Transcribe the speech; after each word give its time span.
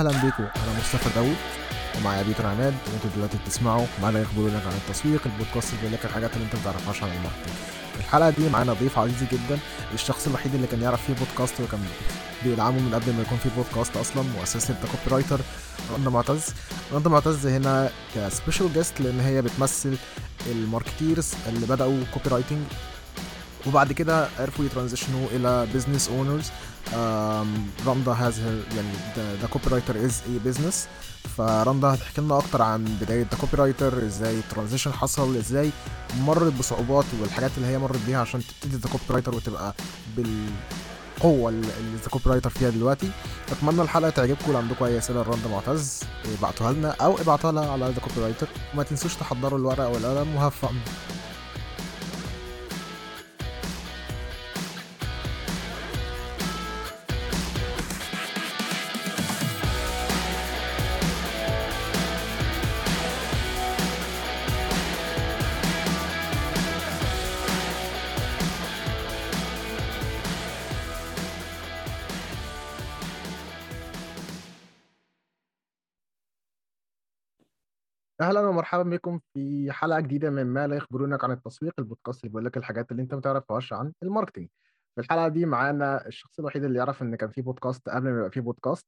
أهلا 0.00 0.10
بيكم 0.22 0.42
أنا 0.42 0.78
مصطفى 0.78 1.14
داوود 1.14 1.36
ومعايا 1.98 2.22
بيتر 2.22 2.46
عماد 2.46 2.74
وانتوا 2.92 3.10
دلوقتي 3.16 3.38
بتسمعوا 3.46 3.86
معانا 4.02 4.20
ما 4.20 4.34
لا 4.34 4.48
يخبرونك 4.48 4.62
عن 4.66 4.72
التسويق 4.72 5.20
البودكاست 5.26 5.68
اللي 5.68 5.80
بيقول 5.80 5.92
لك 5.94 6.04
الحاجات 6.04 6.34
اللي 6.34 6.44
أنت 6.44 6.54
ما 6.54 6.60
تعرفهاش 6.64 7.02
عن 7.02 7.08
ال 7.08 7.13
marketing 7.13 7.54
الحلقة 7.98 8.30
دي 8.30 8.48
معانا 8.48 8.72
ضيف 8.72 8.98
عزيز 8.98 9.22
جدا 9.32 9.58
الشخص 9.94 10.26
الوحيد 10.26 10.54
اللي 10.54 10.66
كان 10.66 10.82
يعرف 10.82 11.06
فيه 11.06 11.12
بودكاست 11.14 11.60
وكان 11.60 11.80
بيدعمه 12.44 12.78
من 12.80 12.94
قبل 12.94 13.12
ما 13.12 13.22
يكون 13.22 13.38
في 13.38 13.48
بودكاست 13.56 13.96
أصلا 13.96 14.22
مؤسسه 14.22 14.74
The 14.74 15.14
Copywriter 15.16 15.40
رندا 15.96 16.10
معتز. 16.10 16.44
رندا 16.92 17.10
معتز 17.10 17.46
هنا 17.46 17.90
ك 18.14 18.21
special 18.21 18.72
guest 18.72 19.00
لأن 19.00 19.20
هي 19.20 19.42
بتمثل 19.42 19.96
ال 20.46 20.55
marketers 20.55 21.32
اللي 21.48 21.66
بدأوا 21.66 22.04
copywriting 22.14 22.62
وبعد 23.66 23.92
كده 23.92 24.28
عرفوا 24.38 24.64
ي 24.64 24.69
transition 24.69 25.21
وا 25.21 25.26
إلى 25.32 25.66
business 25.74 26.08
owners 26.08 26.50
رندا 27.86 28.12
has 28.12 28.38
يعني 28.76 28.92
The 29.16 29.48
Copywriter 29.50 30.04
as 30.04 30.20
a 30.28 30.38
business 30.38 30.86
فرندا 31.36 31.94
هتحكي 31.94 32.20
لنا 32.20 32.38
أكتر 32.38 32.62
عن 32.62 32.84
بداية 33.00 33.22
The 33.22 33.38
Copywriter 33.40 34.06
إزاي 34.06 34.38
ال 34.38 34.43
transition 34.43 34.92
حصل 34.92 35.36
إزاي 35.36 35.70
مرت 36.20 36.52
بصعوبات 36.52 37.04
والحاجات 37.20 37.50
اللي 37.56 37.68
هي 37.68 37.78
مرت 37.78 38.00
بيها 38.06 38.18
عشان 38.20 38.40
تبتدي 38.40 38.76
The 38.76 38.88
Copywriter 38.88 39.34
وتبقى 39.34 39.74
بالقوة 40.16 41.50
اللي 41.50 41.96
The 42.02 42.08
Copywriter 42.10 42.50
فيها 42.50 42.70
دلوقتي. 42.70 43.10
أتمنى 43.52 43.82
الحلقة 43.82 44.10
تعجبكم. 44.10 44.52
لو 44.52 44.58
عندكم 44.58 44.84
أي 44.84 44.98
أسئلة 44.98 45.22
لرندا 45.22 45.48
معتز 45.48 46.00
ابعتوها 46.38 46.72
لنا 46.72 46.90
أو 47.00 47.18
ابعتوها 47.18 47.52
لها 47.52 47.70
على 47.70 47.86
The 47.86 48.00
Copywriter 48.00 48.46
وما 48.74 48.82
تنسوش 48.82 49.14
تحضروا 49.14 49.58
الورقة 49.58 49.88
والقلم 49.88 50.34
و 50.36 50.42
have 50.42 50.64
أهلا 78.20 78.40
ومرحبا 78.40 78.82
بكم 78.82 79.20
في 79.34 79.72
حلقة 79.72 80.00
جديدة 80.00 80.30
من 80.30 80.46
ما 80.46 80.66
لا 80.66 80.76
يخبرونك 80.76 81.24
عن 81.24 81.30
التسويق 81.30 81.74
البودكاست 81.78 82.20
اللي 82.20 82.28
بيقول 82.28 82.44
لك 82.44 82.56
الحاجات 82.56 82.90
اللي 82.92 83.02
أنت 83.02 83.14
ما 83.14 83.20
تعرفهاش 83.20 83.72
عن 83.72 83.92
ال 84.02 84.07
marketing 84.07 84.48
في 84.94 85.00
الحلقة 85.00 85.28
دي 85.28 85.46
معانا 85.46 86.06
الشخص 86.06 86.38
الوحيد 86.38 86.64
اللي 86.64 86.78
يعرف 86.78 87.02
إن 87.02 87.14
كان 87.16 87.30
في 87.30 87.42
بودكاست 87.42 87.88
قبل 87.88 88.10
ما 88.10 88.18
يبقى 88.18 88.30
في 88.30 88.40
بودكاست 88.40 88.86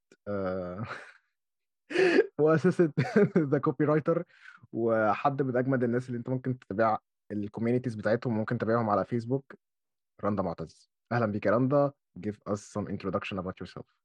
مؤسسه 2.39 2.92
The 3.38 3.58
Copywriter 3.58 4.24
وحد 4.72 5.42
من 5.42 5.56
أجمد 5.56 5.83
الناس 5.83 6.08
اللي 6.08 6.19
أنت 6.19 6.28
ممكن 6.28 6.58
تتابع 6.58 6.98
ال 7.32 7.38
communities 7.38 7.94
بتاعتهم 7.94 8.36
ممكن 8.36 8.58
تتابعهم 8.58 8.91
على 8.91 9.05
فيسبوك 9.05 9.55
رندا 10.24 10.42
معتز. 10.42 10.91
أهلا 11.12 11.27
بيك 11.27 11.46
يا 11.46 11.50
رندا. 11.50 11.92
Give 12.19 12.52
us 12.52 12.61
some 12.61 12.86
introduction 12.89 13.39
about 13.39 13.55
yourself. 13.64 14.02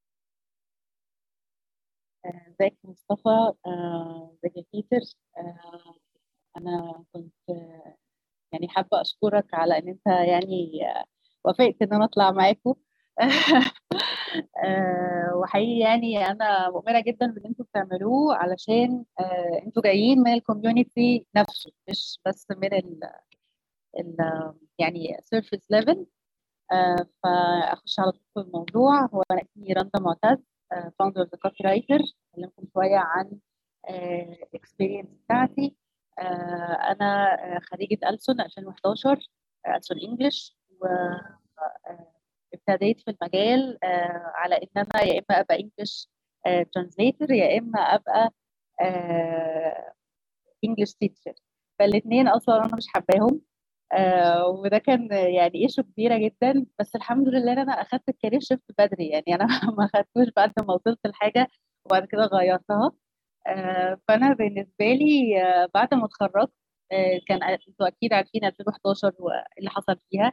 ازيك 2.26 2.78
يا 2.84 2.90
مصطفى 2.90 3.52
آه، 3.66 4.32
ازيك 4.44 4.56
يا 4.56 4.64
بيتر. 4.72 5.00
آه، 5.36 5.94
أنا 6.58 7.04
كنت 7.12 7.32
آه، 7.50 7.96
يعني 8.52 8.68
حابة 8.68 9.00
أشكرك 9.00 9.54
على 9.54 9.78
إن 9.78 9.88
أنت 9.88 10.06
يعني 10.06 10.80
وافقت 11.44 11.82
إن 11.82 11.94
أنا 11.94 12.04
أطلع 12.04 12.30
معاكم 12.32 12.74
وحقيقي 15.34 15.78
يعني 15.80 16.26
أنا 16.26 16.70
مؤمنة 16.70 17.00
جدا 17.00 17.26
باللي 17.26 17.48
أنتوا 17.48 17.64
بتعملوه 17.64 18.34
علشان 18.36 19.04
أنتوا 19.66 19.82
جايين 19.82 20.18
من 20.20 20.32
ال 20.34 20.43
community 20.43 21.26
نفسه 21.36 21.70
مش 21.90 22.20
بس 22.26 22.46
من 22.50 22.74
ال 22.74 23.00
يعني 24.78 25.16
surface 25.22 25.60
level 25.70 26.06
فأخش 27.24 28.00
على 28.00 28.12
طول 28.12 28.44
الموضوع. 28.44 29.06
هو 29.06 29.22
أنا 29.30 29.42
اسمي 29.42 29.72
رندا 29.72 30.00
معتز. 30.00 30.38
founder 30.98 31.22
The 31.22 31.38
Copywriter 31.42 31.98
أكلمكم 32.34 32.66
شوية 32.74 32.96
عن 32.96 33.38
ال 33.90 34.01
experience 34.01 35.08
بتاعتي. 35.24 35.76
أنا 36.90 37.38
خريجة 37.62 38.08
ألسن 38.08 38.40
2011 38.40 39.18
ألسن 39.68 39.98
English 39.98 40.56
وابتديت 42.52 43.00
في 43.00 43.10
المجال 43.10 43.78
على 44.34 44.54
ان 44.56 44.68
أنا 44.76 45.02
يا 45.04 45.12
إما 45.30 45.40
أبقى 45.40 45.60
English 45.60 46.08
translator 46.72 47.30
يا 47.30 47.58
إما 47.58 47.80
أبقى 47.80 48.30
English 50.64 50.94
teacher 50.94 51.34
فالاثنين 51.78 52.28
أصلا 52.28 52.64
أنا 52.64 52.76
مش 52.76 52.86
حباهم. 52.94 53.40
آه 53.92 54.46
وده 54.48 54.78
كان 54.78 55.08
يعني 55.12 55.62
issue 55.64 55.82
كبيرة 55.82 56.18
جدا 56.18 56.66
بس 56.78 56.96
الحمد 56.96 57.28
لله 57.28 57.52
إن 57.52 57.58
أنا 57.58 57.72
أخدت 57.72 58.08
ال 58.08 58.13
career 58.13 58.40
shift 58.40 58.62
بدري. 58.78 59.08
يعني 59.08 59.34
أنا 59.34 59.46
ما 59.78 59.84
اخدتوش 59.84 60.26
بعد 60.36 60.52
ما 60.58 60.74
وصلت 60.74 61.06
لحاجة 61.06 61.48
وبعد 61.86 62.04
كده 62.06 62.24
غيرتها. 62.24 62.92
آه 63.46 64.00
فأنا 64.08 64.34
بالنسبة 64.34 64.84
لي 64.86 65.42
آه 65.44 65.68
بعد 65.74 65.94
ما 65.94 66.04
اتخرجت 66.04 66.52
آه 66.92 67.20
كان 67.28 67.42
أنتوا 67.42 67.88
أكيد 67.88 68.12
عارفين 68.12 68.44
2011 68.44 69.12
واللي 69.18 69.70
حصل 69.70 69.96
فيها. 70.10 70.32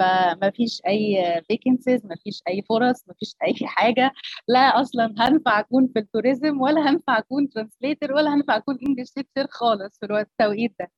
فما 0.00 0.50
فيش 0.50 0.82
أي 0.86 1.42
vacancies 1.48 2.06
ما 2.06 2.16
فيش 2.24 2.42
أي 2.48 2.62
فرص 2.68 3.08
ما 3.08 3.14
فيش 3.20 3.34
أي 3.46 3.54
حاجة. 3.66 4.12
لا 4.48 4.60
أصلا 4.80 5.14
هنفع 5.18 5.60
أكون 5.60 5.88
في 5.94 5.98
ال 5.98 6.06
tourism 6.06 6.60
ولا 6.60 6.90
هنفع 6.90 7.18
أكون 7.18 7.48
translator 7.50 8.12
ولا 8.12 8.34
هنفع 8.34 8.56
أكون 8.56 8.78
English 8.88 9.10
teacher 9.10 9.46
خالص 9.50 9.98
في 10.00 10.06
التوقيت 10.06 10.74
ده. 10.80 10.90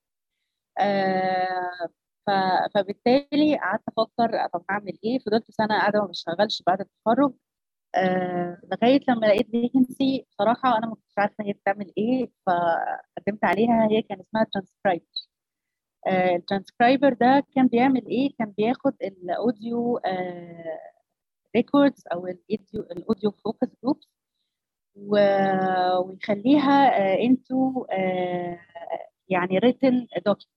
فبالتالي 2.74 3.56
قعدت 3.58 3.82
أفكر 3.88 4.46
طب 4.52 4.64
اعمل 4.70 4.98
إيه؟ 5.04 5.18
فضلت 5.18 5.50
سنة 5.50 5.68
قاعدة 5.78 6.00
ما 6.00 6.06
بشتغلش 6.06 6.62
بعد 6.66 6.80
التخرج 6.80 7.34
آه 7.94 8.60
لغاية 8.72 9.00
لما 9.08 9.26
لقيت 9.26 9.50
vacancy 9.50 10.26
بصراحة 10.32 10.78
أنا 10.78 10.86
ما 10.86 10.94
كنتش 10.94 11.14
عارفة 11.18 11.44
هي 11.44 11.52
بتعمل 11.52 11.92
إيه 11.98 12.30
فقدمت 12.46 13.44
عليها 13.44 13.88
هي 13.90 14.02
كان 14.02 14.20
اسمها 14.20 14.44
ترانسكرايبر 14.52 15.04
آه 16.06 16.36
الترانسكرايبر 16.36 17.12
ده 17.12 17.44
كان 17.54 17.66
بيعمل 17.68 18.06
إيه؟ 18.06 18.36
كان 18.38 18.50
بياخد 18.58 18.94
ال 19.02 19.18
audio 19.18 20.00
records 21.56 22.04
أو 22.12 22.26
ال 22.26 22.35
audio 22.35 22.80
ال 22.82 22.90
audio 22.90 23.30
focus 23.30 23.68
groups 23.84 24.08
ويخليها 24.96 26.88
into 27.24 27.86
يعني 29.28 29.60
written 29.60 30.06
document. 30.28 30.46
آه 30.46 30.55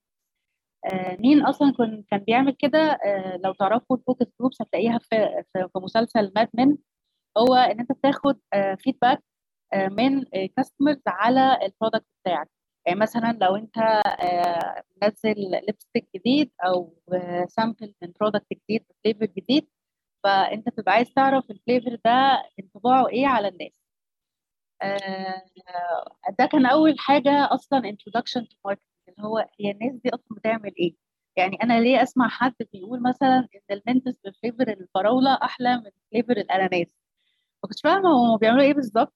مين 1.20 1.42
أصلا 1.46 1.72
كن 1.72 2.04
كان 2.10 2.20
بيعمل 2.20 2.52
كده؟ 2.58 2.78
آه 2.78 3.36
لو 3.44 3.52
تعرفوا 3.52 3.96
ال 3.96 4.01
focus 4.01 4.26
groups 4.40 4.62
هتلاقيها 4.62 4.98
في 4.98 5.44
في, 5.52 5.68
مسلسل 5.76 6.32
Mad 6.36 6.48
Men 6.54 6.76
هو 7.38 7.54
إن 7.54 7.80
أنت 7.80 7.92
بتاخد 7.92 8.40
آه 8.52 8.74
feedback 8.74 9.22
آه 9.74 9.88
من 9.88 10.24
customers 10.56 11.02
على 11.06 11.58
ال 11.66 11.71
product 11.71 12.06
بتاعك. 12.24 12.48
يعني 12.86 13.00
مثلا 13.00 13.38
لو 13.42 13.56
أنت 13.56 13.78
آه 13.78 14.82
منزل 15.02 15.34
lipstick 15.66 16.08
جديد 16.16 16.52
أو 16.66 16.96
آه 17.14 17.46
sample 17.48 17.94
من 18.02 18.12
product 18.20 18.46
جديد 18.52 18.84
ب 18.90 18.95
flavor 18.95 19.26
جديد 19.26 19.68
فأنت 20.24 20.68
بتبقى 20.68 20.92
عايز 20.94 21.12
تعرف 21.14 21.50
ال 21.50 21.57
flavor 21.57 21.98
ده 22.04 22.10
انطباعه 22.60 23.08
إيه 23.08 23.26
على 23.26 23.48
الناس. 23.48 23.72
آه 24.82 25.44
ده 26.38 26.46
كان 26.46 26.66
أول 26.66 26.98
حاجة 26.98 27.48
أصلا 27.54 27.82
introduction 27.92 28.40
to 28.42 28.56
marketing. 28.68 28.89
اللي 29.18 29.28
هو 29.28 29.38
هي 29.60 29.70
الناس 29.70 29.92
دي 30.04 30.10
أصلا 30.14 30.26
بتعمل 30.38 30.72
إيه؟ 30.80 30.94
يعني 31.36 31.56
أنا 31.62 31.80
ليه 31.80 32.02
أسمع 32.02 32.28
حد 32.28 32.54
بيقول 32.72 33.02
مثلا 33.02 33.38
إن 33.70 33.76
ال 33.88 33.92
Mentos 33.92 34.14
ب 34.24 34.30
flavor 34.30 34.68
الفراولة 34.68 35.34
أحلى 35.34 35.76
من 35.76 35.90
flavor 36.12 36.32
الأناناس؟ 36.32 36.86
ما 37.64 37.68
كنتش 37.68 37.82
فاهمة 37.84 38.10
هم 38.10 38.36
بيعملوا 38.38 38.62
إيه 38.64 38.74
بالظبط. 38.74 39.14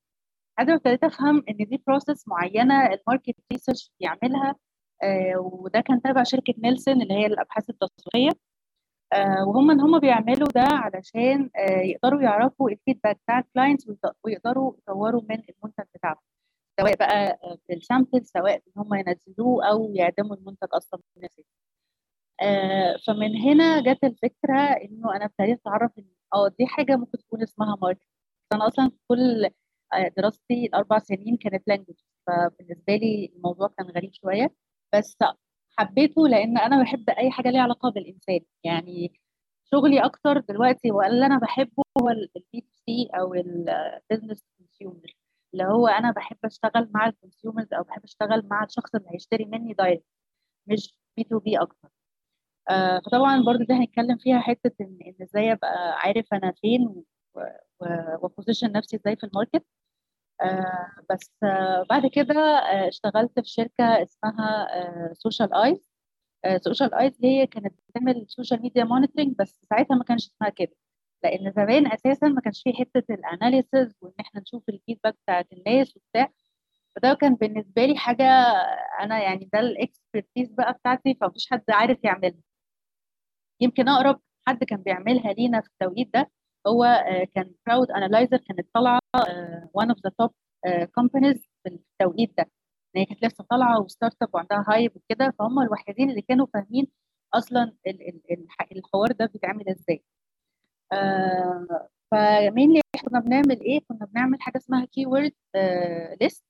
لحد 0.59 0.69
ما 0.71 0.75
ابتديت 0.77 1.05
أفهم 1.05 1.45
إن 1.51 1.57
دي 1.57 1.83
process 1.87 2.29
معينة 2.29 2.87
ال 2.87 2.94
market 2.94 3.35
research 3.53 3.93
بيعملها 4.01 4.57
آه 5.03 5.35
وده 5.39 5.81
كان 5.81 6.03
تابع 6.03 6.23
شركة 6.23 6.55
Nielsen 6.59 7.03
اللي 7.03 7.15
هي 7.15 7.27
الأبحاث 7.27 7.71
التسويقيه 7.71 8.31
آه 9.13 9.45
وهم 9.49 9.71
إن 9.71 9.81
هم 9.81 9.99
بيعملوا 10.01 10.49
ده 10.55 10.63
علشان 10.63 11.51
آه 11.57 11.81
يقدروا 11.81 12.23
يعرفوا 12.23 12.71
ال 12.71 12.76
feedback 12.76 13.19
بتاع 13.25 13.39
ال 13.39 13.45
clients 13.45 13.87
ويقدروا 14.25 14.73
يطوروا 14.79 15.23
من 15.31 15.35
المنتج 15.37 15.85
بتاعهم. 15.95 16.17
سواء 16.81 16.97
بقى 16.97 17.39
بال 17.69 17.83
sample 17.83 18.27
سواء 18.27 18.55
إن 18.57 18.73
هم 18.77 18.95
ينزلوه 18.95 19.69
أو 19.71 19.93
يعدموا 19.95 20.37
المنتج 20.37 20.69
أصلا 20.73 21.01
بالنسبة 21.17 21.45
آه 22.43 22.97
فمن 23.07 23.37
هنا 23.37 23.81
جت 23.93 24.05
الفكرة 24.05 24.59
إنه 24.61 25.17
أنا 25.17 25.25
ابتديت 25.25 25.61
أتعرف 25.61 25.93
إن 25.99 26.07
آه 26.35 26.49
دي 26.59 26.67
حاجة 26.67 26.97
ممكن 26.97 27.19
تكون 27.19 27.43
اسمها 27.43 27.77
marketing 27.83 28.07
أنا 28.53 28.67
أصلا 28.69 28.91
كل 29.09 29.51
دراستي 30.17 30.67
الأربع 30.67 30.99
سنين 30.99 31.37
كانت 31.37 31.63
language 31.69 31.97
فبالنسبة 32.27 32.97
لي 32.97 33.33
الموضوع 33.37 33.69
كان 33.79 33.87
غريب 33.87 34.11
شوية. 34.15 34.55
بس 34.95 35.17
حبيته 35.79 36.29
لأن 36.29 36.59
أنا 36.59 36.83
بحب 36.83 37.11
أي 37.11 37.31
حاجة 37.31 37.51
ليها 37.51 37.61
علاقة 37.63 37.91
بالإنسان. 37.91 38.41
يعني 38.65 39.21
شغلي 39.65 40.05
أكتر 40.05 40.39
دلوقتي 40.41 40.91
واللي 40.93 41.27
أنا 41.27 41.39
بحبه 41.39 41.83
هو 42.03 42.09
ال 42.11 42.36
B 42.36 42.61
to 42.61 42.69
C 42.87 43.09
أو 43.15 43.35
ال 43.35 43.47
business 43.47 44.45
consumer 44.59 45.17
اللي 45.55 45.65
هو 45.65 45.89
أنا 45.89 46.13
بحب 46.13 46.39
أشتغل 46.47 46.91
مع 46.95 47.07
ال 47.09 47.15
consumers 47.15 47.75
أو 47.75 47.85
بحب 47.85 48.05
أشتغل 48.05 48.49
مع 48.49 48.65
الشخص 48.65 48.97
اللي 48.97 49.09
هيشتري 49.15 49.47
مني 49.47 49.75
direct 49.75 50.05
مش 50.69 50.99
B 51.19 51.25
to 51.25 51.41
B 51.41 51.59
أكتر. 51.63 51.91
آه 52.71 53.01
فطبعا 53.07 53.43
برضو 53.45 53.65
ده 53.65 53.77
هنتكلم 53.77 54.19
فيها 54.19 54.41
حتة 54.41 54.73
إن 54.83 54.99
إن 55.07 55.15
إزاي 55.23 55.53
أبقى 55.53 55.95
عارف 56.01 56.27
أنا 56.35 56.53
فين 56.63 57.05
و 58.23 58.28
position 58.28 58.73
نفسي 58.73 58.97
إزاي 58.97 59.17
في 59.17 59.25
ال 59.27 59.32
market. 59.32 59.67
آه 60.43 60.89
بس 61.11 61.31
آه 61.45 61.87
بعد 61.91 62.07
كده 62.07 62.35
آه 62.59 62.89
اشتغلت 62.89 63.41
في 63.41 63.49
شركة 63.51 63.85
اسمها 64.05 64.69
Social 65.15 65.55
Eyez 65.55 65.91
Social 66.65 66.95
Eyez 66.95 67.19
هي 67.25 67.47
كانت 67.47 67.75
بتعمل 67.91 68.27
social 68.29 68.63
media 68.63 68.85
monitoring 68.85 69.37
بس 69.39 69.61
ساعتها 69.71 69.97
ما 69.97 70.05
كانش 70.05 70.27
اسمها 70.29 70.51
كده. 70.51 70.77
لأن 71.25 71.53
زمان 71.57 71.93
أساسا 71.93 72.29
ما 72.29 72.41
كانش 72.41 72.63
فيه 72.63 72.73
حتة 72.75 73.15
ال 73.15 73.24
analysis 73.24 73.95
وإن 74.01 74.13
إحنا 74.21 74.41
نشوف 74.41 74.69
ال 74.69 74.74
feedback 74.74 75.15
بتاعت 75.25 75.53
الناس 75.53 75.97
وبتاع. 75.97 76.29
فده 76.97 77.15
كان 77.15 77.35
بالنسبة 77.35 77.85
لي 77.87 77.97
حاجة 77.99 78.25
أنا 79.01 79.23
يعني 79.23 79.51
ده 79.53 79.61
ال 79.61 79.70
expertise 79.70 80.53
بقى 80.53 80.73
بتاعتي 80.73 81.15
فمفيش 81.21 81.51
حد 81.51 81.65
عارف 81.71 81.99
يعملها. 82.05 82.41
يمكن 83.61 83.89
أقرب 83.89 84.21
حد 84.49 84.65
كان 84.65 84.83
بيعملها 84.83 85.33
لينا 85.33 85.61
في 85.61 85.69
التوقيت 85.69 86.11
ده 86.15 86.31
هو 86.67 87.05
كان 87.35 87.55
Crowd 87.67 87.91
Analyzer 87.91 88.37
كانت 88.39 88.69
طالعة 88.75 89.01
one 89.79 89.87
of 89.89 89.97
the 90.07 90.11
top 90.23 90.31
companies 91.01 91.41
في 91.65 91.67
التوقيت 91.69 92.37
ده. 92.39 92.43
إن 92.97 93.01
هي 93.01 93.05
كانت 93.07 93.25
لسه 93.25 93.45
طالعة 93.51 93.81
و 93.81 94.23
startup 94.23 94.29
وعندها 94.35 94.65
hype 94.69 94.97
وكده 94.97 95.35
فهم 95.39 95.61
الوحيدين 95.63 96.11
اللي 96.11 96.23
كانوا 96.23 96.47
فاهمين 96.55 96.87
أصلا 97.35 97.73
الحوار 98.73 99.13
ده 99.13 99.27
بيتعمل 99.27 99.69
إزاي. 99.69 100.05
آه 100.95 101.89
فمين 102.11 102.81
كنا 103.05 103.21
بنعمل 103.21 103.61
إيه؟ 103.61 103.81
كنا 103.89 104.07
بنعمل 104.07 104.41
حاجة 104.43 104.57
اسمها 104.57 104.85
keyword 104.85 105.33
list 106.21 106.45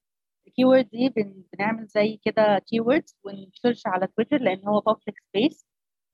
ال 0.47 0.65
keyword 0.65 0.89
دي 0.91 1.09
بن 1.09 1.45
بنعمل 1.53 1.87
زي 1.87 2.21
كده 2.25 2.59
keywords 2.59 2.81
ون 2.81 3.17
search 3.25 3.83
على 3.87 4.07
تويتر 4.07 4.39
لأن 4.39 4.69
هو 4.69 4.81
public 4.81 5.19
space 5.29 5.67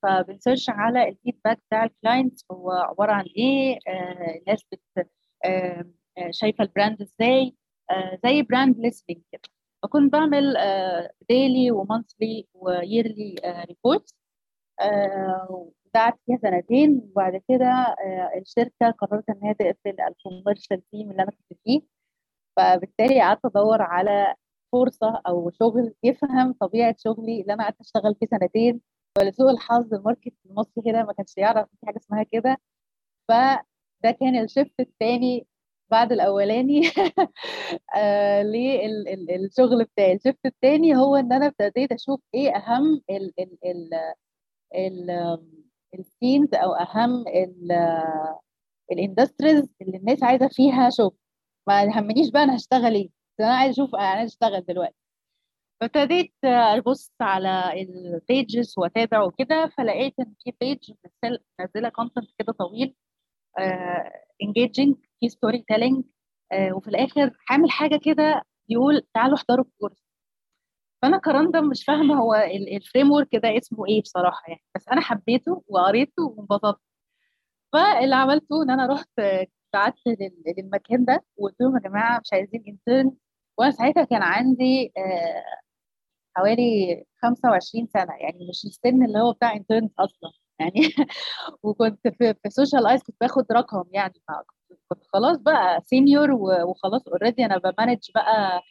فبن 0.02 0.25
search 0.25 0.70
على 0.70 1.08
ال 1.08 1.14
feedback 1.14 1.58
بتاع 1.68 1.84
ال 1.84 1.92
clients 1.92 2.44
هو 2.52 2.70
عبارة 2.72 3.12
عن 3.12 3.24
إيه؟ 3.36 3.78
آه 3.88 4.38
الناس 4.40 4.64
بت 4.72 5.10
آه 5.44 5.84
شايفة 6.30 6.64
ال 6.64 6.71
brand 6.71 7.02
إزاي؟ 7.02 7.54
زي 8.24 8.42
brand 8.42 8.78
listening 8.78 9.22
كده. 9.32 9.42
فكنت 9.82 10.12
بعمل 10.12 10.56
daily 11.28 11.70
و 11.70 11.80
monthly 11.80 12.46
و 12.54 12.66
yearly 12.66 13.34
reports 13.68 14.14
قعدت 15.96 16.18
فيها 16.26 16.38
سنتين 16.42 17.00
وبعد 17.12 17.42
كده 17.48 17.96
الشركة 18.36 18.90
قررت 18.90 19.30
إن 19.30 19.40
هي 19.44 19.54
تقفل 19.54 19.96
ال 20.00 20.08
commercial 20.08 20.82
team 20.90 21.10
اللي 21.10 21.22
أنا 21.22 21.30
كنت 21.30 21.58
فيه. 21.64 21.80
فبالتالي 22.56 23.20
قعدت 23.22 23.44
أدور 23.44 23.82
على 23.82 24.34
فرصة 24.72 25.22
أو 25.28 25.50
شغل 25.50 25.94
يفهم 26.02 26.52
طبيعة 26.60 26.94
شغلي 26.98 27.40
اللي 27.42 27.52
أنا 27.54 27.64
قعدت 27.64 27.80
أشتغل 27.80 28.14
فيه 28.20 28.26
سنتين. 28.26 28.80
ولسوء 29.18 29.50
الحظ 29.50 29.94
ال 29.94 30.00
market 30.00 30.34
المصري 30.46 30.82
كده 30.86 31.04
ما 31.04 31.12
كانش 31.12 31.34
يعرف 31.36 31.68
في 31.70 31.86
حاجة 31.86 31.96
اسمها 31.98 32.22
كده. 32.22 32.56
فده 33.28 34.10
كان 34.20 34.36
ال 34.44 34.50
shift 34.50 34.80
الثاني 34.80 35.46
بعد 35.90 36.12
الأولاني. 36.12 36.82
آه 37.96 38.42
للشغل 38.42 39.84
بتاعي. 39.84 40.12
ال 40.14 40.20
shift 40.20 40.46
الثاني 40.46 40.96
هو 40.96 41.16
إن 41.16 41.32
أنا 41.32 41.46
ابتديت 41.46 41.92
أشوف 41.92 42.20
إيه 42.34 42.56
أهم 42.56 43.02
ال 43.10 43.32
ال 43.40 43.94
ال 44.74 45.10
ال 45.98 46.06
scenes 46.06 46.54
أو 46.54 46.72
أهم 46.74 47.24
ال 48.92 48.99
industries 48.99 49.68
اللي 49.82 49.96
الناس 49.98 50.22
عايزة 50.22 50.48
فيها 50.48 50.90
شغل. 50.90 51.16
ما 51.68 51.82
يهمنيش 51.82 52.30
بقى 52.30 52.42
أنا 52.44 52.56
هشتغل 52.56 52.94
إيه 52.94 53.10
أنا 53.40 53.54
عايز 53.56 53.72
أشوف 53.72 53.94
أنا 53.94 54.24
أشتغل 54.24 54.64
دلوقتي. 54.64 54.94
فابتديت 55.80 56.34
ابص 56.44 57.12
على 57.20 57.82
ال 57.82 57.98
pages 57.98 58.74
وأتابع 58.78 59.22
وكده 59.24 59.72
فلقيت 59.78 60.14
إن 60.20 60.34
في 60.44 60.52
page 60.60 60.92
منزلة 61.60 61.88
content 61.88 62.30
كده 62.38 62.52
طويل 62.52 62.94
engaging 64.42 64.96
في 65.20 65.28
storytelling 65.28 66.04
وفي 66.72 66.88
الآخر 66.88 67.36
عامل 67.50 67.70
حاجة 67.70 68.00
كده 68.04 68.42
يقول 68.68 69.02
تعالوا 69.14 69.36
احضروا 69.36 69.64
الكورس. 69.64 70.09
فأنا 71.02 71.18
ك 71.18 71.29
رندا 71.29 71.60
مش 71.60 71.84
فاهمة 71.84 72.14
هو 72.20 72.34
ال 72.76 73.10
framework 73.12 73.36
ده 73.36 73.58
اسمه 73.58 73.86
إيه 73.86 74.02
بصراحة 74.02 74.42
يعني. 74.48 74.62
بس 74.76 74.88
أنا 74.88 75.00
حبيته 75.00 75.62
وقريته 75.68 76.22
وانبسطت. 76.22 76.80
فاللي 77.72 78.14
عملته 78.16 78.62
إن 78.62 78.70
أنا 78.70 78.86
رحت 78.86 79.08
بعت 79.72 79.94
للمكان 80.58 81.04
ده 81.04 81.24
وقلت 81.36 81.60
لهم 81.60 81.74
يا 81.76 81.80
جماعة 81.80 82.20
مش 82.20 82.32
عايزين 82.32 82.64
intern 82.68 83.12
وأنا 83.58 83.70
ساعتها 83.70 84.04
كان 84.04 84.22
عندي 84.22 84.92
حوالي 86.36 87.04
25 87.22 87.86
سنة. 87.86 88.14
يعني 88.20 88.48
مش 88.48 88.64
السن 88.64 89.04
اللي 89.04 89.18
هو 89.18 89.32
بتاع 89.32 89.52
intern 89.56 89.90
أصلا. 89.98 90.30
يعني 90.60 90.80
وكنت 91.62 92.08
في 92.08 92.34
في 92.42 92.50
Social 92.50 92.86
Eyez 92.86 93.02
كنت 93.02 93.16
باخد 93.20 93.44
رقم 93.52 93.84
يعني. 93.92 94.14
كنت 94.88 95.04
خلاص 95.12 95.36
بقى 95.38 95.80
senior 95.84 96.30
وخلاص 96.68 97.08
already 97.08 97.44
أنا 97.46 97.58
ب 97.58 97.64
manage 97.64 97.98
بقى 98.14 98.62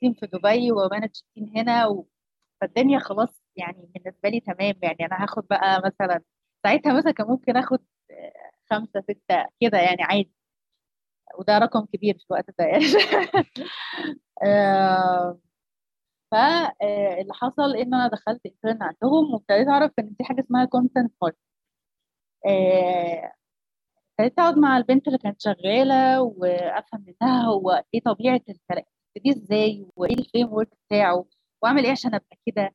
team 0.00 0.14
في 0.14 0.26
دبي 0.26 0.72
و 0.72 0.77
manage 0.77 1.10
team 1.34 1.52
هنا 1.56 1.86
و... 1.86 2.06
فالدنيا 2.60 2.98
خلاص 2.98 3.42
يعني 3.56 3.90
بالنسبة 3.94 4.28
لي 4.28 4.40
تمام. 4.40 4.74
يعني 4.82 5.06
أنا 5.06 5.22
هاخد 5.24 5.46
بقى 5.50 5.82
مثلا 5.84 6.22
ساعتها 6.64 6.92
مثلا 6.98 7.12
كان 7.12 7.26
ممكن 7.26 7.56
آخد 7.56 7.78
خمسة 8.70 9.00
ستة 9.00 9.46
كده 9.60 9.78
يعني 9.78 10.02
عادي. 10.02 10.32
وده 11.38 11.58
رقم 11.58 11.84
كبير 11.86 12.18
في 12.18 12.24
الوقت 12.30 12.46
ده 12.58 12.64
يعني. 12.64 12.84
فاللي 16.30 17.34
حصل 17.34 17.76
ان 17.76 17.94
أنا 17.94 18.08
دخلت 18.08 18.40
intern 18.46 18.82
عندهم 18.82 19.34
وابتديت 19.34 19.68
أعرف 19.68 19.92
إن 19.98 20.14
في 20.18 20.24
حاجة 20.24 20.40
اسمها 20.40 20.64
content 20.64 21.12
marketing 21.22 21.38
ابتديت 24.20 24.38
أقعد 24.38 24.58
مع 24.58 24.76
البنت 24.76 25.06
اللي 25.08 25.18
كانت 25.18 25.42
شغالة 25.42 26.22
وأفهم 26.22 27.04
منها 27.06 27.42
هو 27.42 27.84
إيه 27.94 28.00
طبيعة 28.04 28.40
دي 29.18 29.30
إزاي؟ 29.30 29.86
وإيه 29.96 30.14
ال 30.18 30.52
framework 30.52 30.68
بتاعه؟ 30.88 31.24
وأعمل 31.62 31.84
إيه 31.84 31.90
عشان 31.92 32.14
أبقى 32.14 32.36
كده؟ 32.46 32.74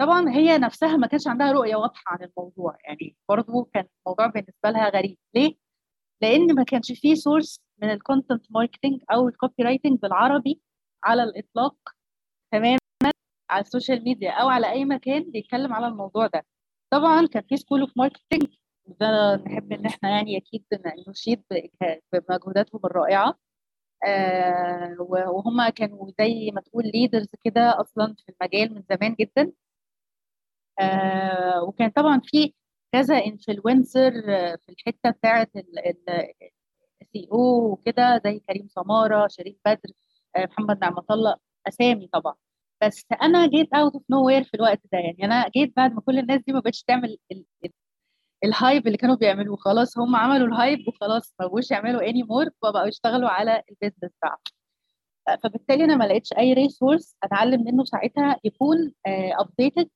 طبعا 0.00 0.30
هي 0.30 0.58
نفسها 0.58 0.96
ما 0.96 1.06
كانش 1.06 1.26
عندها 1.28 1.52
رؤية 1.52 1.76
واضحة 1.76 2.02
عن 2.06 2.18
الموضوع 2.22 2.76
يعني 2.84 3.16
برضه 3.28 3.68
كان 3.74 3.84
الموضوع 4.06 4.26
بالنسبة 4.26 4.70
لها 4.70 4.88
غريب. 4.90 5.18
ليه؟ 5.34 5.54
لأن 6.22 6.54
ما 6.54 6.62
كانش 6.64 6.92
فيه 6.92 7.14
source 7.14 7.60
من 7.82 7.90
ال 7.90 7.97
content 7.97 8.46
marketing 8.52 9.00
أو 9.12 9.28
ال 9.28 9.62
copywriting 9.62 9.98
بالعربي 10.00 10.60
على 11.04 11.22
الإطلاق 11.22 11.76
تماما 12.52 12.78
على 13.50 13.60
ال 13.62 13.68
social 13.68 14.04
media 14.04 14.30
أو 14.32 14.48
على 14.48 14.70
أي 14.72 14.84
مكان 14.84 15.30
بيتكلم 15.30 15.72
على 15.72 15.86
الموضوع 15.88 16.26
ده. 16.26 16.46
طبعا 16.92 17.26
كان 17.26 17.42
في 17.48 17.56
School 17.56 17.80
of 17.80 17.90
Marketing 17.96 18.46
وده 18.84 19.36
نحب 19.36 19.72
إن 19.72 19.86
إحنا 19.86 20.10
يعني 20.10 20.36
أكيد 20.36 20.64
نشيد 21.08 21.42
بمجهوداتهم 22.12 22.80
الرائعة. 22.84 23.38
آه 24.04 24.96
وهم 25.00 25.68
كانوا 25.68 26.10
زي 26.20 26.50
ما 26.54 26.60
تقول 26.60 26.84
leaders 26.94 27.28
كده 27.44 27.80
أصلا 27.80 28.14
في 28.26 28.32
المجال 28.40 28.74
من 28.74 28.82
زمان 28.90 29.14
جدا. 29.20 29.52
آه 30.80 31.62
وكان 31.62 31.90
طبعا 31.90 32.20
في 32.24 32.54
كذا 32.92 33.14
influencer 33.26 34.12
في 34.56 34.68
الحتة 34.68 35.10
بتاعه 35.10 35.48
الـ 37.02 37.28
CEO 37.32 37.72
وكده 37.72 38.20
زي 38.24 38.38
كريم 38.40 38.68
سمارة 38.68 39.26
شريف 39.28 39.56
بدر 39.66 39.90
آه 40.36 40.44
محمد 40.46 40.78
نعمة 40.80 41.04
الله 41.10 41.36
أسامي 41.68 42.08
طبعا. 42.12 42.34
بس 42.82 43.06
أنا 43.22 43.46
جيت 43.48 43.74
out 43.74 43.92
of 43.94 44.02
nowhere 44.10 44.44
في 44.44 44.54
الوقت 44.54 44.80
ده. 44.92 44.98
يعني 44.98 45.24
أنا 45.24 45.48
جيت 45.48 45.72
بعد 45.76 45.92
ما 45.92 46.00
كل 46.00 46.18
الناس 46.18 46.40
دي 46.46 46.52
ما 46.52 46.60
بقتش 46.60 46.82
تعمل 46.82 47.18
ال 48.46 48.54
hype 48.54 48.86
اللي 48.86 48.98
كانوا 48.98 49.16
بيعملوه. 49.16 49.56
خلاص 49.56 49.98
هم 49.98 50.16
عملوا 50.16 50.46
ال 50.48 50.56
hype 50.56 50.88
وخلاص 50.88 51.34
ما 51.40 51.46
بقوش 51.46 51.70
يعملوا 51.70 52.02
anymore 52.10 52.46
فبقوا 52.62 52.86
يشتغلوا 52.86 53.28
على 53.28 53.62
ال 53.70 53.75
business 53.75 54.12
بتاعهم. 54.18 54.38
فبالتالي 55.44 55.84
أنا 55.84 55.96
ما 55.96 56.04
لقيتش 56.04 56.32
أي 56.38 56.52
resource 56.52 57.16
أتعلم 57.22 57.64
منه 57.64 57.84
ساعتها 57.84 58.40
يكون 58.44 58.92
updated 59.40 59.88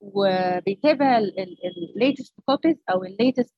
وبيتابع 0.00 1.18
ال 1.18 1.35
latest 1.35 2.34
copies 2.46 2.76
أو 2.90 3.04
ال 3.04 3.11
latest 3.11 3.54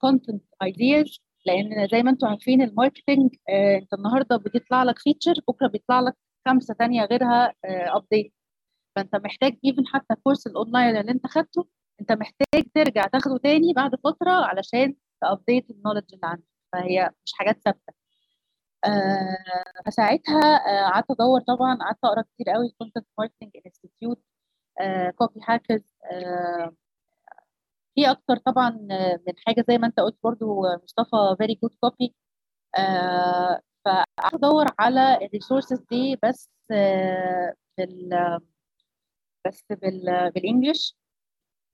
content 0.00 0.42
ideas 0.62 1.18
لأن 1.46 1.88
زي 1.92 2.02
ما 2.02 2.10
أنتم 2.10 2.26
عارفين 2.26 2.62
ال 2.62 2.69
marketing 2.69 3.34
أنت 3.48 3.94
النهارده 3.94 4.36
بتطلع 4.36 4.82
لك 4.82 4.98
feature 4.98 5.34
بكرة 5.48 5.66
بيطلع 5.68 6.00
لك 6.00 6.14
خمسة 6.48 6.74
ثانية 6.74 7.04
غيرها 7.04 7.52
update 7.64 8.32
فأنت 8.96 9.16
محتاج 9.16 9.56
even 9.64 9.86
حتى 9.86 10.14
course 10.24 10.46
ال 10.46 10.53
online 10.53 10.96
اللي 10.96 11.12
أنت 11.12 11.26
خدته 11.26 11.66
انت 12.00 12.12
محتاج 12.12 12.64
ترجع 12.74 13.06
تاخده 13.06 13.38
تاني 13.38 13.72
بعد 13.72 13.90
فترة 14.04 14.30
علشان 14.30 14.94
ت 15.20 15.27
update 15.27 15.70
ال 15.70 15.73
knowledge 15.73 16.04
اللي 16.14 16.26
عندك. 16.26 16.44
فهي 16.72 17.10
مش 17.26 17.32
حاجات 17.34 17.60
ثابتة. 17.64 17.92
آه 18.84 19.36
فساعتها 19.86 20.58
قعدت 20.90 21.10
آه 21.10 21.14
أدور 21.14 21.40
طبعا 21.40 21.76
قعدت 21.76 21.98
أقرأ 22.04 22.22
كتير 22.22 22.50
قوي 22.54 22.74
Content 22.78 23.06
Marketing 23.18 23.50
Institute 23.66 24.22
Copyhackers 25.16 25.96
في 27.94 28.10
أكتر 28.10 28.36
طبعا 28.36 28.70
من 29.26 29.34
حاجة 29.46 29.64
زي 29.68 29.78
ما 29.78 29.86
أنت 29.86 30.00
قلت 30.00 30.16
برضو 30.24 30.62
مصطفى 30.84 31.36
Very 31.38 31.54
Good 31.62 31.74
Copy 31.80 32.14
فقعدت 33.84 34.34
أدور 34.34 34.66
على 34.78 35.18
ال 35.26 35.31
resources 35.31 35.80
دي 35.90 36.16
بس 36.24 36.50
بال 37.78 38.40
بس 39.46 39.64
بال 39.70 40.30
بالإنجلش. 40.34 40.96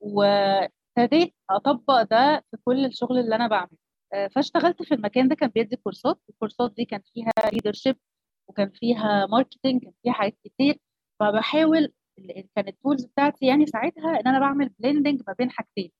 وابتديت 0.02 1.34
أطبق 1.50 2.02
ده 2.02 2.44
في 2.50 2.56
كل 2.64 2.84
الشغل 2.86 3.18
اللي 3.18 3.34
أنا 3.36 3.48
بعمله. 3.48 3.78
فاشتغلت 4.34 4.82
في 4.82 4.94
المكان 4.94 5.28
ده 5.28 5.34
كان 5.34 5.50
بيدي 5.50 5.76
كورسات. 5.76 6.20
الكورسات 6.30 6.74
دي 6.76 6.84
كان 6.84 7.00
فيها 7.14 7.32
leadership 7.52 7.96
وكان 8.48 8.70
فيها 8.70 9.26
marketing 9.26 9.82
كان 9.82 9.92
فيها 10.02 10.12
حاجات 10.12 10.36
كتير. 10.44 10.78
فبحاول 11.20 11.92
كانت 12.56 12.68
ال 12.68 12.74
tools 12.74 13.04
بتاعتي 13.04 13.46
يعني 13.46 13.66
ساعتها 13.66 14.20
إن 14.20 14.28
أنا 14.28 14.38
بعمل 14.40 14.68
blending 14.78 15.22
ما 15.28 15.34
بين 15.38 15.50
حاجتين. 15.50 15.92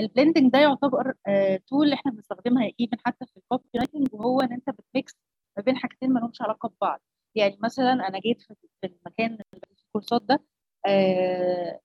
ال 0.00 0.06
blending 0.06 0.52
ده 0.52 0.58
يعتبر 0.58 1.14
tool 1.66 1.92
إحنا 1.92 2.12
بنستخدمها 2.12 2.64
even 2.80 2.96
حتى 3.06 3.26
في 3.26 3.36
ال 3.36 3.68
copywriting 3.76 4.08
وهو 4.14 4.40
إن 4.40 4.52
أنت 4.52 4.70
بت 4.70 4.87
mix 4.87 5.12
ما 5.56 5.62
بين 5.62 5.76
حاجتين 5.76 6.12
ما 6.12 6.20
لهمش 6.20 6.42
علاقة 6.42 6.68
ببعض. 6.68 7.00
يعني 7.34 7.58
مثلا 7.62 7.92
أنا 7.92 8.18
جيت 8.18 8.42
في 8.42 8.54
المكان 8.84 9.38
الكورسات 9.86 10.22
ده 10.22 10.44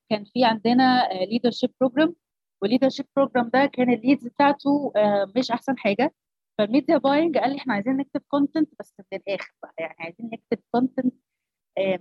كان 0.09 0.23
في 0.33 0.45
عندنا 0.45 1.09
leadership 1.13 1.71
program 1.81 2.15
وال 2.61 2.69
leadership 2.69 3.05
program 3.15 3.49
ده 3.53 3.65
كان 3.65 3.93
ال 3.93 3.99
leads 3.99 4.27
بتاعته 4.27 4.93
مش 5.35 5.51
أحسن 5.51 5.77
حاجة. 5.77 6.13
فال 6.57 6.69
media 6.69 6.97
buying 6.97 7.37
قال 7.37 7.49
لي 7.51 7.57
إحنا 7.57 7.73
عايزين 7.73 7.97
نكتب 7.97 8.21
content 8.27 8.69
بس 8.79 8.93
من 8.99 9.19
الآخر 9.19 9.53
بقى 9.63 9.73
يعني 9.79 9.95
عايزين 9.99 10.29
نكتب 10.33 10.63
content 10.71 11.13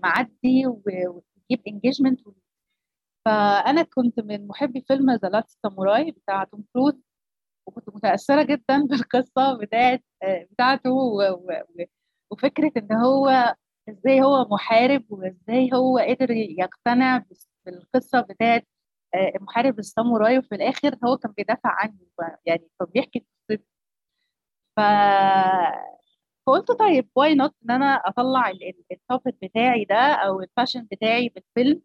معدي 0.03 0.67
ويجيب 0.67 1.63
engagement 1.69 2.21
فأنا 3.25 3.83
كنت 3.83 4.21
من 4.21 4.47
محبي 4.47 4.85
فيلم 4.89 5.11
The 5.11 5.29
Last 5.29 5.59
Samurai 5.63 6.11
بتاع 6.11 6.45
توم 6.45 6.65
كروز 6.73 6.95
وكنت 7.69 7.89
متأثرة 7.97 8.43
جدا 8.43 8.83
بالقصة 8.91 9.59
بتاعت 9.59 10.05
بتاعته 10.25 10.91
وفكرة 12.31 12.73
إن 12.77 12.93
هو 12.93 13.55
إزاي 13.89 14.23
هو 14.23 14.45
محارب 14.51 15.05
وازاي 15.11 15.71
هو 15.75 15.99
قدر 15.99 16.31
يقتنع 16.31 17.25
بالقصة 17.67 18.21
بتاعت 18.21 18.67
محارب 19.41 19.79
الساموراي 19.79 20.39
وفي 20.39 20.55
الآخر 20.55 20.97
هو 21.05 21.17
كان 21.17 21.33
بيدافع 21.33 21.71
عنه 21.83 21.99
يعني 22.47 22.69
فبيحكي 22.81 23.27
قصته. 23.51 23.65
ف 24.77 24.81
فقلت 26.47 26.73
طيب 26.73 27.09
why 27.17 27.35
not 27.35 27.55
إن 27.65 27.71
أنا 27.71 27.87
أطلع 27.95 28.51
ال 28.93 29.00
topic 29.00 29.37
بتاعي 29.43 29.85
ده 29.85 29.97
أو 29.97 30.41
ال 30.41 30.47
passion 30.47 30.89
بتاعي 30.93 31.29
بالفيلم 31.29 31.83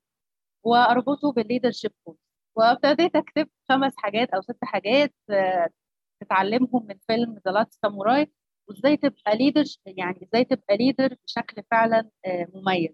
وأربطه 0.63 1.31
بال 1.33 1.43
leadership 1.43 1.91
course 2.05 2.17
وابتديت 2.55 3.15
أكتب 3.15 3.49
خمس 3.69 3.93
حاجات 3.97 4.29
أو 4.29 4.41
ست 4.41 4.57
حاجات 4.63 5.13
تتعلمهم 6.21 6.85
من 6.87 6.95
فيلم 7.07 7.41
The 7.47 7.51
Last 7.51 7.73
Samurai 7.81 8.31
وإزاي 8.71 8.97
تبقى 8.97 9.37
leader 9.37 9.63
يعني 9.85 10.19
إزاي 10.23 10.45
تبقى 10.45 10.77
leader 10.77 11.15
بشكل 11.25 11.63
فعلا 11.71 12.09
مميز 12.55 12.89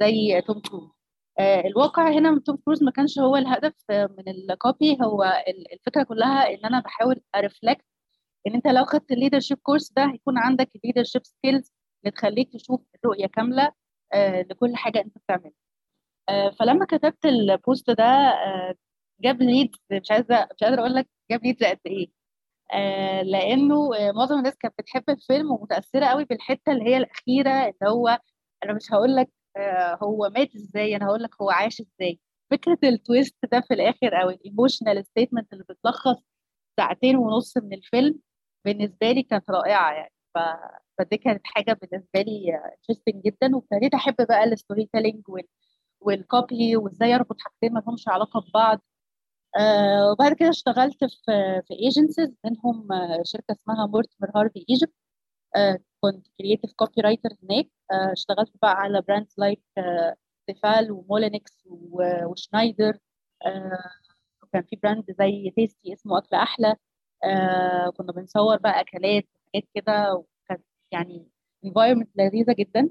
زي 0.00 0.40
توم 0.46 0.60
كروز. 0.60 0.90
الواقع 1.40 2.10
هنا 2.12 2.30
من 2.30 2.42
توم 2.42 2.56
كروز 2.56 2.82
ما 2.82 2.90
كانش 2.90 3.18
هو 3.18 3.36
الهدف 3.36 3.74
من 3.90 4.28
ال 4.28 4.42
copy 4.42 4.98
هو 5.02 5.24
الفكرة 5.72 6.02
كلها 6.02 6.50
إن 6.54 6.64
أنا 6.64 6.80
بحاول 6.80 7.20
a 7.36 7.42
reflect 7.42 7.84
إن 8.46 8.54
أنت 8.54 8.66
لو 8.68 8.84
خدت 8.84 9.12
ال 9.12 9.16
leadership 9.16 9.58
course 9.58 9.92
ده 9.92 10.04
هيكون 10.12 10.38
عندك 10.38 10.70
ال 10.76 10.80
leadership 10.80 11.22
skills 11.24 11.72
اللي 12.04 12.12
تخليك 12.16 12.52
تشوف 12.52 12.80
الرؤية 13.04 13.26
كاملة 13.26 13.72
لكل 14.50 14.76
حاجة 14.76 14.98
أنت 15.00 15.18
بتعملها. 15.18 15.52
فلما 16.60 16.84
كتبت 16.86 17.24
ال 17.26 17.39
post 17.39 17.90
ده 17.90 18.34
جاب 19.20 19.42
leads 19.42 19.78
مش 19.92 20.10
عايزة 20.10 20.48
مش 20.56 20.64
قادرة 20.64 20.80
أقول 20.80 20.94
لك 20.94 21.08
جاب 21.30 21.44
leads 21.44 21.64
قد 21.64 21.80
إيه. 21.86 22.21
لأنه 23.22 23.90
معظم 24.14 24.38
الناس 24.38 24.56
كانت 24.56 24.74
بتحب 24.78 25.04
الفيلم 25.10 25.50
ومتأثرة 25.52 26.06
قوي 26.06 26.24
بالحتة 26.24 26.72
اللي 26.72 26.84
هي 26.84 26.96
الأخيرة 26.96 27.50
اللي 27.50 27.90
هو 27.92 28.18
أنا 28.64 28.72
مش 28.72 28.92
هقول 28.92 29.16
لك 29.16 29.30
هو 30.02 30.30
مات 30.34 30.54
إزاي 30.56 30.96
أنا 30.96 31.06
هقول 31.06 31.22
لك 31.22 31.30
هو 31.42 31.50
عاش 31.50 31.80
إزاي. 31.80 32.20
فكرة 32.50 32.78
ال 32.84 32.93
twist 32.93 33.36
ده 33.52 33.60
في 33.60 33.74
الآخر 33.74 34.22
أو 34.22 34.30
ال 34.30 34.37
emotional 34.37 35.04
statement 35.06 35.52
اللي 35.52 35.64
بتلخص 35.68 36.16
ساعتين 36.76 37.16
ونص 37.16 37.56
من 37.58 37.72
الفيلم 37.74 38.18
بالنسبة 38.64 39.12
لي 39.12 39.22
كانت 39.22 39.50
رائعة 39.50 39.92
يعني. 39.92 40.12
ف... 40.34 40.38
فدي 40.98 41.16
كانت 41.16 41.40
حاجة 41.44 41.72
بالنسبة 41.82 42.20
لي 42.22 42.60
interesting 42.78 43.22
جدا. 43.24 43.56
وابتديت 43.56 43.94
أحب 43.94 44.14
بقى 44.28 44.44
ال 44.44 44.88
storytelling 44.92 45.28
وال... 45.28 45.44
وال 46.00 46.25
copy 46.25 46.76
وإزاي 46.76 47.14
أربط 47.14 47.36
حاجتين 47.40 47.72
ما 47.72 47.80
لهمش 47.86 48.08
علاقة 48.08 48.40
ببعض. 48.40 48.78
آه 48.78 48.82
وبعد 50.12 50.32
كده 50.32 50.48
اشتغلت 50.50 51.04
في 51.04 51.62
في 51.68 51.74
agencies 51.74 52.34
منهم 52.44 52.88
شركة 53.24 53.52
اسمها 53.52 53.86
Mortimer 53.86 54.30
Harvey 54.36 54.64
Egypt 54.70 54.94
آه 55.56 55.78
كنت 56.00 56.26
creative 56.38 56.72
copywriter 56.72 57.30
هناك. 57.42 57.68
آه 57.92 58.12
اشتغلت 58.12 58.52
بقى 58.62 58.72
على 58.74 59.02
brands 59.02 59.34
like 59.38 59.62
Tefal 60.46 60.92
و 60.92 61.00
Moulinex 61.00 61.64
و 62.26 62.33
Schneider 62.33 62.98
وكان 64.42 64.62
في 64.62 64.76
brand 64.82 65.04
زي 65.18 65.50
Tasty 65.56 65.92
اسمه 65.92 66.18
أكل 66.18 66.36
أحلى. 66.36 66.76
كنا 67.96 68.12
بنصور 68.12 68.56
بقى 68.58 68.80
أكلات 68.80 69.24
وحاجات 69.34 69.68
كده 69.74 70.14
وكانت 70.14 70.64
يعني 70.92 71.28
environment 71.64 72.10
لذيذة 72.16 72.52
جدا. 72.58 72.90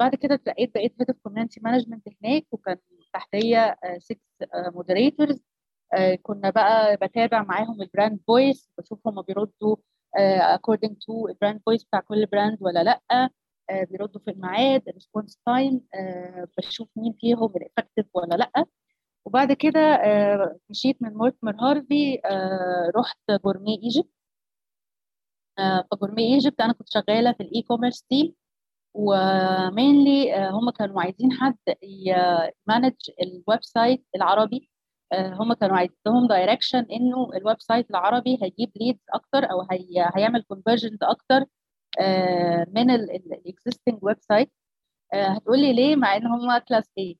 بعد 0.00 0.14
كده 0.14 0.34
اترقيت 0.34 0.74
بقيت 0.74 0.92
head 1.00 1.10
of 1.10 1.18
community 1.22 1.60
management 1.60 2.08
هناك 2.22 2.46
وكان 2.52 2.76
تحتية 3.14 3.76
6 3.98 4.20
moderators 4.54 5.40
كنا 6.22 6.50
بقى 6.50 6.96
بتابع 6.96 7.42
معاهم 7.42 7.82
ال 7.82 7.88
brand 7.88 8.20
voice 8.26 8.70
بشوف 8.78 9.08
هم 9.08 9.22
بيردوا 9.22 9.76
according 10.56 10.90
to 10.92 11.28
ال 11.28 11.33
brand 11.33 11.60
voice 11.66 11.84
بتاع 11.84 12.00
كل 12.00 12.26
brand 12.26 12.58
ولا 12.60 12.82
لأ 12.82 13.30
بيردوا 13.90 14.20
في 14.24 14.30
الميعاد 14.30 14.88
ال 14.88 14.94
response 14.94 15.38
time 15.46 15.80
بشوف 16.58 16.88
مين 16.96 17.12
فيهم 17.20 17.52
ال 17.56 17.61
effective 17.61 18.06
ولا 18.14 18.34
لأ. 18.34 18.64
وبعد 19.26 19.52
كده 19.52 19.80
مشيت 20.70 21.02
من 21.02 21.14
Mortimer 21.14 21.56
Harvey 21.60 22.20
رحت 22.96 23.18
Gourmet 23.44 23.80
Egypt 23.82 24.10
ف 25.90 25.96
Gourmet 25.96 26.34
Egypt 26.34 26.60
أنا 26.60 26.72
كنت 26.72 26.88
شغالة 26.90 27.32
في 27.32 27.42
ال 27.42 27.62
e-commerce 27.62 28.02
team 28.02 28.34
و 28.94 29.16
mainly 29.16 30.48
هم 30.50 30.70
كانوا 30.70 31.02
عايزين 31.02 31.32
حد 31.32 31.56
ي 31.82 31.98
manage 31.98 32.94
ال 33.22 33.62
website 33.62 34.06
العربي. 34.16 34.70
هم 35.40 35.52
كانوا 35.52 35.76
عايزين 35.76 36.26
direction 36.28 36.86
إنه 36.92 37.30
ال 37.36 37.60
website 37.60 37.90
العربي 37.90 38.38
هيجيب 38.42 38.70
leads 38.76 39.00
أكتر 39.14 39.50
أو 39.50 39.66
هي 39.70 40.10
هيعمل 40.16 40.42
conversions 40.42 40.98
أكتر 41.02 41.44
من 42.74 42.90
ال 42.90 43.98
existing 44.02 44.16
website 44.20 44.52
هتقولي 45.14 45.72
ليه 45.72 45.96
مع 45.96 46.16
إن 46.16 46.26
هم 46.26 46.58
class 46.58 46.90
A 46.98 47.16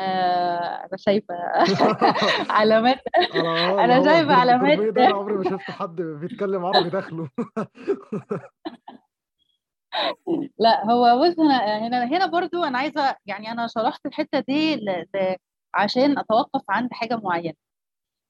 أنا 0.00 0.96
شايفة 0.96 1.34
علامات. 2.58 2.98
أنا 3.34 4.04
شايفة 4.04 4.34
علامات. 4.34 4.78
ده 4.78 5.06
أنا 5.06 5.14
عمري 5.14 5.34
ما 5.36 5.44
شفت 5.44 5.70
حد 5.70 5.96
بيتكلم 6.02 6.64
عربي 6.64 6.90
داخله. 6.90 7.28
لا 10.58 10.90
هو 10.90 11.22
بص 11.24 11.38
هنا 11.40 11.86
هنا 11.86 12.04
هنا 12.04 12.26
برضو 12.26 12.64
أنا 12.64 12.78
عايزة 12.78 13.16
يعني 13.26 13.52
أنا 13.52 13.66
شرحت 13.66 14.06
الحتة 14.06 14.40
دي. 14.40 14.80
عشان 15.74 16.18
أتوقف 16.18 16.62
عند 16.68 16.92
حاجة 16.92 17.16
معينة. 17.16 17.54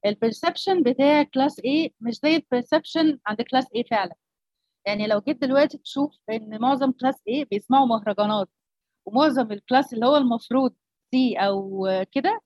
ال 0.07 0.14
perception 0.14 0.83
بتاع 0.83 1.23
class 1.23 1.61
A 1.61 1.91
مش 2.01 2.15
زي 2.23 2.37
ال 2.37 2.44
perception 2.44 3.19
عند 3.27 3.43
class 3.43 3.65
A 3.67 3.83
فعلا. 3.91 4.15
يعني 4.87 5.07
لو 5.07 5.21
جيت 5.21 5.41
دلوقتي 5.43 5.79
تشوف 5.79 6.17
إن 6.31 6.61
معظم 6.61 6.93
class 6.93 7.17
A 7.17 7.47
بيسمعوا 7.51 7.87
مهرجانات 7.87 8.49
ومعظم 9.07 9.53
ال 9.53 9.60
class 9.60 9.95
اللي 9.95 10.07
هو 10.07 10.17
المفروض 10.17 10.75
C 11.15 11.37
أو 11.37 11.89
كده 12.13 12.41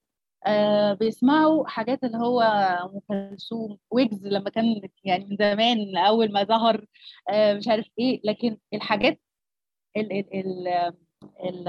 آه 0.47 0.93
بيسمعوا 0.95 1.67
حاجات 1.69 2.05
اللي 2.05 2.19
هو 2.19 2.43
أم 2.43 3.00
كلثوم 3.09 3.79
ويجز 3.91 4.26
لما 4.26 4.50
كان 4.50 4.81
يعني 5.05 5.25
من 5.25 5.37
زمان 5.37 5.97
أول 5.97 6.33
ما 6.33 6.43
ظهر 6.45 6.87
آه 7.31 7.55
مش 7.55 7.69
عارف 7.69 7.87
إيه. 7.99 8.21
لكن 8.25 8.59
الحاجات 8.75 9.21
ال 9.97 10.12
ال 10.12 10.35
ال 10.35 10.69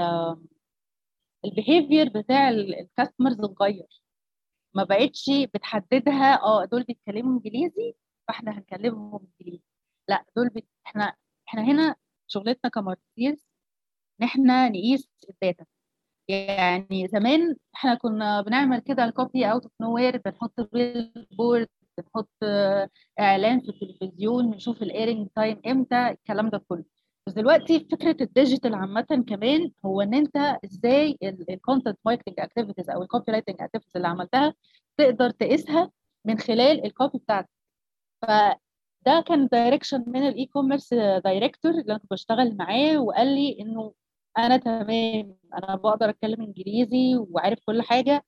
behavior 1.44 2.08
بتاع 2.08 2.48
ال 2.50 2.59
customers 2.59 3.40
اتغير. 3.40 3.86
ما 4.74 4.84
بقتش 4.84 5.30
بتحددها 5.54 6.42
آه 6.42 6.64
دول 6.64 6.82
بيتكلموا 6.84 7.32
انجليزي 7.32 7.94
فاحنا 8.28 8.52
هنكلمهم 8.58 9.26
انجليزي. 9.40 9.62
لا 10.08 10.24
دول 10.36 10.48
بت... 10.48 10.66
إحنا 10.86 11.14
إحنا 11.48 11.62
هنا 11.62 11.96
شغلتنا 12.26 12.70
ك 12.70 12.78
marketers 12.78 13.46
إن 14.20 14.26
إحنا 14.26 14.68
نقيس 14.68 15.08
ال 15.30 15.36
data. 15.36 15.64
يعني 16.28 17.08
زمان 17.08 17.56
إحنا 17.74 17.94
كنا 17.94 18.40
بنعمل 18.42 18.78
كده 18.80 19.04
ال 19.04 19.50
copy 19.52 19.62
out 19.62 19.72
of 19.80 19.94
nowhere 19.94 20.16
بنحط 20.16 20.60
billboard 20.72 21.68
بنحط 21.98 22.30
إعلان 23.20 23.60
في 23.60 23.68
التلفزيون 23.68 24.50
نشوف 24.50 24.82
ال 24.82 24.89
airing 24.89 25.28
time 25.36 25.60
إمتى 25.66 26.08
الكلام 26.08 26.48
ده 26.50 26.58
كله. 26.68 26.84
بس 27.28 27.34
دلوقتي 27.34 27.86
فكرة 27.92 28.16
ال 28.20 28.27
digital 28.27 28.74
عامة 28.74 29.24
كمان 29.28 29.70
هو 29.86 30.00
إن 30.02 30.14
أنت 30.14 30.36
إزاي 30.64 31.18
ال 31.50 31.56
content 31.56 31.98
marketing 32.04 32.34
activities 32.40 32.90
أو 32.90 33.02
ال 33.02 33.32
copywriting 33.32 33.56
activities 33.62 33.96
اللي 33.96 34.08
عملتها 34.08 34.54
تقدر 34.98 35.30
تقيسها 35.30 35.90
من 36.24 36.38
خلال 36.38 36.84
ال 36.86 36.92
copy 36.92 37.18
بتاعتك. 37.18 37.48
فده 38.22 38.58
ده 39.06 39.24
كان 39.28 39.46
direction 39.52 40.04
من 40.06 40.28
ال 40.28 40.46
e-commerce 40.46 40.94
director 40.94 41.72
اللي 41.72 41.84
أنا 41.92 41.98
كنت 41.98 42.10
بشتغل 42.12 42.56
معاه 42.56 42.98
وقال 42.98 43.26
لي 43.34 43.56
إنه 43.60 43.92
أنا 44.38 44.56
تمام 44.56 45.36
أنا 45.54 45.76
بقدر 45.76 46.10
أتكلم 46.10 46.42
إنجليزي 46.42 47.16
وعارف 47.16 47.58
كل 47.66 47.82
حاجة 47.82 48.24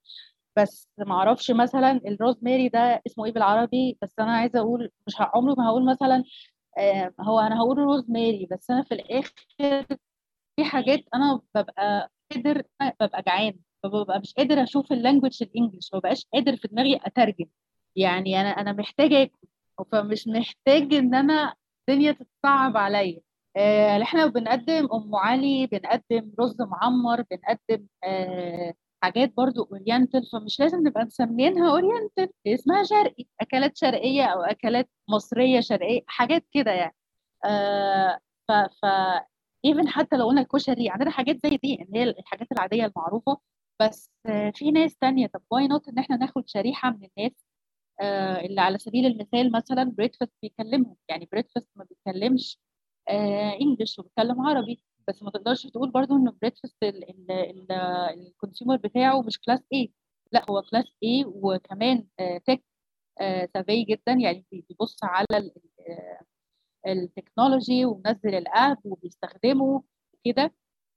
بس 0.57 0.89
ما 0.97 1.15
أعرفش 1.15 1.51
مثلا 1.51 1.91
الروزماري 2.07 2.69
ده 2.69 3.01
اسمه 3.07 3.25
إيه 3.25 3.33
بالعربي 3.33 3.97
بس 4.01 4.13
أنا 4.19 4.31
عايزة 4.31 4.59
أقول 4.59 4.91
مش 5.07 5.15
عمري 5.19 5.55
ما 5.57 5.67
هقول 5.69 5.85
مثلا 5.85 6.23
هو 7.19 7.39
أنا 7.39 7.59
هقول 7.59 7.77
روزماري 7.77 8.47
بس 8.51 8.71
أنا 8.71 8.83
في 8.83 8.93
الآخر 8.93 9.33
في 10.55 10.63
حاجات 10.65 10.99
أنا 11.15 11.41
ببقى 11.55 12.11
قادر 12.31 12.63
ببقى 13.01 13.21
جعان 13.27 13.59
فببقى 13.83 14.19
مش 14.19 14.33
قادر 14.33 14.63
أشوف 14.63 14.91
ال 14.91 14.97
language 14.97 15.43
ال 15.43 15.49
English 15.49 15.89
ما 15.93 15.99
بقاش 15.99 16.27
قادر 16.33 16.55
في 16.57 16.67
دماغي 16.67 16.99
أترجم. 17.05 17.45
يعني 17.95 18.41
أنا 18.41 18.49
أنا 18.49 18.71
محتاجة 18.73 19.23
آكل 19.23 19.47
فمش 19.91 20.27
محتاج 20.27 20.93
إن 20.93 21.15
أنا 21.15 21.53
الدنيا 21.89 22.11
تتصعب 22.11 22.77
عليا. 22.77 23.21
آه 23.57 24.01
إحنا 24.01 24.25
بنقدم 24.25 24.87
أم 24.93 25.15
علي 25.15 25.67
بنقدم 25.67 26.31
رز 26.39 26.61
معمر 26.61 27.21
بنقدم 27.31 27.87
آه 28.03 28.73
حاجات 29.01 29.33
برضو 29.37 29.63
oriental 29.63 30.25
فمش 30.31 30.59
لازم 30.59 30.87
نبقى 30.87 31.05
مسمينها 31.05 31.69
oriental 31.71 32.29
اسمها 32.47 32.83
شرقي 32.83 33.25
أكلات 33.41 33.77
شرقية 33.77 34.23
أو 34.25 34.41
أكلات 34.41 34.89
مصرية 35.09 35.59
شرقية 35.59 36.01
حاجات 36.07 36.45
كده 36.53 36.71
يعني. 36.71 36.95
آه 37.45 38.19
ف 38.47 38.51
ف 38.51 38.85
even 39.65 39.87
حتى 39.87 40.15
لو 40.17 40.27
قلنا 40.27 40.41
الكشري 40.41 40.89
عندنا 40.89 41.11
حاجات 41.11 41.35
زي 41.45 41.57
دي 41.57 41.81
اللي 41.83 41.99
هي 41.99 42.03
الحاجات 42.03 42.51
العادية 42.51 42.85
المعروفة. 42.85 43.37
بس 43.81 44.11
في 44.55 44.71
ناس 44.71 44.97
تانية 44.97 45.27
طب 45.27 45.41
why 45.51 45.67
not 45.67 45.87
إن 45.89 45.97
إحنا 45.99 46.17
ناخد 46.17 46.43
شريحة 46.49 46.89
من 46.91 47.07
الناس؟ 47.17 47.45
آه 48.01 48.41
اللي 48.45 48.61
على 48.61 48.77
سبيل 48.77 49.05
المثال 49.05 49.51
مثلا 49.51 49.83
Breakfast 49.83 50.33
بيكلمهم. 50.43 50.95
يعني 51.09 51.29
Breakfast 51.31 51.67
ما 51.75 51.85
بيتكلمش 51.89 52.59
آه 53.09 53.53
English 53.61 53.99
وبيتكلم 53.99 54.41
عربي. 54.41 54.83
بس 55.07 55.23
ما 55.23 55.31
تقدرش 55.31 55.67
تقول 55.67 55.91
برضو 55.91 56.15
إن 56.15 56.31
Breakfast 56.41 56.83
ال 58.11 58.18
consumer 58.18 58.75
بتاعه 58.75 59.21
مش 59.21 59.39
كلاس 59.39 59.59
A. 59.59 59.87
لا 60.31 60.45
هو 60.49 60.61
class 60.61 60.85
A 60.85 61.25
وكمان 61.25 62.07
tech 62.45 62.63
savvy 63.53 63.83
جدا. 63.83 64.11
يعني 64.11 64.45
بيبص 64.51 64.97
على 65.03 65.51
ال 66.87 66.96
technology 66.96 67.85
ومنزل 67.85 68.35
ال 68.35 68.45
app 68.45 68.77
وبيستخدمه 68.85 69.83
كده. 70.25 70.53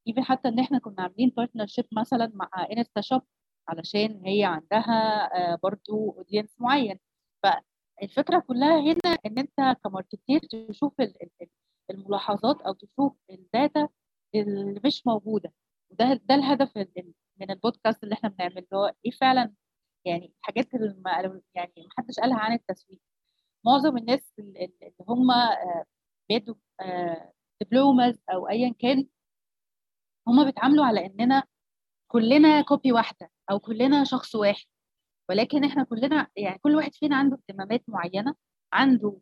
even 0.09 0.23
حتى 0.25 0.49
إن 0.49 0.59
إحنا 0.59 0.79
كنا 0.79 1.03
عاملين 1.03 1.33
partnership 1.37 1.85
مثلا 1.93 2.31
مع 2.35 2.51
InstaShop 2.73 3.23
علشان 3.69 4.23
هي 4.27 4.45
عندها 4.45 5.31
برضو 5.63 6.11
audience 6.11 6.61
معين. 6.61 6.99
فالفكرة 7.43 8.39
كلها 8.41 8.81
هنا 8.81 9.17
إن 9.27 9.39
أنت 9.39 9.77
ك 9.85 9.91
marketer 9.91 10.41
تشوف 10.69 10.95
الملاحظات 11.91 12.61
أو 12.63 12.73
تشوف 12.73 13.13
ال 13.31 13.42
data 13.42 13.89
اللي 14.35 14.81
مش 14.85 15.07
موجودة. 15.07 15.53
وده 15.91 16.15
ده 16.25 16.35
الهدف 16.35 16.77
من 17.41 17.51
البودكاست 17.51 18.05
اللي 18.05 18.15
إحنا 18.15 18.29
بنعمله 18.29 18.67
هو 18.75 18.95
إيه 19.07 19.11
فعلا 19.11 19.53
يعني 20.05 20.35
الحاجات 20.39 20.75
اللي 20.75 21.43
يعني 21.55 21.73
ما 21.77 21.89
حدش 21.99 22.21
قالها 22.21 22.39
عن 22.39 22.53
التسويق. 22.53 23.01
معظم 23.67 23.97
الناس 23.99 24.33
اللي 24.39 24.73
هم 25.09 25.27
بيدوا 26.29 26.55
diplomas 27.63 28.19
أو 28.33 28.49
ايا 28.49 28.75
كان 28.79 29.07
هم 30.29 30.45
بيتعاملوا 30.45 30.85
على 30.87 31.07
إننا 31.07 31.43
كلنا 32.09 32.63
copy 32.63 32.93
واحدة 32.93 33.31
أو 33.51 33.59
كلنا 33.59 34.05
شخص 34.05 34.35
واحد. 34.35 34.65
ولكن 35.29 35.65
إحنا 35.65 35.85
كلنا 35.85 36.29
يعني 36.37 36.59
كل 36.59 36.77
واحد 36.77 36.95
فينا 36.95 37.17
عنده 37.17 37.37
اهتمامات 37.37 37.83
معينة 37.89 38.35
عنده 38.75 39.19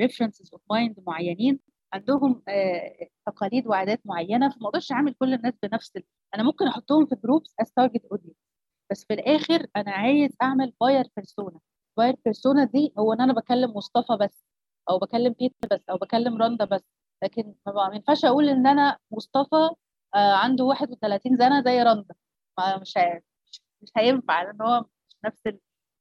references 0.00 0.50
of 0.52 0.62
mind 0.70 0.96
معينين 1.06 1.60
عندهم 1.92 2.42
تقاليد 3.26 3.66
وعادات 3.66 4.00
معينة 4.04 4.48
فما 4.48 4.66
أقدرش 4.68 4.92
اعمل 4.92 5.14
كل 5.14 5.34
الناس 5.34 5.54
بنفس 5.62 5.92
أنا 6.34 6.42
ممكن 6.42 6.66
أحطهم 6.66 7.06
في 7.06 7.16
groups 7.24 7.54
as 7.60 7.72
target 7.72 8.04
audience 8.04 8.36
بس 8.90 9.04
في 9.04 9.14
الآخر 9.14 9.66
أنا 9.76 9.90
عايز 9.90 10.36
أعمل 10.42 10.72
buyer 10.80 11.04
persona 11.16 11.60
buyer 11.98 12.16
persona 12.24 12.64
دي 12.64 12.92
هو 12.98 13.12
إن 13.12 13.20
أنا 13.20 13.32
بكلم 13.32 13.70
مصطفى 13.70 14.16
بس 14.20 14.44
أو 14.90 14.98
بكلم 14.98 15.32
بيتر 15.32 15.68
بس 15.72 15.80
أو 15.90 15.96
بكلم 15.96 16.42
راندا 16.42 16.64
بس. 16.64 16.82
لكن 17.22 17.54
ما 17.66 17.90
ينفعش 17.94 18.24
أقول 18.24 18.48
إن 18.48 18.66
أنا 18.66 18.98
مصطفى 19.10 19.70
عنده 20.14 20.64
31 20.64 21.36
سنة 21.38 21.62
زي 21.64 21.82
راندا. 21.82 22.14
مش 22.80 22.98
مش 23.82 23.90
هينفع 23.96 24.42
لأن 24.42 24.62
هو 24.62 24.80
مش 25.08 25.16
نفس. 25.24 25.42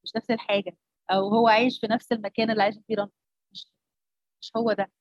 مش 0.04 0.16
نفس 0.16 0.32
الحاجة. 0.32 0.78
أو 1.12 1.28
هو 1.30 1.48
عايش 1.48 1.80
في 1.80 1.88
نفس 1.88 2.12
المكان 2.12 2.52
اللي 2.52 2.64
عايش 2.64 2.76
فيه 2.88 3.10
مش 3.52 3.68
مش 4.42 4.52
هو 4.58 4.74
ده. 4.74 4.92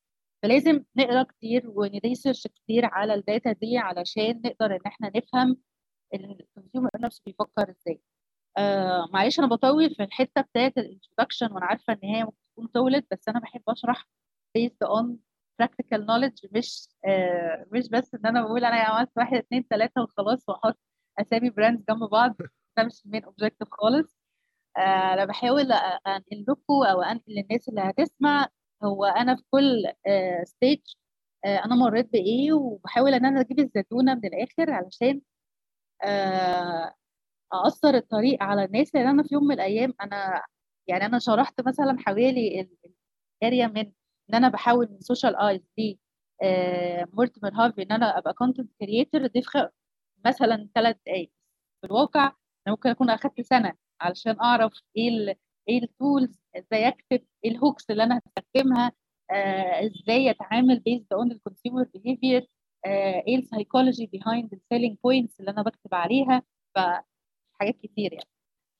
فلازم 0.42 0.84
نقرأ 0.96 1.22
كتير 1.22 1.62
ون 1.70 1.85
research 1.85 2.46
كتير 2.46 2.84
على 2.86 3.14
ال 3.14 3.22
data 3.22 3.52
دي 3.52 3.78
علشان 3.78 4.42
نقدر 4.44 4.66
إن 4.76 4.80
إحنا 4.86 5.12
نفهم 5.16 5.56
ال 6.14 6.23
consumer 6.23 6.90
نفسه 7.00 7.22
بيفكر 7.26 7.70
إزاي. 7.70 8.00
آه 8.58 9.08
معلش 9.12 9.38
أنا 9.38 9.46
بطول 9.48 9.94
في 9.94 10.02
الحتة 10.02 10.40
بتاعت 10.42 10.78
ال 10.78 10.84
introduction 10.84 11.52
وأنا 11.52 11.66
عارفة 11.66 11.92
إن 11.92 11.98
هي 12.08 12.24
ممكن 12.24 12.36
تكون 12.52 12.66
طولت 12.66 13.06
بس 13.12 13.28
أنا 13.28 13.40
بحب 13.40 13.62
أشرح 13.68 14.08
based 14.58 14.88
on 14.88 15.06
practical 15.62 15.98
knowledge 16.00 16.48
مش 16.52 16.88
آه 17.06 17.66
مش 17.72 17.88
بس 17.88 18.14
إن 18.14 18.26
أنا 18.26 18.42
بقول 18.42 18.64
أنا 18.64 18.76
عملت 18.76 19.10
واحد 19.16 19.36
اتنين 19.36 19.68
تلاتة 19.68 20.02
وخلاص 20.02 20.48
وأحط 20.48 20.78
أسامي 21.20 21.50
brands 21.50 21.84
جنب 21.90 22.04
بعض. 22.10 22.36
ده 22.78 22.84
مش 22.84 23.06
ال 23.06 23.10
main 23.10 23.24
objective 23.24 23.68
خالص. 23.70 24.15
أنا 24.78 25.24
بحاول 25.24 25.72
أنقل 26.06 26.44
لكم 26.48 26.74
أو 26.90 27.02
أنقل 27.02 27.22
للناس 27.28 27.68
اللي 27.68 27.80
هتسمع 27.80 28.48
هو 28.84 29.04
أنا 29.04 29.36
في 29.36 29.42
كل 29.50 29.82
ستيج 30.44 30.78
uh, 30.78 30.82
uh, 31.48 31.64
أنا 31.66 31.74
مريت 31.76 32.12
بإيه 32.12 32.52
وبحاول 32.52 33.14
إن 33.14 33.24
أنا 33.26 33.40
أجيب 33.40 33.58
الزتونة 33.60 34.14
من 34.14 34.24
الآخر 34.24 34.70
علشان 34.70 35.20
اقصر 37.52 37.88
الطريق 37.94 38.42
على 38.42 38.64
الناس 38.64 38.94
لأن 38.94 39.06
أنا 39.06 39.22
في 39.22 39.28
يوم 39.34 39.44
من 39.44 39.54
الأيام 39.54 39.94
أنا 40.02 40.42
يعني 40.88 41.06
أنا 41.06 41.18
شرحت 41.18 41.60
مثلا 41.68 41.96
حوالي 41.98 42.68
الاريا 43.42 43.66
من 43.66 43.78
إن 44.30 44.34
أنا 44.34 44.48
بحاول 44.48 44.88
من 44.90 45.00
سوشيال 45.00 45.36
ايز 45.36 45.60
دي 45.78 46.00
مورتيمر 47.12 47.52
هارفي 47.54 47.82
ان 47.82 47.92
أنا 47.92 48.18
أبقى 48.18 48.32
كونتنت 48.34 48.70
كريتور 48.80 49.26
دي 49.26 49.42
في 49.42 49.68
مثلا 50.26 50.68
ثلاث 50.74 50.96
دقايق. 51.06 51.30
في 51.80 51.86
الواقع 51.86 52.24
أنا 52.26 52.34
ممكن 52.74 52.90
أكون 52.90 53.10
أخدت 53.10 53.40
سنة. 53.40 53.72
علشان 54.00 54.40
أعرف 54.40 54.72
إيه 54.96 55.36
إيه 55.68 55.82
ال 55.82 55.92
tools 55.92 56.38
إزاي 56.56 56.88
أكتب 56.88 57.20
إيه 57.44 57.50
ال 57.50 57.57
hooks 57.57 57.90
اللي 57.90 58.02
أنا 58.02 58.20
هستخدمها 58.26 58.92
آه 59.30 59.86
إزاي 59.86 60.30
أتعامل 60.30 60.80
based 60.80 61.12
on 61.12 61.32
ال 61.32 61.38
consumer 61.38 61.84
behavior 61.94 62.46
إيه 62.86 63.36
ال 63.38 63.44
psychology 63.44 64.06
behind 64.06 64.52
ال 64.52 64.58
selling 64.58 64.96
points 65.04 65.40
اللي 65.40 65.50
أنا 65.50 65.62
بكتب 65.62 65.94
عليها 65.94 66.42
فحاجات 66.74 67.76
كتير 67.82 68.12
يعني. 68.12 68.28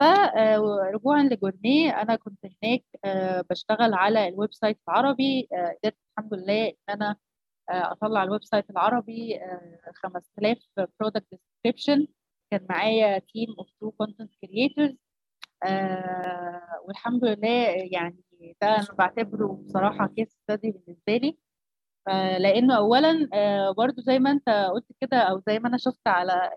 فرجوعا 0.01 1.23
لجورنيه 1.23 1.91
أنا 2.03 2.17
كنت 2.17 2.39
هناك 2.63 2.85
آه 3.05 3.45
بشتغل 3.51 3.95
على 3.95 4.29
ال 4.29 4.53
website 4.55 4.79
العربي 4.89 5.49
آه 5.53 5.77
قدرت 5.85 5.97
الحمد 6.19 6.35
لله 6.35 6.67
إن 6.69 6.75
أنا 6.91 7.17
آه 7.71 7.93
أطلع 7.93 8.23
ال 8.25 8.45
website 8.45 8.71
العربي 8.71 9.41
5000 9.95 10.59
product 11.01 11.27
description 11.65 12.07
كان 12.51 12.67
معايا 12.71 13.19
team 13.19 13.55
of 13.59 13.69
two 13.81 13.91
content 13.91 14.31
creators 14.43 14.97
والحمد 16.87 17.25
لله 17.25 17.67
يعني 17.93 18.25
ده 18.63 18.69
أنا 18.69 18.87
بعتبره 18.99 19.63
بصراحة 19.65 20.07
case 20.07 20.29
study 20.43 20.71
بالنسبة 20.71 21.17
لي. 21.17 21.39
آه 22.09 22.39
لأنه 22.39 22.77
اولا 22.77 23.29
آه 23.35 23.71
برضو 23.71 24.03
زي 24.03 24.19
ما 24.19 24.31
أنت 24.31 24.49
قلت 24.49 24.87
كده 25.01 25.17
أو 25.19 25.43
زي 25.49 25.59
ما 25.59 25.69
أنا 25.69 25.77
شفت 25.79 26.09
على 26.09 26.51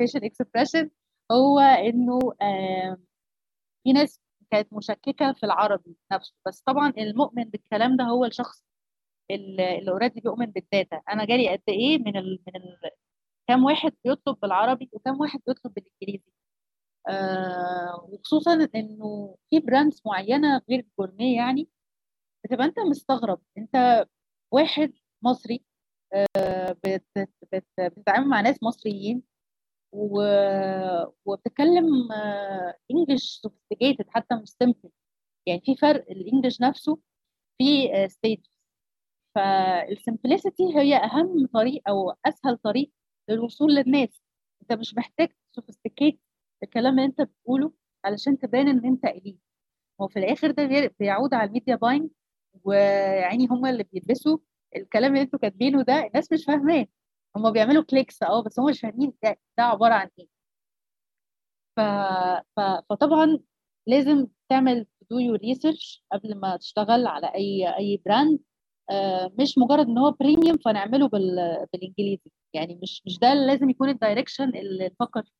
ال 0.00 0.03
facial 0.03 0.24
expression 0.24 0.90
هو 1.32 1.58
إنه 1.60 2.18
آه 2.42 2.96
في 3.84 3.92
ناس 3.92 4.20
كانت 4.50 4.72
مشككة 4.72 5.32
في 5.32 5.46
العربي 5.46 5.96
نفسه. 6.12 6.34
بس 6.46 6.60
طبعا 6.62 6.92
المؤمن 6.98 7.44
بالكلام 7.44 7.96
ده 7.96 8.04
هو 8.04 8.24
الشخص 8.24 8.64
اللي 9.30 9.90
already 9.90 10.20
بيؤمن 10.20 10.46
بال 10.46 10.62
data. 10.62 11.02
أنا 11.10 11.24
جالي 11.24 11.48
قد 11.50 11.62
إيه 11.68 11.98
من 11.98 12.16
ال 12.16 12.40
من 12.48 12.56
ال 12.56 12.78
كام 13.48 13.64
واحد 13.64 13.92
بيطلب 14.04 14.36
بالعربي 14.42 14.90
وكام 14.92 15.20
واحد 15.20 15.40
بيطلب 15.46 15.74
بالإنجليزي. 15.74 16.32
آه 17.08 18.06
وخصوصا 18.12 18.68
إنه 18.74 19.36
في 19.50 19.60
brands 19.60 20.02
معينة 20.06 20.62
غير 20.70 20.80
الجورنيه 20.80 21.36
يعني 21.36 21.68
بتبقى 22.44 22.64
أنت 22.66 22.78
مستغرب. 22.80 23.40
أنت 23.58 24.06
واحد 24.52 24.92
مصري 25.22 25.64
آه 26.36 26.72
بت 26.84 27.04
بت 27.52 27.66
بتتعامل 27.80 28.28
مع 28.28 28.40
ناس 28.40 28.62
مصريين 28.62 29.22
و... 29.92 30.22
وبتتكلم 31.24 32.12
آه 32.12 32.74
English 32.90 33.40
sophisticated 33.42 34.06
حتى 34.10 34.34
مش 34.36 34.48
simple 34.48 34.90
يعني 35.46 35.60
في 35.66 35.76
فرق 35.76 36.10
ال 36.10 36.16
English 36.16 36.60
نفسه 36.60 36.98
في 37.58 37.94
آه 37.94 38.06
stage 38.06 38.38
فال 39.34 39.56
simplicity 39.56 40.64
هي 40.78 40.96
أهم 40.96 41.46
طريق 41.46 41.82
أو 41.88 42.14
أسهل 42.26 42.56
طريق 42.58 42.90
للوصول 43.28 43.74
للناس. 43.74 44.22
انت 44.62 44.72
مش 44.72 44.94
محتاج 44.94 45.28
sophisticate 45.52 46.20
الكلام 46.62 46.92
اللي 46.98 47.04
انت 47.04 47.20
بتقوله 47.22 47.72
علشان 48.04 48.38
تبان 48.38 48.68
ان 48.68 48.84
انت 48.86 49.04
elite 49.04 49.38
هو 50.00 50.08
في 50.08 50.18
الآخر 50.18 50.50
ده 50.50 50.90
بيعود 51.00 51.34
على 51.34 51.48
ال 51.48 51.53
media 51.53 51.76
buying 51.76 52.10
ويعني 52.64 53.46
هم 53.46 53.66
اللي 53.66 53.82
بيلبسوا 53.84 54.38
الكلام 54.76 55.12
اللي 55.12 55.22
أنتوا 55.22 55.38
كاتبينه 55.38 55.82
ده. 55.82 56.06
الناس 56.06 56.32
مش 56.32 56.44
فاهماه. 56.44 56.86
هم 57.36 57.50
بيعملوا 57.52 57.82
clicks 57.84 58.22
آه 58.22 58.42
بس 58.42 58.58
هم 58.58 58.66
مش 58.70 58.80
فاهمين 58.80 59.12
ده, 59.22 59.38
ده 59.58 59.64
عبارة 59.64 59.94
عن 59.94 60.08
إيه. 60.18 60.28
ف... 61.76 61.80
ف... 62.56 62.60
فطبعا 62.90 63.38
لازم 63.86 64.26
تعمل 64.48 64.86
do 65.10 65.18
your 65.18 65.38
research 65.38 66.04
قبل 66.12 66.34
ما 66.40 66.56
تشتغل 66.56 67.06
على 67.06 67.26
اي 67.34 67.76
أي 67.76 68.02
brand 68.06 68.38
مش 69.38 69.58
مجرد 69.58 69.86
إن 69.88 69.98
هو 69.98 70.10
premium 70.10 70.56
فنعمله 70.58 71.08
بال... 71.08 71.66
بالإنجليزي. 71.72 72.30
يعني 72.54 72.78
مش 72.82 73.02
مش 73.06 73.18
ده 73.18 73.34
لازم 73.34 73.70
يكون 73.70 73.88
ال 73.88 73.94
direction 73.94 74.48
اللي 74.56 74.86
نفكر 74.86 75.22
فيه. 75.22 75.32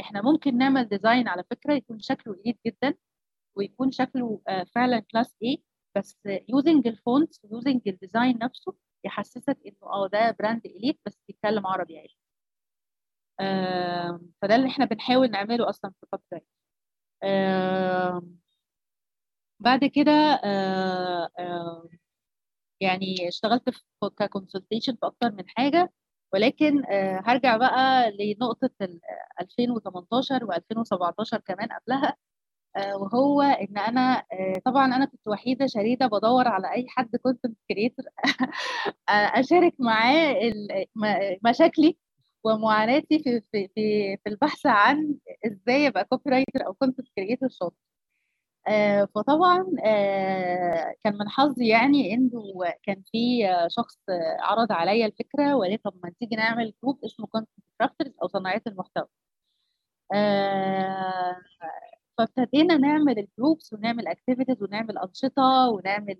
إحنا 0.00 0.22
ممكن 0.22 0.58
نعمل 0.58 0.84
design 0.88 1.28
على 1.28 1.44
فكرة 1.50 1.74
يكون 1.74 2.00
شكله 2.00 2.34
جديد 2.36 2.58
جدا 2.66 2.94
ويكون 3.56 3.90
شكله 3.92 4.40
آه 4.48 4.64
فعلا 4.74 5.00
class 5.00 5.36
A 5.44 5.56
بس 5.96 6.18
using 6.48 6.86
ال 6.88 6.97
fonts 6.97 7.40
using 7.52 7.82
ال 7.88 7.95
design 7.95 8.38
نفسه 8.38 8.74
يحسسك 9.04 9.58
إنه 9.66 9.76
آه 9.92 10.08
ده 10.08 10.30
brand 10.40 10.66
elite 10.66 11.00
بس 11.06 11.18
بيتكلم 11.28 11.66
عربي 11.66 11.98
عادي. 11.98 12.16
آه 13.40 14.20
فده 14.42 14.54
اللي 14.56 14.68
إحنا 14.68 14.84
بنحاول 14.84 15.30
نعمله 15.30 15.68
أصلا 15.70 15.90
في 15.90 16.02
الفترة 16.02 16.40
آه 17.22 18.22
بعد 19.60 19.84
كده 19.84 20.12
آه 20.44 21.30
آه 21.38 21.88
يعني 22.82 23.28
اشتغلت 23.28 23.62
ك 24.18 24.24
consultation 24.24 24.92
في 24.96 25.06
أكتر 25.06 25.32
من 25.32 25.44
حاجة 25.48 25.92
ولكن 26.34 26.84
آه 26.86 27.22
هرجع 27.26 27.56
بقى 27.56 28.10
لنقطة 28.20 28.70
2018 29.40 30.40
و2017 30.46 31.36
كمان 31.46 31.68
قبلها 31.72 32.16
آه 32.76 32.96
وهو 32.98 33.42
إن 33.42 33.78
أنا 33.78 34.24
آه 34.32 34.54
طبعا 34.66 34.86
أنا 34.96 35.04
كنت 35.06 35.28
وحيدة 35.28 35.66
شريدة 35.66 36.06
بدور 36.06 36.48
على 36.48 36.72
أي 36.72 36.86
حد 36.88 37.16
content 37.16 37.58
creator 37.70 38.04
أشارك 39.10 39.74
معاه 39.80 40.34
مشاكلي 41.44 41.96
ومعاناتي 42.44 43.18
في 43.18 43.40
في 43.52 43.68
في 43.74 44.16
في 44.24 44.30
البحث 44.30 44.66
عن 44.66 45.14
إزاي 45.46 45.88
أبقى 45.88 46.04
copywriter 46.04 46.66
أو 46.66 46.74
content 46.74 47.08
creator 47.16 47.48
شاطر. 47.48 47.91
آه 48.68 49.04
فطبعا 49.14 49.66
آه 49.84 50.94
كان 51.04 51.18
من 51.18 51.28
حظي 51.28 51.68
يعني 51.68 52.14
إنه 52.14 52.42
كان 52.82 53.02
في 53.12 53.18
شخص 53.68 53.98
عرض 54.40 54.72
عليا 54.72 55.06
الفكرة 55.06 55.56
وقال 55.56 55.82
طب 55.82 55.94
ما 56.04 56.12
تيجي 56.20 56.36
نعمل 56.36 56.74
group 56.82 57.04
اسمه 57.04 57.26
Content 57.26 57.50
Crafters 57.80 58.12
أو 58.22 58.28
صنايعية 58.28 58.62
المحتوى. 58.66 59.06
آه 60.14 61.36
فابتدينا 62.18 62.76
نعمل 62.76 63.18
ال 63.18 63.26
groups 63.26 63.72
ونعمل 63.72 64.06
activities 64.06 64.62
ونعمل 64.62 64.98
أنشطة 64.98 65.68
ونعمل 65.70 66.18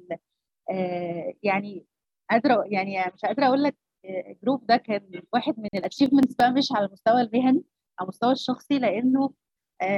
آه 0.71 1.35
يعني 1.43 1.87
قادرة 2.31 2.65
يعني 2.67 3.13
مش 3.15 3.21
قادرة 3.25 3.47
أقول 3.47 3.63
لك 3.63 3.77
ال 4.07 4.17
group 4.17 4.67
ده 4.67 4.77
كان 4.77 5.23
واحد 5.33 5.55
من 5.61 5.69
ال 5.75 5.80
achievements 5.80 6.35
بقى 6.35 6.53
مش 6.53 6.69
على 6.73 6.87
المستوى 6.87 7.21
المهني 7.21 7.65
على 7.99 8.05
المستوى 8.05 8.33
الشخصي 8.33 8.79
لأنه 8.79 9.25
آه 9.25 9.33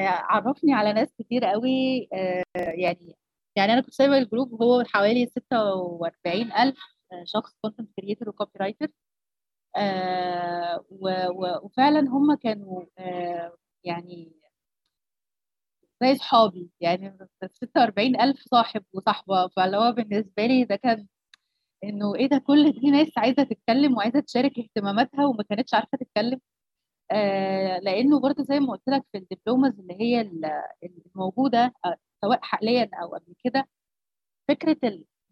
عرفني 0.09 0.73
على 0.75 0.93
ناس 0.93 1.15
كتير 1.19 1.45
قوي 1.45 2.09
آه 2.13 2.45
يعني 2.57 3.17
يعني 3.57 3.73
أنا 3.73 3.81
كنت 3.81 3.95
سايبة 3.95 4.19
ال 4.19 4.25
group 4.25 4.53
وهو 4.61 4.85
حوالي 4.85 5.27
46000 5.27 6.77
شخص 7.25 7.55
content 7.63 7.91
creator 8.01 8.29
و 8.29 8.51
copywriter 8.61 8.89
آه 9.77 10.85
وفعلا 11.65 12.01
هم 12.01 12.35
كانوا 12.37 12.85
آه 12.99 13.57
يعني 13.85 14.33
زي 16.03 16.15
صحابي 16.17 16.71
يعني 16.81 17.19
46000 17.43 18.37
صاحب 18.51 18.85
وصاحبة. 18.93 19.49
فاللي 19.49 19.77
هو 19.77 19.93
بالنسبة 19.93 20.47
لي 20.47 20.65
ده 20.65 20.77
كان 20.77 21.07
إنه 21.85 22.15
إيه 22.17 22.29
ده 22.29 22.39
كل 22.39 22.73
دي 22.73 22.91
ناس 22.91 23.09
عايزة 23.19 23.43
تتكلم 23.45 23.97
وعايزة 23.97 24.21
تشارك 24.21 24.59
اهتماماتها 24.59 25.27
وما 25.27 25.45
كانتش 25.51 25.75
عارفة 25.75 25.99
تتكلم. 25.99 26.41
آه 27.11 27.79
لأنه 27.79 28.21
برضه 28.21 28.43
زي 28.45 28.61
ما 28.61 28.73
قلت 28.73 28.89
لك 28.89 29.05
في 29.13 29.19
ال 29.19 29.26
diplomas 29.26 29.81
اللي 29.81 29.95
هي 30.01 30.21
الموجودة 30.85 31.75
آه 31.85 31.97
سواء 32.25 32.41
حاليا 32.43 32.91
أو 33.03 33.09
قبل 33.15 33.35
كده 33.45 33.69
فكرة 34.49 34.77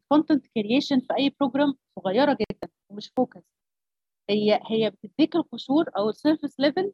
ال 0.03 0.08
content 0.08 0.47
creation 0.55 1.01
في 1.01 1.15
أي 1.19 1.31
program 1.41 1.75
صغيرة 1.99 2.33
جدا 2.41 2.69
ومش 2.91 3.13
focus 3.17 3.41
هي 4.31 4.61
هي 4.71 4.91
بتديك 4.91 5.37
القشور 5.37 5.85
أو 5.99 6.09
ال 6.11 6.17
surface 6.17 6.61
level 6.61 6.93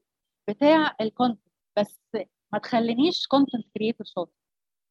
بتاع 0.49 0.97
ال 1.01 1.07
content 1.07 1.49
بس 1.79 2.01
ما 2.53 2.59
تخلينيش 2.59 3.27
content 3.27 3.67
creator 3.75 4.07
شاطر. 4.07 4.33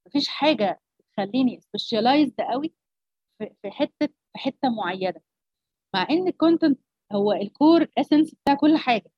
مفيش 0.07 0.27
حاجة 0.29 0.81
تخليني 1.17 1.61
specialized 1.61 2.41
قوي 2.41 2.73
في 3.39 3.71
حتة 3.71 4.07
في 4.07 4.37
حتة 4.39 4.69
معينة. 4.69 5.21
مع 5.95 6.07
إن 6.11 6.27
ال 6.27 6.34
content 6.34 6.79
هو 7.13 7.33
ال 7.33 7.44
core 7.44 7.87
essence 7.97 8.35
بتاع 8.35 8.55
كل 8.55 8.77
حاجة. 8.77 9.11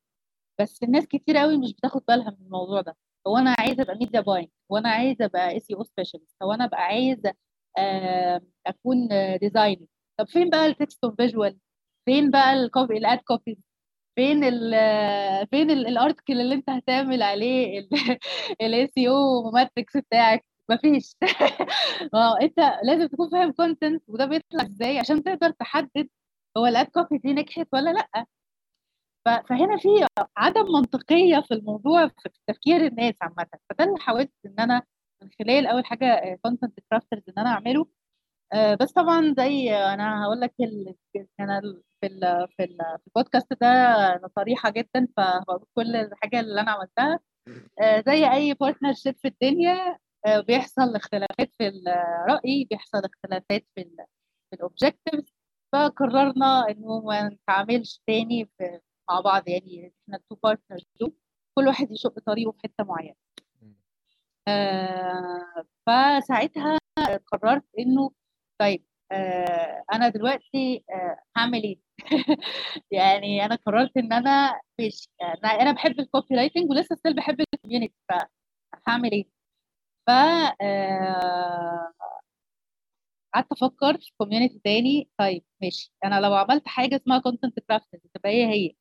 بس 0.59 0.83
الناس 0.83 1.07
كتير 1.07 1.37
قوي 1.37 1.57
مش 1.57 1.73
بتاخد 1.73 2.01
بالها 2.07 2.29
من 2.31 2.45
الموضوع 2.45 2.81
ده. 2.81 2.95
هو 3.27 3.37
أنا 3.37 3.55
عايزة 3.59 3.83
أبقى 3.83 3.95
media 3.97 4.21
buying 4.21 4.47
هو 4.71 4.77
أنا 4.77 4.89
عايزة 4.89 5.25
أبقى 5.25 5.57
SEO 5.57 5.71
specialist 5.71 6.35
هو 6.43 6.53
أنا 6.53 6.65
أبقى 6.65 6.81
عايزة 6.81 7.33
أكون 8.67 9.07
designer 9.41 9.85
طب 10.17 10.27
فين 10.27 10.49
بقى 10.49 10.65
ال 10.65 10.73
text 10.73 11.05
visual 11.05 11.57
فين 12.05 12.31
بقى 12.31 12.53
ال 12.53 12.62
copy 12.62 12.97
ال 12.97 13.04
ad 13.04 13.17
copies 13.19 13.57
فين 14.15 14.43
ال 14.43 14.73
فين 15.51 15.71
ال 15.71 15.80
article 15.80 16.41
اللي 16.41 16.55
أنت 16.55 16.69
هتعمل 16.69 17.21
عليه 17.23 17.87
ال 18.61 18.87
SEO 18.87 19.09
metrics 19.09 19.97
بتاعك؟ 19.97 20.45
مفيش. 20.69 21.15
ما 22.13 22.35
أنت 22.43 22.59
لازم 22.83 23.07
تكون 23.07 23.29
فاهم 23.29 23.51
content 23.51 24.03
وده 24.09 24.25
بيطلع 24.25 24.63
إزاي؟ 24.65 24.99
عشان 24.99 25.23
تقدر 25.23 25.51
تحدد 25.51 26.09
هو 26.57 26.65
ال 26.67 26.73
ad 26.73 26.85
copy 26.87 27.17
دي 27.17 27.33
نجحت 27.33 27.67
ولا 27.73 27.89
لأ. 27.93 28.25
فهنا 29.49 29.77
في 29.77 29.89
عدم 30.37 30.65
منطقية 30.73 31.39
في 31.47 31.53
الموضوع 31.53 32.07
في 32.07 32.29
تفكير 32.47 32.85
الناس 32.87 33.15
عامة. 33.21 33.47
فده 33.69 33.83
اللي 33.85 33.99
حاولت 33.99 34.31
إن 34.45 34.55
أنا 34.59 34.83
من 35.23 35.29
خلال 35.39 35.67
أول 35.67 35.85
حاجة 35.85 36.39
Content 36.43 36.79
Crafters 36.91 37.21
إن 37.29 37.33
أنا 37.37 37.49
أعمله. 37.49 37.87
بس 38.81 38.91
طبعا 38.91 39.33
زي 39.37 39.75
أنا 39.75 40.23
هقول 40.25 40.41
لك 40.41 40.53
أنا 41.39 41.61
في 42.01 42.07
ال 42.07 42.47
في 42.57 42.67
في 42.97 43.07
البودكاست 43.07 43.53
ده 43.61 43.67
أنا 44.15 44.29
صريحة 44.35 44.69
جدا 44.69 45.07
فبقول 45.17 45.65
كل 45.75 45.95
الحاجة 45.95 46.39
اللي 46.39 46.61
أنا 46.61 46.71
عملتها. 46.71 47.19
زي 48.07 48.31
أي 48.33 48.53
partnership 48.53 49.15
في 49.17 49.27
الدنيا 49.27 49.97
بيحصل 50.47 50.95
اختلافات 50.95 51.49
في 51.57 51.67
الرأي 51.67 52.67
بيحصل 52.71 52.97
اختلافات 53.05 53.65
في 53.75 53.81
ال 53.81 53.95
في 54.49 54.55
ال 54.55 54.62
objectives 54.62 55.33
فقررنا 55.73 56.69
إنه 56.69 56.99
ما 57.01 57.29
نتعاملش 57.29 58.01
تاني 58.07 58.49
في 58.57 58.79
مع 59.09 59.19
بعض 59.21 59.47
يعني 59.49 59.93
إحنا 60.03 60.17
ال 60.17 60.22
two 60.22 60.35
partners 60.35 60.85
دول 60.99 61.13
كل 61.55 61.67
واحد 61.67 61.91
يشق 61.91 62.19
طريقه 62.19 62.51
في 62.51 62.59
حتة 62.63 62.83
معينة. 62.83 63.15
آه 64.47 65.65
فساعتها 65.87 66.77
قررت 67.27 67.63
إنه 67.79 68.11
طيب 68.59 68.85
آه 69.11 69.83
أنا 69.93 70.09
دلوقتي 70.09 70.83
آه 70.89 71.19
هعمل 71.37 71.63
إيه؟ 71.63 71.79
يعني 72.91 73.45
أنا 73.45 73.55
قررت 73.55 73.97
إن 73.97 74.13
أنا 74.13 74.61
مش 74.81 75.09
أنا, 75.21 75.49
أنا 75.61 75.71
بحب 75.71 75.99
ال 75.99 76.35
copywriting 76.35 76.69
ولسه 76.71 76.95
still 76.95 77.15
بحب 77.15 77.41
ال 77.41 77.47
community 77.47 77.93
فهعمل 78.85 79.11
إيه؟ 79.11 79.25
ف 80.07 80.11
قعدت 83.33 83.51
أفكر 83.51 83.97
في 83.97 84.11
community 84.17 84.61
تاني. 84.63 85.09
طيب 85.17 85.43
ماشي 85.61 85.93
أنا 86.05 86.19
لو 86.21 86.33
عملت 86.35 86.67
حاجة 86.67 86.95
اسمها 86.95 87.19
Content 87.19 87.59
Crafting 87.59 88.01
تبقى 88.13 88.29
هي 88.29 88.45
هي؟ 88.47 88.67
آه 88.67 88.78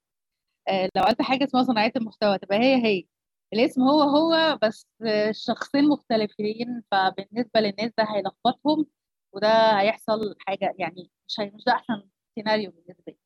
لو 0.97 1.03
عملت 1.03 1.23
حاجة 1.23 1.45
اسمها 1.45 1.63
صنايعية 1.63 1.93
المحتوى 1.97 2.39
تبقى 2.39 2.59
هي 2.59 2.85
هي. 2.85 3.05
الاسم 3.53 3.83
هو 3.83 4.01
هو 4.03 4.59
بس 4.63 4.87
الشخصين 5.03 5.89
مختلفين 5.89 6.83
فبالنسبة 6.93 7.61
للناس 7.61 7.93
ده 7.99 8.05
هيلخبطهم 8.05 8.87
وده 9.33 9.81
هيحصل 9.81 10.35
حاجة 10.41 10.75
يعني 10.79 11.11
مش 11.29 11.41
مش 11.55 11.65
ده 11.67 11.73
أحسن 11.73 12.03
سيناريو 12.35 12.71
بالنسبة 12.71 13.05
لي. 13.09 13.17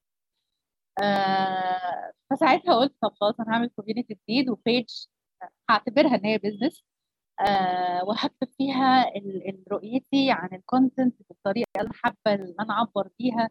آه 1.02 2.12
فساعتها 2.30 2.74
قلت 2.74 2.94
طب 3.02 3.12
خلاص 3.20 3.40
أنا 3.40 3.52
هعمل 3.54 3.70
community 3.76 4.14
جديد 4.28 4.48
و 4.50 4.57
page 4.57 4.86
هعتبرها 5.70 6.14
إن 6.14 6.24
هي 6.26 6.38
business 6.38 6.84
آه 7.40 8.04
وهكتب 8.04 8.48
فيها 8.58 9.06
رؤيتي 9.72 10.30
عن 10.32 10.48
ال 10.54 10.62
content 10.62 11.16
بالطريقة 11.30 11.68
اللي 11.76 11.86
أنا 11.88 11.94
حابة 11.94 12.16
إن 12.26 12.54
أنا 12.60 12.72
أعبر 12.74 13.08
بيها 13.18 13.50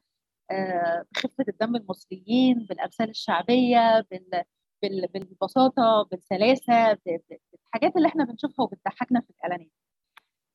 آه 0.52 1.06
بخفه 1.12 1.46
الدم 1.50 1.76
المصريين 1.76 2.66
بالأمثال 2.66 3.10
الشعبية 3.10 4.00
بال 4.12 4.44
بال 4.82 5.08
بالبساطة 5.08 6.08
بالسلاسة 6.12 6.94
بالحاجات 7.06 7.96
اللي 7.98 8.08
إحنا 8.08 8.24
بنشوفها 8.26 8.64
وبتضحكنا 8.66 9.22
في 9.22 9.30
الإعلانات. 9.30 9.72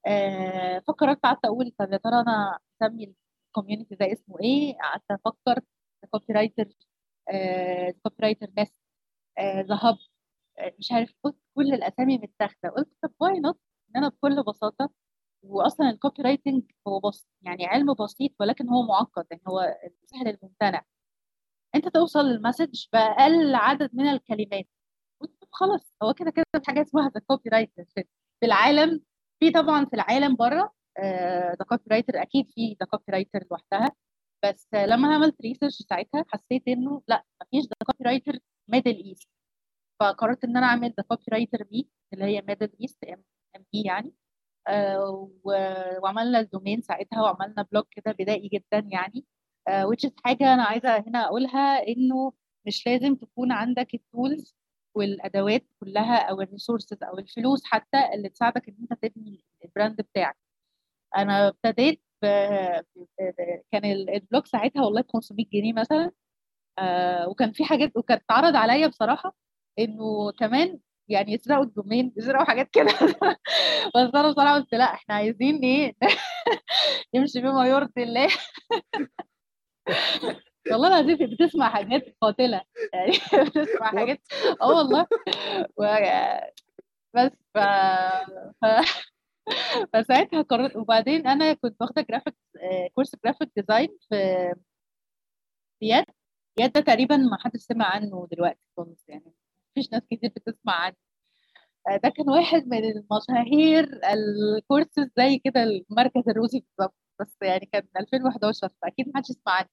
آه 0.06 0.78
فكرت 0.88 1.20
قعدت 1.24 1.44
أقول 1.44 1.72
طب 1.78 1.92
يا 1.92 1.96
ترى 1.98 2.20
أنا 2.20 2.58
اسمي 2.82 3.14
ال 3.48 3.53
community 3.53 3.94
ده 3.94 4.12
اسمه 4.12 4.40
إيه؟ 4.40 4.74
قعدت 4.78 5.04
أفكر. 5.10 5.60
copywriter 6.10 6.68
copywriter 8.02 8.46
ناس 8.56 8.80
the 9.40 9.98
مش 10.78 10.92
عارف. 10.92 11.14
قلت 11.24 11.36
كل 11.54 11.74
الأسامي 11.74 12.18
متاخدة. 12.18 12.68
قلت 12.70 12.88
طب 13.02 13.12
why 13.20 13.40
not 13.40 13.60
إن 13.90 13.96
أنا 13.96 14.08
بكل 14.08 14.42
بساطة 14.42 14.90
واصلا 15.48 15.90
ال 15.90 16.22
copywriting 16.22 16.62
هو 16.88 17.00
بس 17.00 17.28
يعني 17.42 17.66
علم 17.66 17.94
بسيط 17.94 18.32
ولكن 18.40 18.68
هو 18.68 18.82
معقد 18.82 19.26
يعني 19.30 19.42
هو 19.48 19.76
سهل 20.06 20.28
الممتنع. 20.28 20.84
أنت 21.74 21.88
توصل 21.88 22.20
لل 22.26 22.39
message 22.39 22.86
بأقل 22.92 23.54
عدد 23.54 23.90
من 23.94 24.06
الكلمات. 24.08 24.68
خلاص 25.52 25.96
هو 26.02 26.14
كده 26.14 26.30
كده 26.30 26.44
في 26.56 26.66
حاجة 26.66 26.82
اسمها 26.82 27.10
The 27.10 27.20
Copywriter 27.26 27.84
في 28.40 28.46
العالم 28.46 29.00
في 29.40 29.50
طبعا 29.50 29.84
في 29.84 29.94
العالم 29.96 30.36
بره 30.36 30.72
The 31.58 31.64
Copywriter 31.68 32.22
أكيد 32.22 32.50
في 32.50 32.76
The 32.80 32.86
Copywriter 32.86 33.44
لوحدها. 33.50 33.92
بس 34.44 34.68
لما 34.74 35.14
عملت 35.14 35.40
research 35.42 35.74
ساعتها 35.82 36.24
حسيت 36.28 36.68
إنه 36.68 37.02
لأ 37.08 37.24
مفيش 37.42 37.64
The 37.64 37.76
Copywriter 37.86 38.38
Middle 38.68 39.04
East 39.04 39.28
فقررت 40.00 40.44
إن 40.44 40.56
أنا 40.56 40.66
أعمل 40.66 40.94
The 40.98 41.04
Copywriter 41.08 41.62
بي 41.64 41.88
اللي 42.12 42.24
هي 42.24 42.42
Middle 42.48 42.70
East 42.80 43.04
ام 43.04 43.24
بي 43.72 43.82
يعني. 43.82 44.12
وعملنا 46.02 46.40
ال 46.40 46.46
domain 46.46 46.80
ساعتها 46.82 47.22
وعملنا 47.22 47.62
blog 47.72 47.84
كده 47.90 48.12
بدائي 48.12 48.48
جدا 48.48 48.78
يعني 48.88 49.24
آه 49.68 49.86
which 49.90 50.08
is 50.08 50.12
حاجة 50.24 50.54
أنا 50.54 50.62
عايزة 50.64 50.96
هنا 50.98 51.24
أقولها 51.26 51.88
إنه 51.88 52.32
مش 52.66 52.86
لازم 52.86 53.14
تكون 53.16 53.52
عندك 53.52 53.94
ال 53.94 54.04
tools 54.04 54.56
والأدوات 54.94 55.66
كلها 55.80 56.16
أو 56.30 56.40
ال 56.40 56.46
resources 56.46 57.02
أو 57.02 57.18
الفلوس 57.18 57.64
حتى 57.64 58.14
اللي 58.14 58.28
تساعدك 58.28 58.68
إن 58.68 58.76
أنت 58.80 58.92
تبني 59.04 59.44
ال 59.64 59.69
brand 59.69 59.96
بتاعك 60.00 60.36
أنا 61.16 61.48
ابتديت. 61.48 62.02
كان 63.72 63.84
ال 63.84 63.96
blog 63.96 64.46
ساعتها 64.46 64.82
والله 64.84 65.00
ب 65.02 65.10
500 65.12 65.46
جنيه 65.52 65.72
مثلا 65.72 66.10
آه 66.78 67.28
وكان 67.28 67.52
في 67.52 67.64
حاجات 67.64 67.96
وكانت 67.96 68.22
اتعرض 68.22 68.56
عليا 68.56 68.86
بصراحة 68.86 69.36
إنه 69.78 70.32
كمان 70.32 70.78
يعني 71.08 71.32
يسرقوا 71.32 71.64
ال 71.64 71.71
domain 71.71 72.12
يسرقوا 72.16 72.44
حاجات 72.44 72.70
كده. 72.70 72.84
بس 73.94 74.14
أنا 74.14 74.30
بصراحة 74.30 74.54
قلت 74.54 74.74
لأ 74.74 74.84
إحنا 74.94 75.14
عايزين 75.14 75.56
إيه؟ 75.64 75.94
نمشي 77.14 77.40
بما 77.40 77.66
يرضي 77.68 78.02
الله 78.02 78.28
والله 80.72 80.88
العظيم 80.88 81.16
بتسمع 81.30 81.68
حاجات 81.70 82.16
قاتلة. 82.20 82.62
يعني 82.92 83.12
بتسمع 83.46 83.86
حاجات 83.90 84.20
آه 84.62 84.68
والله. 84.68 85.06
و... 85.76 85.84
بس 87.14 87.30
ف... 87.54 87.58
ف... 88.62 88.66
فساعتها 89.92 90.42
قررت 90.42 90.76
وبعدين 90.76 91.26
أنا 91.26 91.52
كنت 91.52 91.76
واخدة 91.82 92.02
graphic 92.02 92.34
course 92.94 93.16
graphic 93.24 93.50
design 93.56 93.88
في 94.08 94.16
في 95.80 95.86
يد 95.88 96.04
يد 96.60 96.72
ده 96.72 96.80
تقريبا 96.80 97.16
ما 97.16 97.38
حدش 97.40 97.60
سمع 97.60 97.86
عنه 97.86 98.28
دلوقتي 98.32 98.60
خالص 98.76 99.08
يعني. 99.08 99.32
مفيش 99.76 99.92
ناس 99.92 100.02
كتير 100.10 100.30
بتسمع 100.36 100.72
عنه. 100.74 100.96
ده 102.02 102.08
كان 102.08 102.30
واحد 102.30 102.66
من 102.66 102.78
المشاهير 102.84 104.00
الكورسز 104.12 105.10
زي 105.16 105.38
كده 105.44 105.62
المركز 105.62 106.28
الروسي 106.28 106.60
بالظبط 106.78 106.94
بس 107.20 107.36
يعني 107.42 107.66
كان 107.72 107.82
2011 108.00 108.68
فأكيد 108.82 109.06
ما 109.08 109.12
حدش 109.16 109.30
يسمع 109.30 109.52
عنه. 109.52 109.68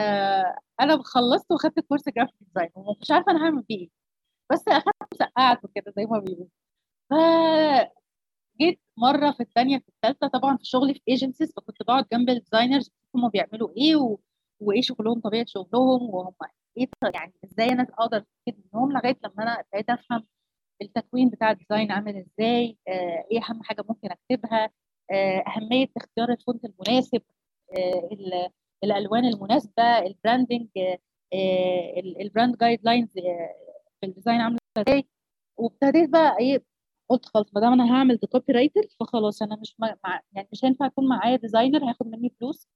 آه 0.00 0.56
أنا 0.80 1.02
خلصت 1.04 1.52
وخدت 1.52 1.80
كورس 1.80 2.08
جرافيك 2.08 2.34
ديزاين 2.40 2.70
ومش 2.74 3.10
عارفة 3.10 3.32
أنا 3.32 3.44
هعمل 3.46 3.62
بيه 3.62 3.78
إيه 3.78 3.88
بس 4.52 4.64
اخدت 4.68 5.14
سقعت 5.18 5.64
وكده 5.64 5.92
زي 5.96 6.06
ما 6.06 6.18
بيقولوا. 6.18 6.46
ف 7.10 7.14
جيت 8.60 8.80
مرة 8.96 9.30
في 9.32 9.40
الثانية 9.42 9.78
في 9.78 9.88
الثالثه 9.88 10.28
طبعا 10.28 10.56
في 10.56 10.64
شغلي 10.64 10.94
في 10.94 11.00
ايجنسيز 11.08 11.52
فكنت 11.56 11.82
بقعد 11.82 12.06
جنب 12.12 12.30
الديزاينرز 12.30 12.90
هم 13.14 13.28
بيعملوا 13.28 13.70
إيه 13.76 13.96
و... 13.96 14.18
وإيه 14.60 14.80
شغلهم 14.82 15.20
طبيعة 15.20 15.44
شغلهم 15.48 16.14
وهم 16.14 16.34
إيه 16.80 16.88
يعني 17.14 17.32
إزاي 17.44 17.66
أنا 17.68 17.82
أقدر 17.82 18.16
استفيد 18.18 18.64
منهم 18.74 18.92
لغاية 18.92 19.16
لما 19.24 19.42
أنا 19.42 19.60
ابتديت 19.60 19.90
أفهم 19.90 20.26
التكوين 20.82 21.28
بتاع 21.28 21.50
ال 21.50 21.56
design 21.56 21.92
عامل 21.92 22.16
إزاي 22.16 22.78
آه 22.88 23.24
إيه 23.32 23.38
أهم 23.44 23.62
حاجة 23.62 23.84
ممكن 23.88 24.08
أكتبها 24.10 24.70
آه 25.10 25.44
أهمية 25.48 25.86
اختيار 25.96 26.30
ال 26.32 26.38
font 26.38 26.64
المناسب 26.64 27.22
آه 27.78 28.50
الألوان 28.84 29.24
المناسبة 29.24 29.82
ال 29.98 30.06
branding 30.06 30.68
ال 32.20 32.26
brand 32.26 32.56
guidelines 32.58 33.12
في 34.00 34.06
ال 34.06 34.11
design 34.11 34.40
عامله 34.40 34.58
إزاي. 34.78 35.04
وابتديت 35.56 36.10
بقى 36.10 36.36
إيه 36.40 36.64
قلت 37.08 37.26
خلاص 37.26 37.54
ما 37.54 37.60
دام 37.60 37.72
أنا 37.72 37.92
هعمل 37.94 38.18
copywriter 38.32 38.82
فخلاص 39.00 39.42
أنا 39.42 39.56
مش 39.56 39.74
مع 39.78 39.96
يعني 40.32 40.48
مش 40.52 40.64
هينفع 40.64 40.86
يكون 40.86 41.08
معايا 41.08 41.36
designer 41.36 41.84
هياخد 41.84 42.06
مني 42.06 42.30
فلوس 42.40 42.68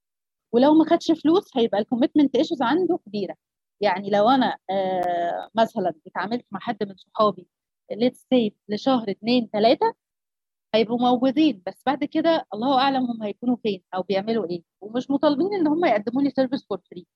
ولو 0.53 0.75
ما 0.75 0.85
خدش 0.85 1.13
فلوس 1.13 1.57
هيبقى 1.57 1.79
ال 1.79 1.84
commitment 1.84 2.37
issues 2.37 2.63
عنده 2.63 2.99
كبيرة. 3.07 3.37
يعني 3.81 4.11
لو 4.11 4.29
أنا 4.31 4.59
آه 4.71 5.51
مثلا 5.55 5.95
اتعاملت 6.07 6.47
مع 6.51 6.61
حد 6.61 6.77
من 6.89 6.95
صحابي 6.97 7.49
let's 7.93 8.27
say 8.31 8.53
لشهر 8.69 9.11
اتنين 9.11 9.51
تلاتة 9.51 9.95
هيبقوا 10.75 10.99
موجودين 10.99 11.63
بس 11.67 11.83
بعد 11.87 12.05
كده 12.05 12.47
الله 12.55 12.81
أعلم 12.81 13.05
هم 13.11 13.23
هيكونوا 13.23 13.57
فين 13.63 13.83
أو 13.95 14.03
بيعملوا 14.03 14.51
إيه. 14.51 14.63
ومش 14.81 15.11
مطالبين 15.11 15.55
إن 15.55 15.67
هم 15.67 15.85
يقدموا 15.85 16.23
لي 16.23 16.31
service 16.31 16.67
for 16.69 16.81
free 16.91 17.07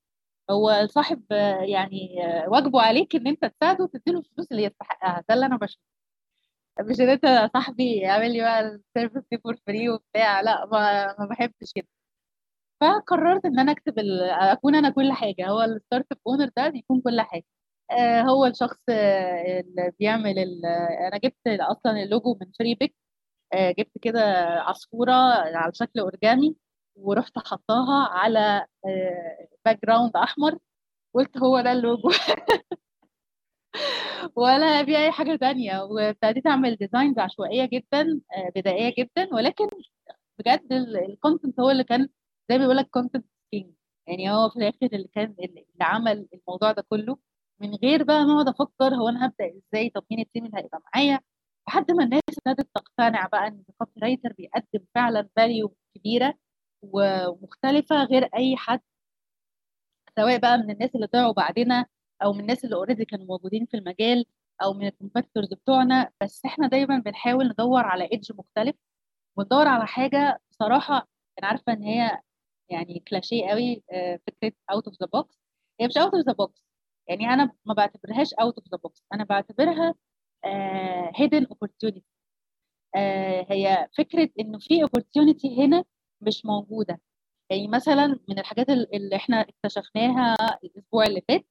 هو 0.51 0.71
الصاحب 0.71 1.23
يعني 1.69 2.17
واجبه 2.49 2.81
عليك 2.83 3.17
إن 3.17 3.27
أنت 3.27 3.45
تساعده 3.45 3.85
وتديله 3.85 4.19
الفلوس 4.19 4.53
اللي 4.53 4.63
يستحقها. 4.65 5.25
ده 5.29 5.35
اللي 5.35 5.47
أنا 5.47 5.57
بشوفه. 5.57 5.83
مش 6.81 7.01
إن 7.01 7.09
أنت 7.09 7.51
صاحبي 7.55 7.97
يعمل 7.97 8.33
لي 8.33 8.41
بقى 8.41 8.61
ال 8.61 8.68
service 8.68 9.23
دي 9.33 9.39
for 9.39 9.57
free 9.67 9.89
وبتاع. 9.91 10.41
لا 10.41 10.67
ما, 10.67 11.07
ما 11.19 11.27
بحبش 11.27 11.73
كده. 11.75 11.89
فقررت 12.81 13.45
إن 13.47 13.59
أنا 13.59 13.73
أكتب. 13.73 13.95
أكون 14.31 14.75
أنا 14.75 14.91
كل 14.91 15.13
حاجة. 15.13 15.49
هو 15.49 15.63
ال 15.63 16.07
startup 16.13 16.19
owner 16.27 16.51
ده 16.57 16.69
بيكون 16.69 17.01
كل 17.01 17.21
حاجة. 17.21 17.45
آه 17.91 18.21
هو 18.23 18.47
الشخص 18.47 18.79
اللي 18.89 19.93
بيعمل. 19.99 20.39
أنا 21.09 21.19
جبت 21.19 21.47
أصلا 21.49 22.03
اللوجو 22.03 22.39
من 22.41 22.53
Freepik. 22.59 22.95
آه 23.55 23.71
جبت 23.79 23.99
كده 24.03 24.21
عصفورة 24.61 25.13
على 25.13 25.73
شكل 25.75 26.01
اورجامي 26.01 26.57
ورحت 26.97 27.39
حطاها 27.39 28.09
على 28.09 28.67
آه 28.87 29.49
background 29.65 30.17
أحمر. 30.17 30.59
قلت 31.15 31.39
هو 31.39 31.61
ده 31.61 31.73
اللوجو. 31.73 32.11
ولا 34.37 34.85
في 34.85 34.97
أي 34.99 35.11
حاجة 35.13 35.37
تانية. 35.37 35.81
وابتديت 35.83 36.47
أعمل 36.47 36.77
designs 36.77 37.19
عشوائية 37.19 37.65
جدا 37.73 38.21
آه 38.37 38.53
بدائية 38.57 38.95
جدا. 38.99 39.29
ولكن 39.35 39.69
بجد 40.39 40.73
ال 40.73 40.84
content 40.84 41.61
هو 41.61 41.71
اللي 41.71 41.85
كان 41.85 42.09
زي 42.51 42.59
ما 42.59 42.63
بيقول 42.65 42.77
لك 42.77 42.91
content 42.91 43.27
king 43.51 43.75
يعني 44.07 44.31
هو 44.33 44.51
في 44.51 44.57
الآخر 44.57 44.87
اللي 44.93 45.09
كان 45.09 45.37
اللي 45.41 45.67
عمل 45.81 46.29
الموضوع 46.35 46.73
ده 46.73 46.83
كله 46.89 47.19
من 47.61 47.75
غير 47.75 48.03
بقى 48.05 48.25
ما 48.25 48.33
أقعد 48.35 48.49
أفكر 48.49 48.95
هو 48.95 49.09
أنا 49.09 49.27
هبدأ 49.27 49.47
إزاي 49.59 49.91
طب 49.91 50.05
مين 50.11 50.21
ال 50.21 50.26
team 50.26 50.47
اللي 50.47 50.59
هيبقى 50.59 50.83
معايا؟ 50.95 51.21
لحد 51.69 51.91
ما 51.93 52.05
الناس 52.05 52.23
ابتدت 52.47 52.69
تقتنع 52.75 53.27
بقى 53.27 53.47
إن 53.49 53.65
ال 53.69 54.01
copywriter 54.03 54.33
بيقدم 54.33 54.85
فعلا 54.95 55.29
value 55.37 55.75
كبيرة 55.95 56.35
ومختلفة 56.83 58.05
غير 58.05 58.25
أي 58.37 58.57
حد 58.57 58.81
سواء 60.17 60.39
بقى 60.39 60.59
من 60.59 60.71
الناس 60.71 60.95
اللي 60.95 61.07
طلعوا 61.07 61.33
بعدنا 61.33 61.87
أو 62.23 62.33
من 62.33 62.41
الناس 62.41 62.65
اللي 62.65 62.77
already 62.77 63.05
كانوا 63.05 63.27
موجودين 63.27 63.67
في 63.67 63.77
المجال 63.77 64.25
أو 64.63 64.73
من 64.75 64.87
ال 64.87 64.92
competitors 64.92 65.55
بتوعنا. 65.55 66.11
بس 66.23 66.45
إحنا 66.47 66.69
دايما 66.69 66.99
بنحاول 66.99 67.49
ندور 67.49 67.81
على 67.85 68.05
edge 68.13 68.33
مختلف 68.39 68.77
وندور 69.37 69.69
على 69.69 69.87
حاجة 69.87 70.41
بصراحة 70.51 71.09
أنا 71.39 71.49
عارفة 71.49 71.73
إن 71.73 71.83
هي 71.83 72.21
يعني 72.71 73.03
كلاشيه 73.09 73.47
قوي 73.49 73.83
فكرة 74.27 74.53
out 74.71 74.87
of 74.89 74.97
the 75.01 75.07
box 75.13 75.39
هي 75.81 75.87
مش 75.87 75.97
out 75.99 76.15
of 76.15 76.27
the 76.27 76.33
box 76.33 76.65
يعني 77.09 77.27
أنا 77.27 77.53
ما 77.65 77.75
بعتبرهاش 77.75 78.35
out 78.35 78.59
of 78.59 78.69
the 78.73 78.79
box 78.79 79.05
أنا 79.15 79.25
بعتبرها 79.25 79.95
hidden 81.17 81.47
opportunity 81.47 82.07
هي 83.51 83.89
فكرة 83.99 84.29
إنه 84.41 84.59
في 84.59 84.83
opportunity 84.83 85.65
هنا 85.65 85.85
مش 86.21 86.47
موجودة. 86.47 87.01
يعني 87.51 87.69
مثلا 87.69 88.07
من 88.29 88.39
الحاجات 88.39 88.71
اللي 88.71 89.17
إحنا 89.17 89.41
اكتشفناها 89.41 90.37
الأسبوع 90.65 91.05
اللي 91.05 91.23
فات 91.29 91.47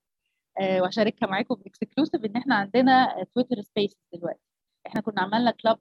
آه 0.60 0.82
وهشاركها 0.82 1.28
معاكم 1.28 1.56
ب 1.56 1.63
exclusive 1.63 2.26
إن 2.26 2.36
إحنا 2.36 2.56
عندنا 2.56 3.24
Twitter 3.36 3.62
Space 3.62 3.98
دلوقتي. 4.14 4.40
إحنا 4.88 5.02
كنا 5.02 5.22
عملنا 5.22 5.52
club 5.52 5.80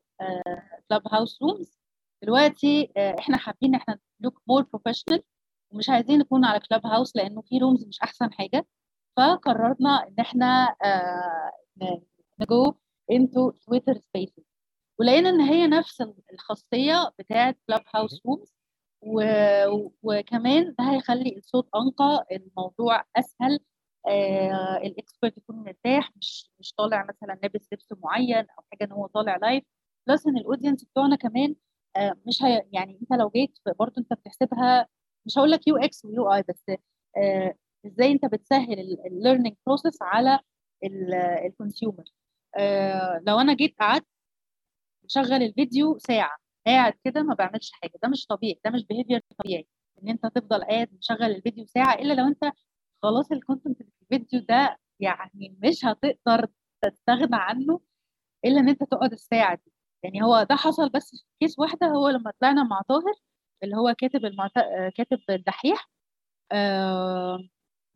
Clubhouse 0.89 1.43
rooms 1.43 1.79
دلوقتي 2.23 2.93
آه 2.97 3.17
إحنا 3.19 3.37
حابين 3.37 3.75
إحنا 3.75 3.99
look 4.21 4.43
more 4.49 4.63
professional 4.63 5.23
ومش 5.71 5.89
عايزين 5.91 6.19
نكون 6.19 6.45
على 6.45 6.61
Clubhouse 6.61 7.17
لأنه 7.17 7.43
في 7.43 7.59
rooms 7.59 7.85
مش 7.87 8.01
أحسن 8.01 8.33
حاجة. 8.33 8.67
فقررنا 9.17 10.09
إن 10.09 10.15
إحنا 10.21 10.77
آه 10.85 11.53
ن 12.41 12.52
go 12.52 12.75
into 13.11 13.51
Twitter 13.51 13.95
Spaces 13.99 14.45
ولقينا 14.99 15.29
إن 15.29 15.41
هي 15.41 15.67
نفس 15.67 16.03
الخاصية 16.33 17.13
بتاعة 17.19 17.55
Clubhouse 17.67 18.21
rooms. 18.27 18.55
وكمان 20.03 20.75
ده 20.79 20.91
هيخلي 20.93 21.37
الصوت 21.37 21.69
أنقى 21.77 22.27
الموضوع 22.33 23.05
أسهل 23.17 23.61
آه 24.09 24.77
ال 24.85 24.92
expert 24.92 25.39
يكون 25.39 25.57
مرتاح 25.57 26.11
مش 26.17 26.51
مش 26.61 26.75
طالع 26.75 27.07
مثلا 27.09 27.39
لابس 27.43 27.69
لبس 27.73 27.93
معين 28.05 28.37
أو 28.59 28.65
حاجة 28.73 28.85
إن 28.89 28.93
هو 28.93 29.07
طالع 29.07 29.37
live 29.37 29.65
plus 30.07 30.27
إن 30.27 30.37
ال 30.39 30.44
audience 30.44 30.85
بتوعنا 30.85 31.17
كمان 31.17 31.55
مش 32.27 32.43
هي 32.43 32.67
يعني 32.73 32.99
انت 33.03 33.13
لو 33.21 33.31
جيت 33.31 33.59
برضه 33.79 33.95
انت 33.99 34.13
بتحسبها 34.13 34.87
مش 35.27 35.39
هقول 35.39 35.51
لك 35.51 35.69
UX 35.69 36.05
و 36.05 36.33
UI 36.33 36.43
بس 36.49 36.65
آه 37.17 37.55
إزاي 37.87 38.13
انت 38.13 38.25
بتسهل 38.27 38.81
ال 39.07 39.12
learning 39.12 39.57
process 39.67 39.99
على 40.03 40.41
ال 41.47 41.53
consumer 41.53 42.05
آه 42.59 43.23
لو 43.27 43.41
أنا 43.41 43.55
جيت 43.55 43.75
قعدت 43.81 44.07
شغل 45.07 45.33
الفيديو 45.43 45.99
ساعة 45.99 46.37
قاعد 46.67 46.93
كده 47.05 47.23
ما 47.23 47.35
بعملش 47.35 47.73
حاجة. 47.73 47.93
ده 48.03 48.09
مش 48.09 48.27
طبيعي 48.27 48.61
ده 48.65 48.71
مش 48.71 48.87
behavior 48.87 49.21
طبيعي 49.39 49.67
إن 50.03 50.09
انت 50.09 50.27
تفضل 50.27 50.65
قاعد 50.65 50.89
مشغل 50.95 51.23
الفيديو 51.25 51.67
ساعة 51.67 51.95
إلا 51.95 52.13
لو 52.15 52.27
انت 52.27 52.53
خلاص 53.03 53.33
ال 53.33 53.38
content 53.38 53.79
في 53.83 53.89
الفيديو 54.03 54.41
ده 54.49 54.79
يعني 55.01 55.57
مش 55.65 55.85
هتقدر 55.85 56.49
تستغنى 56.83 57.37
عنه 57.37 57.81
إلا 58.45 58.61
إن 58.61 58.69
انت 58.69 58.83
تقعد 58.85 59.13
الساعة 59.13 59.55
دي. 59.67 59.73
يعني 60.07 60.23
هو 60.23 60.43
ده 60.51 60.55
حصل 60.57 60.89
بس 60.89 61.11
في 61.11 61.25
case 61.41 61.59
واحدة 61.59 61.87
هو 61.87 62.09
لما 62.09 62.33
طلعنا 62.41 62.63
مع 62.65 62.83
طاهر 62.89 63.13
اللي 63.63 63.77
هو 63.77 63.95
كاتب 63.99 64.25
المعت... 64.25 64.53
كاتب 64.97 65.19
الدحيح 65.31 65.91
آه 66.53 67.39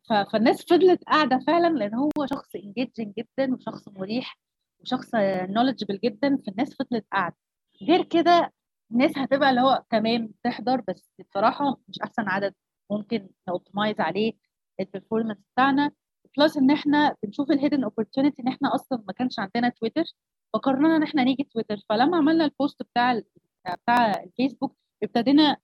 فالناس 0.09 0.65
فضلت 0.65 1.03
قاعدة 1.03 1.39
فعلا 1.47 1.67
لأن 1.77 1.93
هو 1.95 2.11
شخص 2.25 2.55
engaging 2.55 3.13
جدا 3.17 3.53
وشخص 3.55 3.87
مريح 3.87 4.37
وشخص 4.79 5.09
knowledgeable 5.49 5.99
جدا 6.03 6.37
فالناس 6.47 6.75
فضلت 6.75 7.05
قاعدة. 7.11 7.35
غير 7.83 8.03
كده 8.03 8.53
الناس 8.91 9.17
هتبقى 9.17 9.49
اللي 9.49 9.61
هو 9.61 9.83
تمام 9.89 10.31
تحضر 10.43 10.81
بس 10.87 11.11
بصراحة 11.29 11.77
مش 11.87 11.99
أحسن 12.03 12.29
عدد 12.29 12.53
ممكن 12.91 13.29
ن 13.49 13.55
optimize 13.55 13.99
عليه 14.01 14.33
ال 14.79 14.84
performance 14.84 15.37
بتاعنا. 15.53 15.91
plus 16.37 16.57
إن 16.57 16.71
إحنا 16.71 17.15
بنشوف 17.23 17.51
ال 17.51 17.56
hidden 17.56 17.83
opportunity 17.83 18.41
إن 18.41 18.47
إحنا 18.47 18.75
أصلا 18.75 19.03
ما 19.07 19.13
كانش 19.13 19.39
عندنا 19.39 19.69
تويتر 19.69 20.03
فقررنا 20.53 20.95
إن 20.95 21.03
إحنا 21.03 21.23
نيجي 21.23 21.43
تويتر. 21.43 21.77
فلما 21.89 22.17
عملنا 22.17 22.45
ال 22.45 22.52
post 22.52 22.81
بتاع 22.83 23.21
بتاع 23.83 24.23
الفيسبوك 24.23 24.77
ابتدينا 25.03 25.57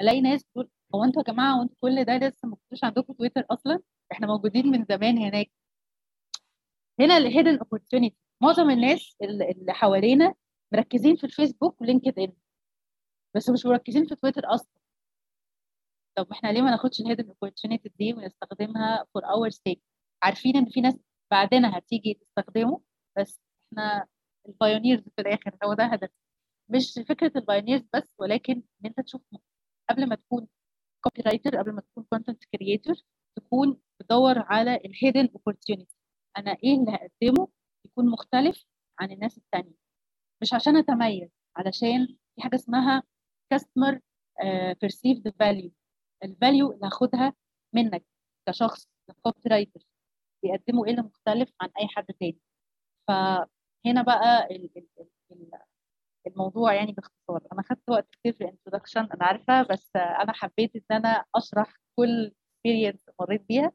ألاقي 0.00 0.20
ناس 0.20 0.44
تقول 0.44 0.68
هو 0.94 1.04
أنتوا 1.04 1.22
يا 1.28 1.32
جماعة 1.32 1.58
وانتوا 1.60 1.76
كل 1.80 2.04
ده 2.04 2.16
لسه 2.16 2.48
ما 2.48 2.56
كنتوش 2.56 2.84
عندكم 2.84 3.12
تويتر 3.12 3.44
أصلا؟ 3.50 3.80
إحنا 4.12 4.26
موجودين 4.26 4.66
من 4.66 4.84
زمان 4.84 5.18
هناك. 5.18 5.50
هنا 7.00 7.16
ال 7.16 7.22
hidden 7.22 7.58
opportunity 7.58 8.16
معظم 8.42 8.70
الناس 8.70 9.16
اللي 9.22 9.72
حوالينا 9.74 10.34
مركزين 10.72 11.16
في 11.16 11.24
الفيسبوك 11.24 11.80
ولينكد 11.80 12.18
ان 12.18 12.32
بس 13.36 13.50
مش 13.50 13.66
مركزين 13.66 14.06
في 14.06 14.14
تويتر 14.14 14.42
أصلا. 14.54 14.70
طب 16.16 16.30
إحنا 16.32 16.48
ليه 16.48 16.62
ما 16.62 16.70
ناخدش 16.70 17.00
ال 17.00 17.04
hidden 17.04 17.28
opportunity 17.28 17.88
دي 17.98 18.14
ونستخدمها 18.14 19.04
for 19.14 19.24
our 19.24 19.50
sake 19.50 19.82
عارفين 20.22 20.56
إن 20.56 20.64
في 20.70 20.80
ناس 20.80 20.96
بعدنا 21.30 21.78
هتيجي 21.78 22.14
تستخدمه 22.14 22.80
بس 23.18 23.40
إحنا 23.72 24.06
ال 24.48 24.54
pioneers 24.54 25.02
في 25.16 25.20
الآخر 25.22 25.56
هو 25.64 25.74
ده 25.74 25.84
هدف. 25.84 26.10
مش 26.68 26.94
فكرة 27.08 27.32
ال 27.36 27.41
pioneers 27.41 27.82
بس 27.94 28.14
ولكن 28.18 28.52
إن 28.52 28.86
أنت 28.86 29.00
تشوف 29.00 29.22
قبل 29.90 30.08
ما 30.08 30.14
تكون 30.16 30.48
copywriter 31.00 31.56
قبل 31.58 31.72
ما 31.72 31.80
تكون 31.80 32.04
content 32.10 32.44
creator 32.44 32.94
تكون 33.36 33.80
بتدور 34.00 34.38
على 34.38 34.76
ال 34.76 34.83
hidden 34.83 35.28
opportunity 35.34 35.96
أنا 36.38 36.50
إيه 36.64 36.74
اللي 36.76 36.90
هقدمه 36.92 37.48
يكون 37.86 38.10
مختلف 38.10 38.64
عن 39.00 39.12
الناس 39.12 39.38
التانية. 39.38 39.74
مش 40.42 40.54
عشان 40.54 40.76
أتميز 40.76 41.30
علشان 41.56 42.06
في 42.36 42.42
حاجة 42.42 42.54
اسمها 42.54 43.02
customer 43.50 44.00
perceived 44.84 45.30
value. 45.42 45.70
ال 46.24 46.32
value 46.32 46.72
اللي 46.72 46.86
هاخدها 46.86 47.34
منك 47.74 48.04
كشخص 48.48 48.88
copywriter 49.22 49.80
بيقدموا 50.42 50.86
إيه 50.86 50.90
اللي 50.92 51.02
مختلف 51.02 51.50
عن 51.60 51.70
أي 51.80 51.88
حد 51.88 52.06
تاني. 52.20 52.38
فهنا 53.84 54.02
بقى 54.02 54.48
الموضوع 56.26 56.74
يعني 56.74 56.92
باختصار. 56.92 57.42
أنا 57.52 57.62
خدت 57.62 57.90
وقت 57.90 58.08
كتير 58.12 58.32
في 58.32 58.44
ال 58.44 58.48
introduction 58.48 59.00
أنا 59.00 59.24
عارفة 59.26 59.62
بس 59.62 59.90
أنا 59.96 60.32
حبيت 60.32 60.76
إن 60.76 60.96
أنا 60.96 61.24
أشرح 61.36 61.72
كل 61.96 62.32
experience 62.66 63.00
مريت 63.20 63.42
بيها. 63.48 63.72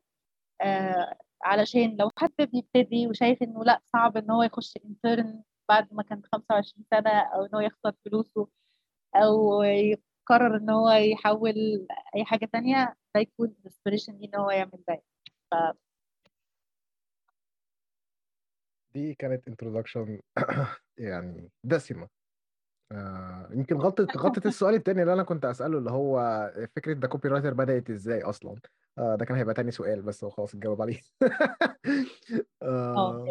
آه 0.61 1.17
علشان 1.43 1.97
لو 1.99 2.11
حد 2.17 2.33
بيبتدي 2.39 3.07
وشايف 3.07 3.43
إنه 3.43 3.63
لأ 3.63 3.81
صعب 3.85 4.17
إن 4.17 4.31
هو 4.31 4.43
يخش 4.43 4.77
intern 4.85 5.43
بعد 5.69 5.93
ما 5.93 6.03
كان 6.03 6.21
25 6.33 6.85
سنة 6.91 7.09
أو 7.11 7.45
إن 7.45 7.49
هو 7.55 7.59
يخسر 7.61 7.93
فلوسه 8.05 8.47
أو 9.15 9.63
يقرر 9.63 10.57
إن 10.57 10.69
هو 10.69 10.89
يحول 10.91 11.87
أي 12.15 12.25
حاجة 12.25 12.45
تانية 12.53 12.95
ده 13.15 13.21
يكون 13.21 13.47
ال 13.59 13.64
inspiration 13.64 14.17
دي 14.19 14.25
إن 14.25 14.35
هو 14.35 14.51
يعمل 14.51 14.83
ده 14.87 15.03
ف... 15.51 15.55
دي 18.95 19.13
كانت 19.13 19.47
introduction 19.47 20.19
يعني 20.97 21.49
دسمة. 21.63 22.07
آه 22.91 23.49
يمكن 23.51 23.75
غلطت 23.77 24.17
غلطت 24.17 24.45
السؤال 24.45 24.75
التاني 24.75 25.01
اللي 25.01 25.13
أنا 25.13 25.23
كنت 25.23 25.45
أسأله 25.45 25.77
اللي 25.77 25.91
هو 25.91 26.19
فكرة 26.75 26.93
ده 26.93 27.07
copywriter 27.07 27.53
بدأت 27.53 27.89
إزاي 27.89 28.21
أصلا؟ 28.21 28.55
آه 28.97 29.15
ده 29.15 29.25
كان 29.25 29.37
هيبقى 29.37 29.53
تاني 29.53 29.71
سؤال 29.71 30.01
بس 30.01 30.23
هو 30.23 30.29
خلاص 30.29 30.55
اتجاوب 30.55 30.81
عليه. 30.81 31.01
آه 32.63 33.25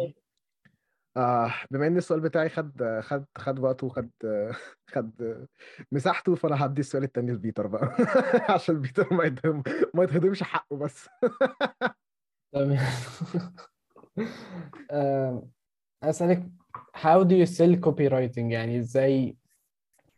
آه 1.17 1.53
بما 1.71 1.87
إن 1.87 1.97
السؤال 1.97 2.19
بتاعي 2.21 2.49
خد 2.49 2.99
خد 3.01 3.25
خد 3.37 3.59
وقته 3.59 3.87
وخد 3.87 4.09
خد 4.93 5.43
مساحته 5.91 6.35
فأنا 6.35 6.65
هدي 6.65 6.81
السؤال 6.81 7.03
التاني 7.03 7.31
لبيتر 7.31 7.67
بقى. 7.67 7.95
عشان 8.49 8.81
بيتر 8.81 9.13
ما 9.13 9.23
يتهم 9.23 9.63
ما 9.93 10.03
يتهضمش 10.03 10.43
حقه 10.43 10.77
بس. 10.77 11.09
تمام. 12.53 12.77
أسألك 16.03 16.43
how 16.95 17.23
do 17.23 17.33
you 17.35 17.45
sell 17.45 17.75
copywriting 17.85 18.37
يعني 18.37 18.79
إزاي 18.79 19.37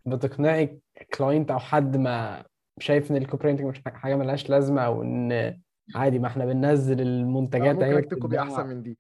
بتقنعي 0.06 0.80
client 1.14 1.52
أو 1.52 1.60
حد 1.60 1.98
ما 1.98 2.46
شايف 2.80 3.12
إن 3.12 3.18
ال 3.18 3.44
copywriting 3.48 3.66
مش 3.68 3.82
حاجة 3.86 4.16
ملهاش 4.16 4.50
لازمة 4.50 4.82
أو 4.82 5.02
إن 5.04 5.60
عادي 5.96 6.20
ما 6.20 6.28
إحنا 6.28 6.46
بننزل 6.46 7.02
المنتجات 7.02 7.76
ممكن 7.76 7.98
اكتب 7.98 8.20
copy 8.20 8.40
أحسن 8.40 8.68
من 8.68 8.84
دي. 8.84 8.98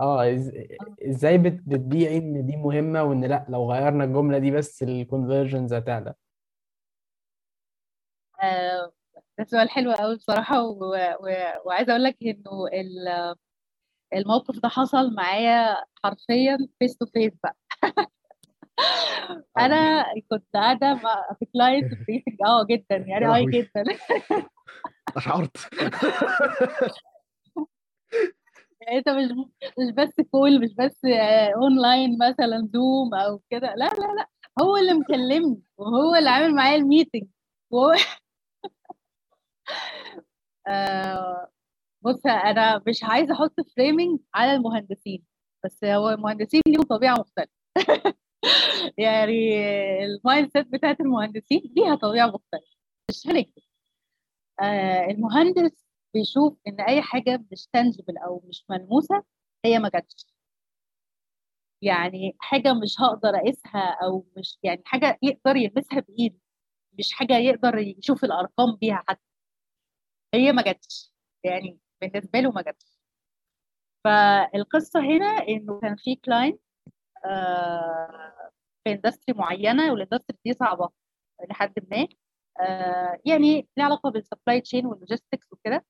آه 0.00 0.36
إزاي 1.08 1.38
بتبيعي 1.38 2.16
إن 2.18 2.46
دي 2.46 2.56
مهمة 2.56 3.02
وإن 3.02 3.24
لأ؟ 3.24 3.46
لو 3.48 3.72
غيرنا 3.72 4.04
الجملة 4.04 4.38
دي 4.38 4.50
بس 4.50 4.82
ال 4.82 4.90
conversions 4.90 5.72
هتعلى. 5.74 6.14
آه 8.42 8.92
ده 9.38 9.44
سؤال 9.44 9.70
حلو 9.70 9.92
قوي 9.92 10.16
بصراحة 10.16 10.62
و... 10.62 10.94
و... 11.20 11.28
وعايزة 11.64 11.92
أقول 11.92 12.04
لك 12.04 12.16
إنه 12.22 12.68
الموقف 14.14 14.58
ده 14.58 14.68
حصل 14.68 15.14
معايا 15.14 15.84
حرفيا 16.04 16.58
face 16.78 16.96
to 16.96 17.06
face 17.06 17.32
بقى. 17.42 17.56
أنا 19.58 20.04
كنت 20.30 20.44
قاعدة 20.54 20.94
مع 20.94 21.26
في 21.38 21.44
client 21.52 21.94
briefing 21.94 22.36
آه 22.46 22.64
جدا 22.70 22.96
يعني 22.96 23.26
high 23.26 23.44
جدا. 23.46 23.84
اشعرت. 25.16 25.56
يعني 28.80 28.98
أنت 28.98 29.08
مش 29.08 29.30
مش 29.78 29.94
بس 29.94 30.20
call 30.30 30.60
مش 30.60 30.74
بس 30.74 31.00
اونلاين 31.54 32.18
مثلا 32.18 32.68
زوم 32.72 33.14
أو 33.14 33.40
كده. 33.50 33.74
لا 33.74 33.84
لا 33.84 34.14
لا 34.16 34.28
هو 34.62 34.76
اللي 34.76 34.92
مكلمني 34.92 35.62
وهو 35.78 36.14
اللي 36.14 36.30
عامل 36.30 36.54
معايا 36.54 36.76
ال 36.76 36.82
meeting. 36.82 37.28
وهو 37.70 37.94
آه 40.68 41.50
بص 42.02 42.26
أنا 42.26 42.82
مش 42.88 43.04
عايزة 43.04 43.32
أحط 43.34 43.54
framing 43.76 44.20
على 44.34 44.52
المهندسين 44.54 45.24
بس 45.64 45.84
هو 45.84 46.10
المهندسين 46.10 46.60
ليهم 46.66 46.82
طبيعة 46.82 47.14
مختلفة. 47.20 47.50
يعني 48.98 49.34
ال 50.04 50.50
mindset 50.52 50.66
بتاعت 50.68 51.00
المهندسين 51.00 51.60
ليها 51.76 51.94
طبيعة 51.96 52.26
مختلفة. 52.26 52.76
مش 53.10 53.26
هنكتب 53.26 53.62
آه 54.60 55.04
المهندس 55.10 55.86
بيشوف 56.14 56.58
إن 56.68 56.80
أي 56.80 57.02
حاجة 57.02 57.44
مش 57.52 57.66
tangible 57.72 58.18
أو 58.18 58.42
مش 58.48 58.64
ملموسة 58.70 59.22
هي 59.64 59.78
ما 59.78 59.88
جاتش. 59.94 60.26
يعني 61.82 62.36
حاجة 62.40 62.74
مش 62.74 63.00
هقدر 63.00 63.28
أقيسها 63.36 63.98
أو 64.04 64.26
مش 64.36 64.58
يعني 64.62 64.82
حاجة 64.84 65.18
يقدر 65.22 65.56
يلمسها 65.56 66.00
بإيده 66.00 66.38
مش 66.98 67.12
حاجة 67.12 67.38
يقدر 67.38 67.78
يشوف 67.78 68.24
الأرقام 68.24 68.76
بيها 68.76 69.04
حتى. 69.08 69.22
هي 70.34 70.52
ما 70.52 70.62
جاتش. 70.62 71.12
يعني 71.44 71.78
بالنسبة 72.00 72.40
له 72.40 72.50
ما 72.52 72.62
جاتش 72.62 72.98
فالقصة 74.04 75.00
هنا 75.00 75.26
إنه 75.48 75.80
كان 75.80 75.96
في 75.96 76.16
client 76.16 76.60
آه 77.26 78.50
في 78.84 78.92
industry 78.92 79.38
معينة 79.38 79.92
وال 79.92 80.01
industry 80.01 80.38
دي 80.44 80.52
صعبة 80.54 80.90
لحد 81.50 81.74
ما 81.92 82.08
آه 82.60 83.20
يعني 83.26 83.68
ليها 83.76 83.86
علاقة 83.86 84.10
بال 84.10 84.23
supply 84.23 84.60
chain 84.60 84.86
وال 84.86 84.98
logistics 84.98 85.52
وكده. 85.52 85.84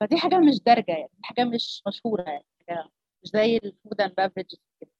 فدي 0.00 0.16
حاجة 0.16 0.38
مش 0.38 0.62
دارجة 0.66 0.92
يعني 0.92 1.10
حاجة 1.22 1.44
مش 1.44 1.82
مشهورة 1.88 2.22
يعني 2.30 2.46
حاجة 2.68 2.84
مش 3.22 3.30
زي 3.30 3.56
ال 3.56 3.65
food 3.65 4.00
and 4.00 4.14
beverage 4.14 4.46
كده 4.80 4.90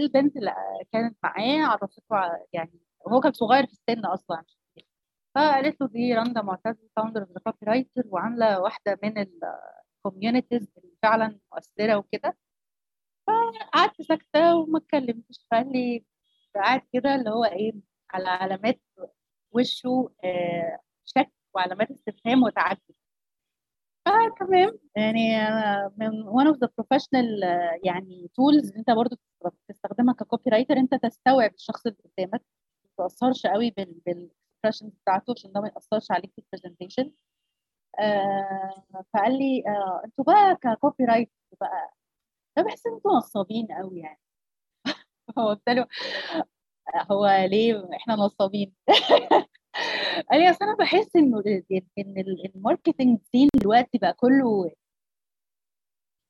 البنت 0.00 0.36
اللي 0.36 0.54
كانت 0.92 1.16
معاه 1.22 1.66
عرفته 1.66 2.02
يعني 2.52 2.80
هو 3.08 3.20
كان 3.20 3.32
صغير 3.32 3.66
في 3.66 3.72
السن 3.72 4.04
أصلا. 4.06 4.44
فقالت 5.40 5.80
له 5.80 5.86
دي 5.88 6.14
رندا 6.14 6.42
معتز 6.42 6.76
founder 6.96 7.20
of 7.22 7.30
The 7.30 7.40
Copywriter 7.44 8.02
وعاملة 8.06 8.60
واحدة 8.60 8.98
من 9.02 9.18
ال 9.18 9.31
communities 9.31 10.72
اللي 10.78 10.96
فعلا 11.02 11.38
مؤثرة 11.52 11.96
وكده. 11.96 12.36
فقعدت 13.26 14.02
ساكتة 14.02 14.56
وما 14.56 14.78
اتكلمتش. 14.78 15.46
فقال 15.50 15.72
لي 15.72 16.04
قاعد 16.54 16.82
كده 16.92 17.14
اللي 17.14 17.30
هو 17.30 17.44
إيه 17.44 17.72
على 18.10 18.28
علامات 18.28 18.80
وشه 19.52 20.10
آه 20.24 20.78
شك 21.04 21.32
وعلامات 21.54 21.90
استفهام 21.90 22.42
وتعجب 22.42 22.94
آه 24.06 24.34
تمام 24.40 24.78
يعني 24.96 25.30
من 25.96 26.24
of 26.52 26.56
the 26.56 26.68
professional 26.68 27.44
آه، 27.44 27.80
يعني 27.84 28.30
tools 28.40 28.76
أنت 28.78 28.90
برضو 28.90 29.16
بتستخدمها 29.68 30.14
ك 30.14 30.50
copywriter 30.50 30.76
أنت 30.76 30.94
تستوعب 30.94 31.54
الشخص 31.54 31.86
اللي 31.86 31.98
قدامك. 32.04 32.42
ما 32.84 32.90
تأثرش 33.08 33.46
قوي 33.46 33.70
بال 33.70 34.30
بال 34.64 34.68
expressions 34.68 34.92
بتاعته 35.02 35.32
عشان 35.36 35.52
ده 35.52 35.60
ما 35.60 35.68
يأثرش 35.68 36.10
عليك 36.10 36.32
في 36.34 36.42
ال 36.54 36.59
presentation 36.59 37.12
آه 38.00 38.84
فقال 39.14 39.38
لي 39.38 39.64
آه 39.66 40.02
أنتوا 40.04 40.24
بقى 40.24 40.56
ك 40.62 41.04
copywriter 41.04 41.32
بقى 41.60 41.94
أنا 42.58 42.66
بحس 42.66 42.86
إن 42.86 42.92
أنتوا 42.94 43.16
نصابين 43.16 43.66
قوي 43.66 44.00
يعني. 44.00 44.20
قلت 45.36 45.68
له 45.68 45.86
هو 47.10 47.26
ليه 47.50 47.88
إحنا 47.96 48.14
نصابين؟ 48.14 48.74
قال 50.30 50.40
لي 50.40 50.50
أصل 50.50 50.64
أنا 50.64 50.76
بحس 50.76 51.16
إنه 51.16 51.42
إن 51.98 52.14
ال 52.54 52.60
marketing 52.60 53.18
scene 53.32 53.48
دلوقتي 53.60 53.98
بقى 53.98 54.12
كله 54.14 54.70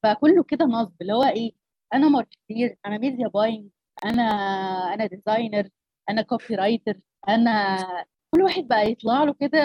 بقى 0.05 0.17
كله 0.17 0.43
كده 0.45 0.65
نصب. 0.65 1.03
اللي 1.03 1.13
هو 1.13 1.23
إيه؟ 1.25 1.53
أنا 1.95 2.09
marketer 2.09 2.77
أنا 2.87 2.99
media 2.99 3.29
buying 3.29 3.71
أنا 4.05 4.23
أنا 4.95 5.07
designer 5.07 5.69
أنا 6.11 6.23
copywriter 6.23 7.01
أنا 7.29 7.77
كل 8.35 8.43
واحد 8.43 8.63
بقى 8.69 8.91
يطلع 8.93 9.25
له 9.25 9.35
كده 9.35 9.59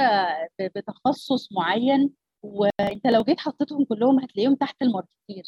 بتخصص 0.75 1.49
معين 1.51 2.13
وانت 2.43 3.07
لو 3.07 3.21
جيت 3.23 3.39
حطيتهم 3.39 3.85
كلهم 3.85 4.19
هتلاقيهم 4.19 4.55
تحت 4.55 4.81
ال 4.81 4.88
marketer 4.88 5.43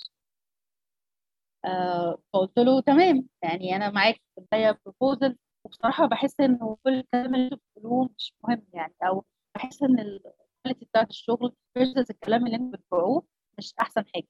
آه 1.65 2.17
فقلت 2.33 2.59
له 2.59 2.81
تمام 2.81 3.27
يعني 3.43 3.75
أنا 3.75 3.89
معاك 3.91 4.15
في 4.35 4.75
proposal 4.85 5.37
وبصراحة 5.63 6.05
بحس 6.05 6.39
إنه 6.39 6.77
كل 6.83 6.93
الكلام 6.93 7.35
اللي 7.35 7.45
أنتوا 7.45 7.57
بتقولوه 7.77 8.09
مش 8.17 8.33
مهم 8.43 8.67
يعني 8.73 8.95
أو 9.03 9.25
بحس 9.55 9.83
إن 9.83 9.99
ال 9.99 10.10
quality 10.10 10.85
بتاعت 10.85 11.09
الشغل 11.09 11.53
versus 11.73 12.05
الكلام 12.11 12.45
اللي 12.45 12.55
أنتوا 12.57 12.79
بتبيعوه 12.79 13.23
مش 13.57 13.73
أحسن 13.81 14.03
حاجة. 14.15 14.27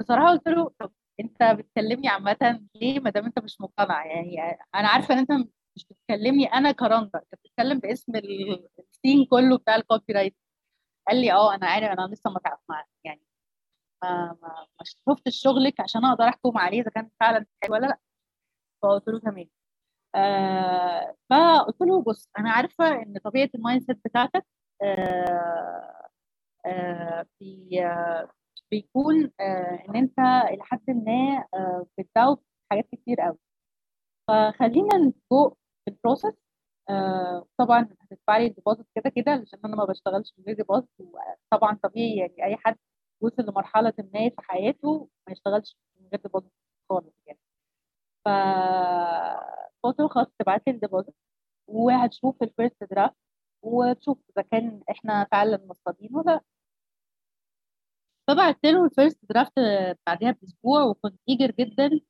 بصراحة 0.00 0.30
قلت 0.30 0.48
له 0.48 0.70
طب 0.80 0.92
أنت 1.20 1.42
بتكلمني 1.42 2.08
عامة 2.08 2.60
ليه 2.74 3.00
ما 3.00 3.10
دام 3.10 3.24
أنت 3.24 3.38
مش 3.38 3.60
مقتنع؟ 3.60 4.06
يعني 4.06 4.40
أنا 4.74 4.88
عارفة 4.88 5.14
إن 5.14 5.18
أنت 5.18 5.48
مش 5.76 5.86
بتكلمني 5.90 6.44
أنا 6.46 6.72
كرندا 6.72 7.18
أنت 7.18 7.34
بتتكلم 7.34 7.78
باسم 7.78 8.12
ال 8.16 8.34
scene 8.34 9.26
كله 9.30 9.58
بتاع 9.58 9.76
ال 9.76 10.12
copywriting 10.12 10.36
قال 11.08 11.20
لي 11.20 11.32
آه 11.32 11.54
أنا 11.54 11.66
عارف 11.66 11.88
أنا 11.98 12.06
لسه 12.14 12.30
ما 12.30 12.40
تعرف 12.44 12.60
يعني 13.04 13.22
ما 14.04 14.38
ما 14.42 14.84
شفتش 14.84 15.36
شغلك 15.42 15.80
عشان 15.80 16.04
أقدر 16.04 16.24
أحكم 16.28 16.58
عليه 16.58 16.80
إذا 16.82 16.90
كان 16.90 17.10
فعلا 17.20 17.46
حلو 17.64 17.74
ولا 17.74 17.86
لأ. 17.86 17.98
فقلت 18.82 19.08
له 19.08 19.20
تمام. 19.20 19.50
آه 20.14 21.16
فقلت 21.30 21.80
له 21.82 22.02
بص 22.02 22.30
أنا 22.38 22.50
عارفة 22.50 22.88
إن 23.02 23.18
طبيعة 23.24 23.50
ال 23.54 23.82
mindset 23.82 23.98
بتاعتك 24.04 24.46
آه 24.82 26.08
آه 26.66 27.26
بي 27.40 27.84
آه 27.86 28.30
بيكون 28.70 29.32
آه 29.40 29.84
إن 29.88 29.96
أنت 29.96 30.18
إلى 30.20 30.62
حد 30.64 30.90
ما 30.90 31.44
آه 31.54 31.86
بتداوت 31.98 32.44
حاجات 32.70 32.88
كتير 32.92 33.20
قوي 33.20 33.38
فخلينا 34.28 34.96
نفوق 34.98 35.58
ال 35.88 35.94
process 35.94 36.34
آه 36.90 37.46
طبعا 37.58 37.88
هتدفع 38.00 38.36
لي 38.38 38.46
ال 38.46 38.51
deposit 38.51 38.86
كده 38.94 39.10
كده 39.16 39.32
علشان 39.32 39.58
أنا 39.64 39.76
ما 39.76 39.84
بشتغلش 39.84 40.34
من 40.38 40.44
غير 40.44 40.56
deposit 40.56 40.90
وطبعا 40.98 41.78
طبيعي 41.82 42.16
يعني 42.16 42.44
أي 42.44 42.56
حد 42.56 42.76
وصل 43.20 43.42
لمرحلة 43.42 43.94
ما 43.98 44.28
في 44.30 44.36
حياته 44.38 45.08
ما 45.26 45.32
يشتغلش 45.32 45.76
من 46.00 46.08
غير 46.12 46.20
deposit 46.22 46.52
خالص 46.90 47.14
يعني. 47.26 47.38
ف 48.24 48.28
له 50.00 50.08
خلاص 50.08 50.26
تبعت 50.38 50.62
لي 50.66 50.72
ال 50.74 50.79
deposit 50.79 51.14
وهتشوف 51.68 52.42
ال 52.42 52.49
first 52.49 52.84
draft 52.84 53.16
وتشوف 53.62 54.18
إذا 54.30 54.42
كان 54.52 54.82
إحنا 54.90 55.26
فعلا 55.32 55.60
مصابين 55.66 56.16
ولا 56.16 56.40
فبعت 58.28 58.58
له 58.64 58.84
ال 58.84 58.90
first 58.90 59.18
draft 59.24 59.52
بعدها 60.06 60.30
بأسبوع 60.30 60.82
وكنت 60.82 61.20
eager 61.28 61.50
جدا 61.50 62.00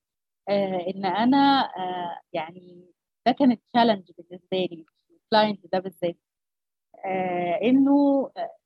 آه 0.49 0.87
إن 0.95 1.05
أنا 1.07 1.37
آه 1.77 2.21
يعني 2.33 2.93
ده 3.27 3.33
كانت 3.33 3.63
challenge 3.75 4.11
بالنسبة 4.19 4.57
لي 4.59 4.87
ال 5.25 5.31
client 5.31 5.67
ده 5.73 5.79
بالذات. 5.79 6.19
آه 7.07 7.61
إنه 7.63 7.93
آه 8.37 8.57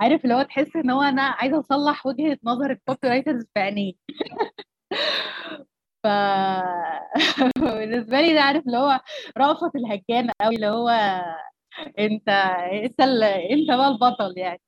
عارف 0.00 0.24
اللي 0.24 0.34
هو 0.34 0.42
تحس 0.42 0.76
إن 0.76 0.90
هو 0.90 1.02
أنا 1.02 1.22
عايزة 1.22 1.60
أصلح 1.60 2.06
وجهة 2.06 2.38
نظر 2.44 2.70
ال 2.70 3.08
copywriters 3.08 3.44
في 3.54 3.60
عينيه. 3.60 3.92
ف 6.04 6.06
بالنسبة 7.60 8.20
لي 8.20 8.34
ده 8.34 8.40
عارف 8.40 8.66
اللي 8.66 8.78
هو 8.78 9.00
رأفت 9.38 9.76
الهجان 9.76 10.30
قوي 10.42 10.54
اللي 10.56 10.66
هو 10.68 10.88
أنت 11.98 12.28
أنت 12.84 13.00
ال... 13.00 13.22
أنت 13.24 13.68
بقى 13.70 13.88
البطل 13.88 14.38
يعني. 14.38 14.60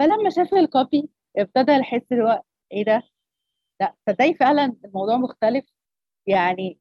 فلما 0.00 0.30
شاف 0.30 0.54
ال 0.54 0.65
copy 0.65 1.10
ابتدى 1.38 1.72
يحس 1.72 2.02
اللي 2.12 2.24
هو 2.24 2.42
إيه 2.72 2.84
ده؟ 2.84 3.02
لا 3.80 3.94
تصدقي 4.06 4.34
فعلا 4.34 4.76
الموضوع 4.84 5.16
مختلف. 5.16 5.64
يعني 6.26 6.78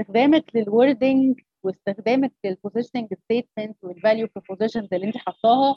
استخدامك 0.00 0.44
لل 0.56 0.75
wording 0.75 1.40
واستخدامك 1.62 2.32
لل 2.44 2.54
positioning 2.54 3.08
statement 3.24 3.76
وال 3.84 3.97
value 3.97 4.28
propositions 4.36 4.88
اللي 4.94 5.06
انت 5.06 5.16
حطاها 5.18 5.76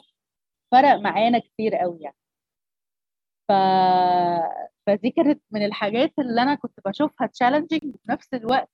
فرق 0.72 0.94
معانا 0.94 1.38
كتير 1.38 1.74
قوي 1.76 1.98
يعني. 2.00 2.16
ف... 3.48 3.52
فدي 4.86 5.10
كانت 5.10 5.42
من 5.50 5.64
الحاجات 5.64 6.12
اللي 6.18 6.42
أنا 6.42 6.54
كنت 6.54 6.80
بشوفها 6.86 7.26
challenging 7.26 7.94
وفي 7.94 8.10
نفس 8.10 8.34
الوقت 8.34 8.70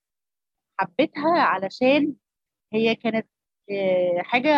حبيتها 0.81 1.31
علشان 1.41 2.15
هي 2.73 2.95
كانت 2.97 3.29
حاجة 4.21 4.51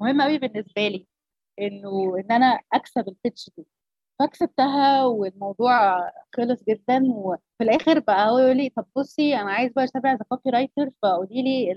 مهمة 0.00 0.24
قوي 0.24 0.38
بالنسبة 0.38 0.88
لي 0.88 1.06
إنه 1.60 2.16
إن 2.18 2.32
أنا 2.32 2.60
أكسب 2.72 3.08
ال 3.08 3.15
pitch 3.15 3.50
دي. 3.58 3.66
فكسبتها 4.18 5.04
والموضوع 5.04 5.98
خلص 6.36 6.64
جدا 6.68 7.02
وفي 7.14 7.38
الآخر 7.64 7.98
بقى 7.98 8.30
هو 8.30 8.38
يقول 8.38 8.56
لي 8.56 8.68
طب 8.76 8.86
بصي 8.96 9.36
أنا 9.36 9.52
عايز 9.52 9.72
بقى 9.72 9.84
اشتغل 9.84 10.06
as 10.06 10.18
copywriter 10.28 10.90
فقولي 11.02 11.42
لي 11.42 11.72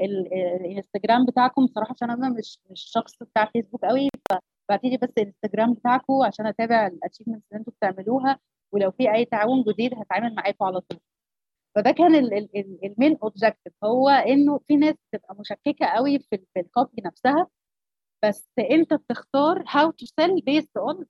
الإنستجرام 0.00 1.26
بتاعكم. 1.26 1.66
بصراحة 1.66 1.92
عشان 1.96 2.10
أنا 2.10 2.28
مش 2.28 2.58
مش 2.70 2.80
شخص 2.94 3.12
بتاع 3.22 3.44
فيسبوك 3.52 3.84
قوي 3.84 4.08
فبعتي 4.30 4.90
لي 4.90 4.96
بس 4.96 5.08
الإنستجرام 5.18 5.74
بتاعكم 5.74 6.22
عشان 6.26 6.46
أتابع 6.46 6.86
ال 6.86 6.91
achievements 6.91 7.44
اللي 7.52 7.60
أنتم 7.60 7.72
بتعملوها 7.80 8.38
ولو 8.72 8.90
في 8.90 9.12
أي 9.14 9.24
تعاون 9.24 9.62
جديد 9.62 9.94
هتعامل 9.94 10.34
معاكم 10.34 10.64
على 10.64 10.80
طول. 10.80 11.00
فده 11.74 11.90
كان 11.90 12.14
ال 12.84 12.91
main 12.91 13.18
objective 13.22 13.72
هو 13.84 14.08
إنه 14.08 14.60
في 14.68 14.76
ناس 14.76 14.94
بتبقى 15.12 15.36
مشككة 15.40 15.86
قوي 15.86 16.18
في 16.18 16.40
ال 16.56 16.65
copy 16.65 17.02
نفسها. 17.06 17.46
بس 18.24 18.50
انت 18.70 18.94
بتختار 18.94 19.64
how 19.68 19.90
to 19.90 20.06
sell 20.20 20.40
based 20.40 20.76
on 20.76 21.06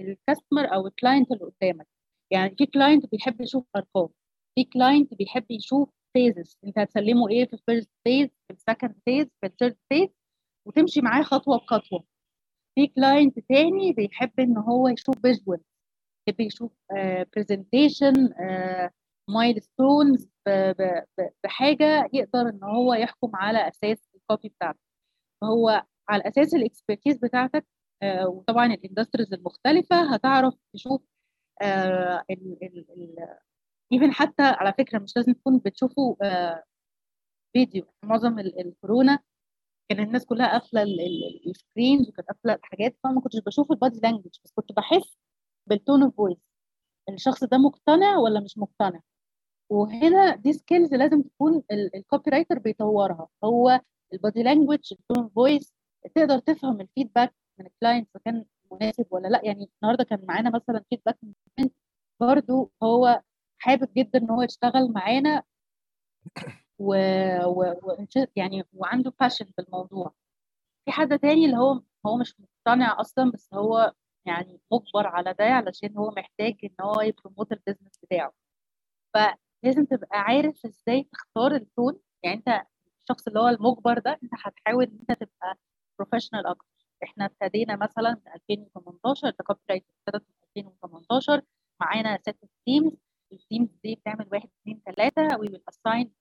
ال 0.00 0.08
customer 0.08 0.74
أو 0.74 0.86
ال 0.86 0.93
client 0.93 1.32
اللي 1.32 1.44
قدامك. 1.44 1.86
يعني 2.32 2.54
في 2.58 2.66
client 2.66 3.06
بيحب 3.12 3.40
يشوف 3.40 3.64
أرقام 3.76 4.08
في 4.54 4.64
client 4.64 5.14
بيحب 5.14 5.50
يشوف 5.50 5.88
phases 6.16 6.58
انت 6.64 6.78
هتسلمه 6.78 7.28
إيه 7.28 7.46
في 7.46 7.52
ال 7.52 7.58
first 7.58 7.90
phase 8.04 8.26
في 8.28 8.54
ال 8.54 8.60
second 8.60 8.94
phase 9.04 9.26
في 9.40 9.46
ال 9.46 9.51
third 9.51 9.76
phase 9.88 10.08
وتمشي 10.66 11.00
معاه 11.00 11.22
خطوة 11.22 11.58
بخطوة. 11.58 12.04
في 12.74 12.86
client 12.86 13.38
تاني 13.48 13.92
بيحب 13.92 14.40
إن 14.40 14.56
هو 14.58 14.88
يشوف 14.88 15.18
visual 15.22 15.60
يحب 16.28 16.40
يشوف 16.40 16.72
presentation 17.36 18.12
milestones 19.30 20.28
بحاجة 21.44 22.08
يقدر 22.12 22.40
إن 22.48 22.64
هو 22.64 22.94
يحكم 22.94 23.30
على 23.36 23.68
أساس 23.68 24.10
ال 24.14 24.21
copy 24.21 24.48
بتاعته 24.48 24.78
فهو 25.40 25.84
على 26.10 26.22
أساس 26.28 26.54
ال 26.54 26.60
expertise 26.60 27.16
بتاعتك 27.18 27.66
آه 28.02 28.28
وطبعا 28.28 28.66
ال 28.66 28.72
industries 28.72 29.32
المختلفة 29.34 30.14
هتعرف 30.14 30.54
تشوف 30.74 31.02
آه 31.62 32.24
even 33.92 34.12
حتى 34.12 34.42
على 34.42 34.72
فكرة 34.78 34.98
مش 34.98 35.16
لازم 35.16 35.32
تكون 35.32 35.58
بتشوفوا 35.58 36.16
آه 36.22 36.62
فيديو 37.52 37.84
معظم 38.04 38.38
الكورونا 38.38 39.18
كان 39.88 40.00
الناس 40.00 40.26
كلها 40.26 40.52
قافلة 40.58 40.82
ال 41.46 41.54
screens 41.54 42.08
وكانت 42.08 42.28
قافلة 42.28 42.52
الحاجات 42.54 42.96
فما 43.04 43.20
كنتش 43.20 43.38
بشوف 43.46 43.70
ال 43.72 43.78
body 43.78 44.00
language 44.00 44.32
بس 44.44 44.52
كنت 44.54 44.72
بحس 44.72 45.16
بال 45.66 45.78
tone 45.78 46.02
of 46.02 46.16
voice 46.16 46.36
الشخص 47.08 47.44
ده 47.44 47.58
مقتنع 47.58 48.16
ولا 48.18 48.40
مش 48.40 48.58
مقتنع؟ 48.58 49.00
وهنا 49.70 50.36
دي 50.36 50.52
skills 50.52 50.94
لازم 50.94 51.22
تكون 51.22 51.62
ال 51.94 52.30
copywriter 52.30 52.58
بيطورها. 52.58 53.28
هو 53.44 53.80
ال 54.12 54.18
body 54.18 54.42
language 54.42 54.78
ال 54.92 54.98
tone 54.98 55.24
of 55.24 55.34
voice 55.34 55.74
تقدر 56.14 56.38
تفهم 56.38 56.80
ال 56.80 56.86
feedback 56.86 57.34
من 57.58 57.66
ال 57.66 57.72
client 57.72 58.08
إذا 58.16 58.20
كان 58.24 58.44
مناسب 58.72 59.06
ولا 59.10 59.28
لأ. 59.28 59.40
يعني 59.44 59.70
النهارده 59.82 60.04
كان 60.04 60.24
معانا 60.28 60.50
مثلا 60.50 60.84
feedback 60.90 61.18
من 61.22 61.34
برضو 62.20 62.72
هو 62.82 63.22
حابب 63.58 63.88
جدا 63.96 64.18
إن 64.18 64.30
هو 64.30 64.42
يشتغل 64.42 64.92
معانا 64.92 65.42
و... 66.78 66.94
و... 67.44 67.62
و... 67.82 68.06
يعني 68.36 68.64
وعنده 68.72 69.12
passion 69.20 69.44
في 69.44 69.62
الموضوع 69.62 70.14
في 70.84 70.90
حد 70.92 71.18
تاني 71.18 71.44
اللي 71.44 71.56
هو 71.56 71.82
هو 72.06 72.16
مش 72.16 72.34
مقتنع 72.40 73.00
أصلا 73.00 73.30
بس 73.30 73.54
هو 73.54 73.92
يعني 74.26 74.60
مجبر 74.72 75.06
على 75.06 75.34
ده 75.34 75.44
علشان 75.44 75.96
هو 75.96 76.10
محتاج 76.10 76.54
إن 76.64 76.74
هو 76.80 77.00
ي 77.00 77.07
promote 77.07 77.52
ال 77.52 77.57
business 77.57 77.98
بتاعه. 78.02 78.32
فلازم 79.14 79.84
تبقى 79.84 80.18
عارف 80.20 80.66
إزاي 80.66 81.02
تختار 81.12 81.54
ال 81.54 81.63
tone 81.63 82.00
يعني 82.22 82.36
أنت 82.36 82.62
الشخص 83.02 83.26
اللي 83.28 83.40
هو 83.40 83.48
المجبر 83.48 83.98
ده 83.98 84.18
أنت 84.22 84.32
هتحاول 84.44 84.84
إن 84.84 84.98
أنت 85.10 85.12
تبقى 85.20 85.58
professional 86.00 86.46
أكتر. 86.46 86.68
إحنا 87.04 87.24
ابتدينا 87.24 87.76
مثلا 87.76 88.10
من 88.10 88.32
2018 88.34 89.28
ال 89.28 89.60
copywriting 89.70 89.86
ابتدت 90.08 90.26
من 90.56 90.62
2018 90.66 91.42
معانا 91.80 92.18
ست 92.22 92.38
teams 92.66 92.92
ال 93.32 93.38
teams 93.38 93.68
دي 93.84 93.94
بتعمل 93.94 94.28
واحد 94.32 94.48
اثنين 94.62 94.82
ثلاثة 94.86 95.22
we 95.38 95.48
will 95.48 95.62
assign 95.68 96.12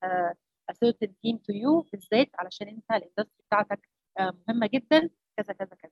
certain 0.72 1.08
team 1.10 1.38
to 1.38 1.54
you 1.64 1.90
بالذات 1.92 2.30
علشان 2.40 2.68
أنت 2.68 2.92
ال 2.92 2.96
industry 2.96 3.28
بتاعتك 3.48 3.90
آه، 4.20 4.34
مهمة 4.48 4.68
جدا. 4.74 5.10
كذا 5.38 5.54
كذا 5.54 5.76
كذا. 5.76 5.92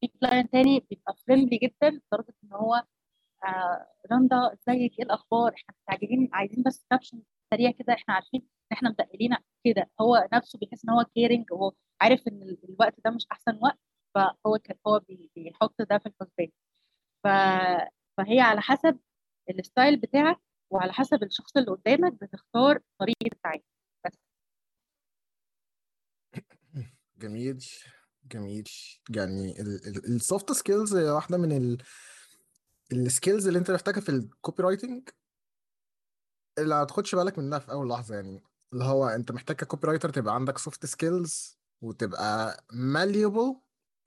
في 0.00 0.08
client 0.08 0.52
تاني 0.52 0.80
بيبقى 0.90 1.14
friendly 1.26 1.58
جدا 1.58 1.90
لدرجة 1.90 2.34
إن 2.44 2.52
هو 2.52 2.74
آه، 3.44 3.86
رندا 4.12 4.52
إزيك؟ 4.52 4.98
إيه 4.98 5.04
الأخبار؟ 5.04 5.54
إحنا 5.54 5.74
مستعجلين 5.78 6.30
عايزين 6.32 6.62
بس 6.66 6.86
caption 6.90 7.22
سريع 7.54 7.70
كده. 7.70 7.92
إحنا 7.94 8.14
عارفين 8.14 8.40
إن 8.40 8.76
إحنا 8.76 8.90
متقلين 8.90 9.36
كده. 9.64 9.90
هو 10.00 10.28
نفسه 10.32 10.58
بيحس 10.58 10.84
إن 10.84 10.90
هو 10.90 11.04
caring 11.04 11.52
وهو 11.52 11.72
عارف 12.00 12.20
إن 12.28 12.42
ال- 12.42 12.58
الوقت 12.70 12.94
ده 13.04 13.10
مش 13.10 13.26
أحسن 13.32 13.58
وقت 13.62 13.78
فهو 14.14 14.58
كان 14.64 14.76
هو 14.86 14.98
بي- 15.00 15.30
بيحط 15.36 15.74
ده 15.82 15.98
في 15.98 16.06
الحسبان. 16.06 16.48
ف... 17.24 17.28
فهي 18.16 18.40
على 18.40 18.60
حسب 18.60 18.98
ال 19.50 19.58
style 19.58 19.96
بتاعك 20.00 20.40
وعلى 20.70 20.92
حسب 20.92 21.22
الشخص 21.22 21.56
اللي 21.56 21.70
قدامك 21.70 22.12
بتختار 22.22 22.80
طريقه 23.00 23.26
التعامل. 23.32 23.62
بس. 24.06 24.12
جميل 27.18 27.64
جميل. 28.32 28.64
يعني 29.10 29.60
ال 30.08 30.17
soft 30.17 30.52
skills 30.52 30.94
هي 30.96 31.10
واحدة 31.10 31.38
من 31.38 31.76
ال 32.92 33.00
skills 33.00 33.46
اللي 33.46 33.58
أنت 33.58 33.70
محتاجها 33.70 34.00
في 34.00 34.08
ال 34.08 34.62
copywriting 34.62 35.08
اللي 36.58 36.74
هتاخدش 36.74 37.14
بالك 37.14 37.38
منها 37.38 37.58
في 37.58 37.72
أول 37.72 37.88
لحظة 37.88 38.14
يعني 38.14 38.42
اللي 38.72 38.84
هو 38.84 39.06
أنت 39.08 39.32
محتاج 39.32 39.56
ك 39.56 39.86
copywriter 39.88 40.10
تبقى 40.10 40.34
عندك 40.34 40.58
soft 40.58 40.86
skills 40.86 41.55
وتبقى 41.82 42.64
malleable 42.72 43.56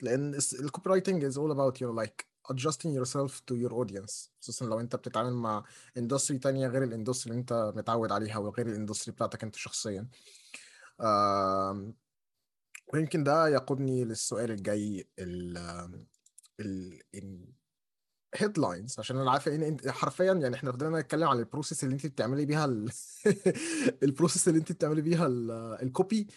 لأن 0.02 0.40
ال 0.60 0.90
copywriting 0.90 1.26
is 1.32 1.36
all 1.36 1.52
about 1.52 1.78
you 1.82 2.04
like 2.04 2.26
adjusting 2.54 2.92
yourself 2.94 3.32
to 3.52 3.56
your 3.56 3.74
audience. 3.74 4.30
خصوصا 4.42 4.66
لو 4.66 4.80
أنت 4.80 4.96
بتتعامل 4.96 5.34
مع 5.34 5.64
industry 5.98 6.38
تانية 6.40 6.68
غير 6.68 6.84
ال 6.84 6.89
industry 6.89 7.32
اللي 7.32 7.40
أنت 7.42 7.74
متعود 7.76 8.12
عليها 8.12 8.38
وغير 8.38 8.68
ال 8.68 8.73
industry 8.73 9.12
بتاعتك 9.16 9.44
أنت 9.44 9.56
شخصيا. 9.56 10.08
آم، 11.02 11.94
ويمكن 12.94 13.24
ده 13.24 13.48
يقودني 13.48 14.04
للسؤال 14.04 14.52
الجاي 14.52 15.08
ال 15.20 15.58
ال 16.60 17.48
headlines 18.36 19.00
عشان 19.00 19.18
أنا 19.18 19.32
عارف 19.32 19.48
إن 19.48 19.64
أنت 19.64 19.88
حرفيا 19.88 20.34
يعني 20.34 20.56
إحنا 20.56 20.72
فضلنا 20.72 21.00
نتكلم 21.00 21.28
عن 21.28 21.40
ال 21.40 21.45
process 21.45 21.84
اللي 21.84 21.94
أنت 21.94 22.06
بتعملي 22.06 22.46
بيها 22.46 22.66
ال... 22.66 22.92
ال 24.04 24.09
process 24.09 24.48
اللي 24.48 24.60
أنت 24.60 24.72
بتعملي 24.72 25.02
بيها 25.02 25.28
ال... 25.28 25.52
ال 25.82 25.91
copy 25.91 26.28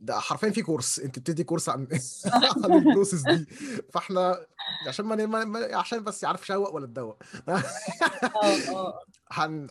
ده 0.00 0.18
حرفيا 0.20 0.50
في 0.50 0.62
course 0.62 0.98
أنت 0.98 1.18
بتدي 1.18 1.44
course 1.44 1.68
عن 1.68 1.88
عن 2.64 2.72
ال 2.72 2.78
process 2.78 3.22
دي. 3.22 3.44
فإحنا 3.92 4.46
عشان 4.88 5.04
ما, 5.06 5.44
ما... 5.44 5.76
عشان 5.76 6.04
بس 6.04 6.22
يعرف 6.22 6.46
شوق 6.46 6.74
ولا 6.74 6.86
تدوق 6.86 7.22
آه 7.48 7.62
آه. 8.68 9.00
هن 9.32 9.68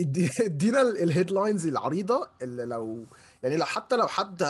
ادي- 0.00 0.30
ادينا 0.40 0.80
ال 0.82 0.90
headlines 0.90 1.66
العريضة 1.66 2.28
اللي 2.42 2.64
لو 2.64 3.06
يعني 3.42 3.56
لو 3.56 3.64
حتى 3.64 3.96
لو 3.96 4.06
حد 4.06 4.42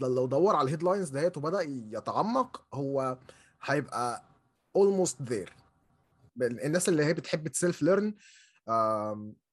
لو 0.00 0.26
دور 0.26 0.56
على 0.56 0.64
ال 0.64 0.68
headlines 0.68 1.08
ديت 1.08 1.36
وبدأ 1.36 1.60
يتعمق 1.68 2.64
هو 2.74 3.18
هيبقى 3.62 4.24
almost 4.78 5.14
there. 5.30 5.50
الناس 6.42 6.88
اللي 6.88 7.04
هي 7.04 7.12
بتحب 7.14 7.48
ت 7.48 7.82
self-learn 7.82 8.14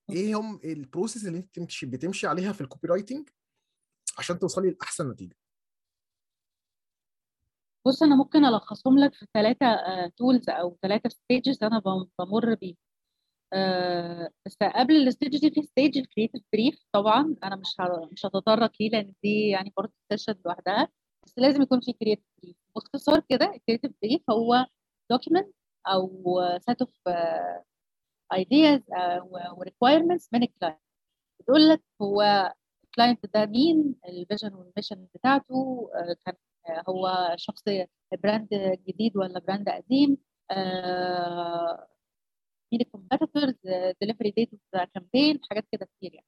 إيه 0.10 0.36
هم 0.40 0.60
ال 0.64 0.72
process 0.72 1.26
اللي 1.26 1.38
أنت 1.38 1.48
بتمشي 1.48 1.86
بتمشي 1.86 2.28
عليها 2.28 2.52
في 2.52 2.62
ال 2.62 2.88
copywriting 2.88 3.30
عشان 4.20 4.40
توصلي 4.40 4.70
لأحسن 4.72 5.10
نتيجة. 5.12 5.36
بص 7.88 8.04
أنا 8.04 8.16
ممكن 8.16 8.46
ألخصهم 8.46 9.00
لك 9.00 9.14
في 9.16 9.26
ثلاثة 9.34 9.66
tools 10.18 10.50
أو 10.50 10.78
ثلاثة 10.82 11.10
stages 11.10 11.64
أنا 11.64 11.80
بم- 11.80 12.10
بمر 12.20 12.54
بيهم. 12.56 12.76
آه، 13.54 14.30
بس 14.46 14.58
قبل 14.76 15.08
ال 15.08 15.13
stage 15.13 15.38
دي 15.38 15.52
في 15.52 15.62
stage 15.62 15.98
ال 15.98 16.03
creative 16.03 16.42
brief 16.54 16.84
طبعا 16.92 17.36
أنا 17.44 17.56
مش 17.56 17.76
مش 18.12 18.26
هتطرق 18.26 18.72
ليه؟ 18.80 18.90
لأن 18.90 19.14
دي 19.24 19.48
يعني 19.50 19.74
برضه 19.78 19.94
session 20.12 20.36
لوحدها. 20.46 20.88
بس 21.26 21.34
لازم 21.38 21.62
يكون 21.62 21.82
في 21.82 21.94
creative 21.94 22.26
brief 22.44 22.56
باختصار 22.76 23.20
كده 23.30 23.46
ال 23.56 23.60
creative 23.60 23.92
brief 24.04 24.30
هو 24.30 24.66
document 25.12 25.54
أو 25.88 26.40
set 26.60 26.82
of 26.82 26.94
ideas 28.34 28.82
و 29.58 29.63
requirements 29.63 30.30
من 30.34 30.44
ال 30.44 30.49
client 30.49 30.80
بتقول 31.42 31.70
لك 31.70 31.82
هو 32.02 32.54
ال 33.00 33.03
client 33.03 33.26
ده 33.34 33.46
مين؟ 33.46 33.96
ال 34.08 34.14
vision 34.14 34.54
وال 34.54 34.66
mission 34.66 35.08
بتاعته 35.16 35.90
آه، 35.96 36.16
كان 36.26 36.36
آه، 36.70 36.84
هو 36.90 37.36
شخص 37.38 37.64
brand 38.24 38.50
جديد 38.88 39.18
ولا 39.18 39.40
brand 39.40 39.70
قديم؟ 39.70 40.18
آه، 40.52 41.88
مين 42.72 42.82
ال 42.82 42.88
competitors 42.88 43.56
delivery 44.02 44.32
date 44.32 44.50
campaign 44.94 45.40
حاجات 45.50 45.66
كده 45.72 45.86
كتير 45.86 46.14
يعني. 46.14 46.28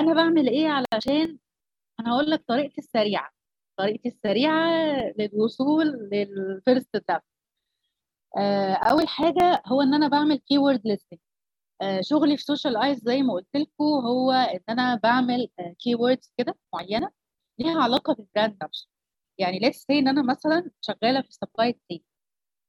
أنا 0.00 0.14
بعمل 0.14 0.48
إيه 0.48 0.68
علشان 0.68 1.38
أنا 2.00 2.12
هقول 2.12 2.30
لك 2.30 2.44
طريقتي 2.48 2.78
السريعة. 2.80 3.30
طريقتي 3.76 4.08
السريعة 4.08 4.70
للوصول 5.18 5.86
لل 6.12 6.36
first 6.36 6.96
step 6.96 7.20
أول 8.90 9.08
حاجة 9.08 9.62
هو 9.66 9.82
إن 9.82 9.94
أنا 9.94 10.08
بعمل 10.08 10.36
keyword 10.36 10.80
listing 10.86 11.18
شغلي 12.00 12.36
في 12.36 12.42
social 12.44 12.76
ads 12.76 12.98
زي 13.04 13.22
ما 13.22 13.32
قلت 13.34 13.56
لكم 13.56 13.84
هو 13.84 14.32
إن 14.32 14.60
أنا 14.68 14.94
بعمل 15.02 15.48
keywords 15.78 16.32
كده 16.38 16.54
معينة 16.74 17.10
ليها 17.58 17.82
علاقة 17.82 18.14
بال 18.14 18.26
brand 18.26 18.56
نفسه. 18.64 18.88
يعني 19.38 19.58
let's 19.58 19.78
say 19.78 19.98
إن 19.98 20.08
أنا 20.08 20.22
مثلا 20.22 20.70
شغالة 20.80 21.22
في 21.22 21.32
supply 21.32 21.72
chain 21.72 22.02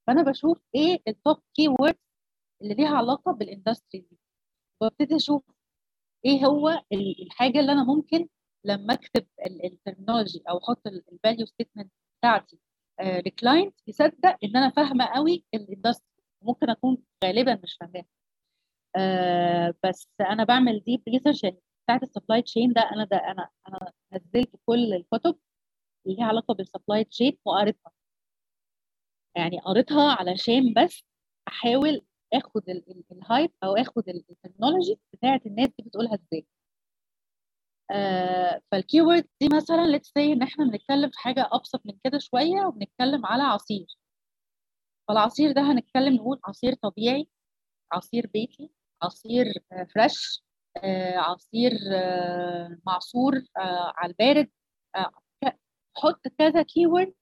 فأنا 0.08 0.24
بشوف 0.24 0.62
إيه 0.76 1.00
ال 1.08 1.38
top 1.56 1.68
keywords 1.68 2.00
اللي 2.62 2.74
ليها 2.74 2.90
علاقة 2.98 3.32
بال 3.32 3.46
industry 3.46 4.02
دي. 4.02 4.20
وابتدي 4.82 5.16
أشوف 5.16 5.44
إيه 6.26 6.46
هو 6.46 6.70
ال- 6.94 7.24
الحاجة 7.24 7.60
اللي 7.60 7.72
أنا 7.72 7.84
ممكن 7.84 8.28
لما 8.66 8.94
أكتب 8.94 9.28
ال 9.66 9.72
terminology 9.72 10.44
أو 10.50 10.58
أحط 10.58 10.88
ال 10.88 10.97
value 10.97 11.46
statement 11.46 11.92
بتاعتي 12.20 12.60
ل 13.02 13.12
client 13.12 13.76
يصدق 13.88 14.38
إن 14.44 14.56
أنا 14.58 14.70
فاهمة 14.70 15.06
قوي 15.06 15.46
ال 15.54 15.60
industry 15.60 16.08
ممكن 16.42 16.70
أكون 16.70 16.98
غالبا 17.26 17.60
مش 17.64 17.78
فاهماها. 17.82 18.06
آه، 18.98 19.74
بس 19.84 20.08
أنا 20.22 20.44
بعمل 20.44 20.80
deep 20.80 21.04
research 21.10 21.44
يعني 21.44 21.60
بتاعت 21.86 22.04
ال 22.04 22.09
supply 22.09 22.42
chain 22.42 22.74
ده 22.74 22.82
أنا 22.82 23.04
ده 23.06 23.18
أنا 23.18 23.50
أنا 23.70 23.92
نزلت 24.14 24.56
كل 24.66 24.94
الكتب 24.94 25.40
اللي 26.06 26.18
ليها 26.18 26.26
علاقة 26.28 26.54
بال 26.54 26.66
supply 26.66 27.04
chain 27.04 27.38
وقريتها. 27.46 27.92
يعني 29.36 29.60
قريتها 29.60 30.12
علشان 30.12 30.74
بس 30.74 31.04
أحاول 31.48 32.02
آخد 32.34 32.70
ال- 32.70 32.92
ال- 32.92 33.04
ال 33.12 33.20
hype 33.20 33.52
أو 33.64 33.76
آخد 33.76 34.10
ال- 34.10 34.26
ال 34.30 34.36
terminology 34.36 35.00
بتاعت 35.14 35.46
الناس 35.46 35.68
دي 35.68 35.84
بتقولها 35.84 36.14
إزاي. 36.16 36.46
آه 37.92 38.62
فال 38.72 38.84
keyword 38.84 39.28
دي 39.42 39.50
مثلا 39.56 39.88
let's 39.88 40.08
say 40.14 40.34
إن 40.34 40.42
إحنا 40.44 40.66
بنتكلم 40.66 41.10
في 41.10 41.20
حاجة 41.20 41.50
أبسط 41.52 41.82
من 41.86 41.94
كده 42.04 42.20
شوية 42.20 42.66
وبنتكلم 42.66 43.26
على 43.26 43.44
عصير. 43.44 43.86
فالعصير 45.08 45.52
ده 45.52 45.62
هنتكلم 45.62 46.14
نقول 46.16 46.40
عصير 46.46 46.74
طبيعي 46.76 47.28
عصير 47.94 48.28
بيتي. 48.28 48.70
عصير 49.02 49.54
fresh 49.96 50.46
آه، 50.84 51.18
عصير 51.18 51.72
آه، 51.94 52.78
معصور 52.86 53.34
آه، 53.58 53.94
على 53.98 54.10
البارد 54.12 54.50
حط 55.98 56.28
كذا 56.38 56.64
keyword 56.64 57.14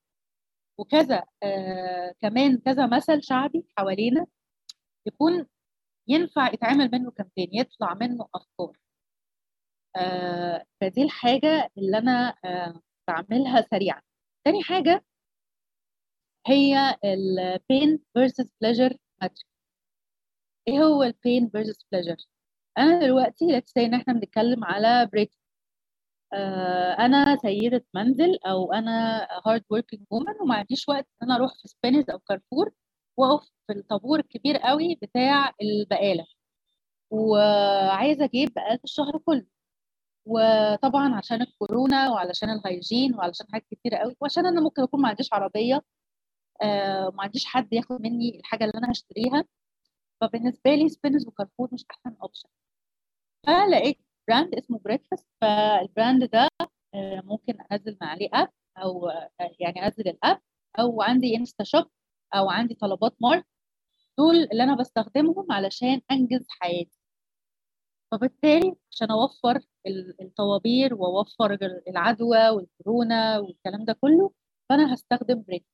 وكذا 0.77 1.23
كمان 2.21 2.57
كذا 2.57 2.87
مثل 2.87 3.23
شعبي 3.23 3.65
حوالينا 3.77 4.25
يكون 5.05 5.47
ينفع 6.07 6.53
يتعمل 6.53 6.89
منه 6.93 7.11
campaign 7.11 7.49
يطلع 7.53 7.93
منه 7.93 8.27
أفكار. 8.35 8.77
فدي 10.81 11.03
الحاجة 11.03 11.71
اللي 11.77 11.97
أنا 11.97 12.35
بعملها 13.07 13.61
سريعا. 13.71 14.01
تاني 14.45 14.63
حاجة 14.63 15.05
هي 16.47 16.97
ال 17.05 17.24
pain 17.24 17.99
versus 18.17 18.45
pleasure 18.45 18.95
matrix. 19.23 19.52
إيه 20.67 20.79
هو 20.83 21.03
ال 21.03 21.13
pain 21.13 21.51
versus 21.57 21.77
pleasure 21.95 22.25
أنا 22.77 22.99
دلوقتي 22.99 23.61
say 23.61 23.63
إن 23.77 23.93
إحنا 23.93 24.13
بنتكلم 24.13 24.63
على 24.65 25.05
بريك 25.13 25.31
آه 26.33 26.93
أنا 26.93 27.37
سيدة 27.37 27.85
منزل 27.93 28.39
أو 28.47 28.73
أنا 28.73 29.27
hard 29.47 29.63
working 29.69 30.01
woman 30.11 30.33
وما 30.41 30.55
عنديش 30.55 30.89
وقت 30.89 31.07
إن 31.23 31.27
أنا 31.27 31.35
أروح 31.35 31.51
في 31.61 31.67
سبينز 31.67 32.09
أو 32.09 32.19
كارفور 32.19 32.71
وأقف 33.17 33.49
في 33.67 33.73
الطابور 33.73 34.19
الكبير 34.19 34.57
قوي 34.57 34.95
بتاع 35.01 35.51
البقالة. 35.61 36.25
وعايزة 37.11 38.25
أجيب 38.25 38.53
بقالة 38.53 38.79
الشهر 38.83 39.17
كله. 39.25 39.45
وطبعا 40.25 41.15
عشان 41.15 41.41
الكورونا 41.41 42.09
وعلشان 42.11 42.49
ال 42.49 42.57
hygiene 42.57 43.15
وعلشان 43.15 43.47
حاجات 43.51 43.65
كتيرة 43.71 43.97
قوي 43.97 44.15
وعشان 44.21 44.45
أنا 44.45 44.61
ممكن 44.61 44.81
أكون 44.83 45.01
ما 45.01 45.09
عنديش 45.09 45.33
عربية. 45.33 45.81
آه 46.63 47.09
ما 47.15 47.23
عنديش 47.23 47.45
حد 47.45 47.73
ياخد 47.73 48.01
مني 48.01 48.39
الحاجة 48.39 48.63
اللي 48.65 48.77
أنا 48.77 48.91
هشتريها. 48.91 49.45
فبالنسبة 50.23 50.75
لي 50.75 50.89
سبينز 50.89 51.27
وكارفور 51.27 51.69
مش 51.73 51.85
أحسن 51.91 52.15
option 52.21 52.49
فلقيت 53.47 53.99
brand 54.27 54.55
اسمه 54.55 54.79
Breadfast 54.79 55.27
فال 55.41 55.65
brand 55.65 56.23
ده 56.23 56.49
آه، 56.93 57.21
ممكن 57.25 57.57
أنزل 57.71 57.97
من 58.01 58.07
عليه 58.07 58.29
app 58.33 58.49
أو 58.77 59.09
آه، 59.09 59.29
يعني 59.59 59.85
أنزل 59.85 60.07
ال 60.07 60.16
app 60.16 60.41
أو 60.79 61.01
عندي 61.01 61.35
InstaShop 61.37 61.85
أو 62.35 62.49
عندي 62.49 62.75
طلبات 62.75 63.15
مارت 63.21 63.45
دول 64.17 64.35
اللي 64.35 64.63
أنا 64.63 64.75
بستخدمهم 64.75 65.51
علشان 65.51 66.01
أنجز 66.11 66.45
حياتي. 66.49 66.99
فبالتالي 68.11 68.75
عشان 68.91 69.11
أوفر 69.11 69.59
الطوابير 70.21 70.93
وأوفر 70.93 71.57
العدوى 71.87 72.49
والكورونا 72.49 73.39
والكلام 73.39 73.85
ده 73.85 73.93
كله 74.01 74.31
فأنا 74.69 74.93
هستخدم 74.93 75.41
بريك 75.41 75.65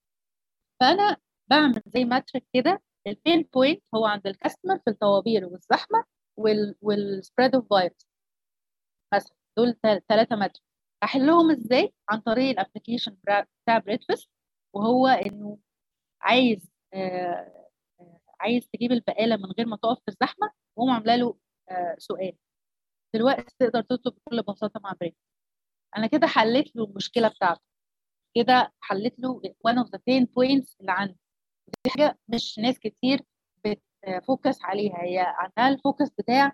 فأنا 0.80 1.18
بعمل 1.48 1.82
زي 1.88 2.06
matrix 2.06 2.48
كده 2.54 2.82
ال 3.08 3.14
pain 3.14 3.42
point 3.54 3.84
هو 3.96 4.06
عند 4.06 4.28
ال 4.28 4.33
customer 4.33 4.80
في 4.80 4.90
الطوابير 4.90 5.46
والزحمة 5.46 6.04
وال 6.82 7.00
spread 7.00 7.56
of 7.56 7.68
virus 7.74 8.08
مثلا 9.14 9.36
دول 9.58 9.76
ثلاثة 10.10 10.36
matrix 10.36 10.64
أحلهم 11.04 11.52
إزاي؟ 11.52 11.94
عن 12.10 12.20
طريق 12.22 12.50
ال 12.50 12.55
application 12.55 13.18
بتاع 13.24 13.78
Breadfast 13.80 14.30
وهو 14.74 15.08
إنه 15.08 15.58
عايز 16.22 16.70
آه 16.94 17.70
عايز 18.40 18.70
تجيب 18.74 18.92
البقالة 18.92 19.36
من 19.38 19.46
غير 19.58 19.68
ما 19.68 19.78
تقف 19.78 19.98
في 20.06 20.08
الزحمة 20.08 20.52
وهم 20.76 20.90
عاملة 20.90 21.16
له 21.16 21.38
آه 21.70 21.96
سؤال. 21.98 22.38
دلوقتي 23.16 23.56
تقدر 23.60 23.82
تطلب 23.82 24.14
بكل 24.16 24.42
بساطة 24.42 24.80
مع 24.84 24.94
بريك 25.02 25.16
أنا 25.98 26.08
كده 26.08 26.28
حليت 26.28 26.76
له 26.76 26.84
المشكلة 26.84 27.28
بتاعته. 27.28 27.62
كده 28.36 28.74
حليت 28.82 29.20
له 29.20 29.42
one 29.68 29.76
of 29.86 29.88
the 29.88 29.98
pain 30.00 30.26
points 30.26 30.76
اللي 30.82 30.92
عنده 30.92 31.16
دي 31.86 31.92
حاجة 31.92 32.18
مش 32.28 32.60
ناس 32.60 32.80
كتير 32.80 33.22
بت 33.66 33.94
focus 33.94 34.64
عليها. 34.64 35.04
هي 35.04 35.20
عندها 35.20 35.68
ال 35.76 35.81
focus 35.81 36.10
بتاع 36.18 36.54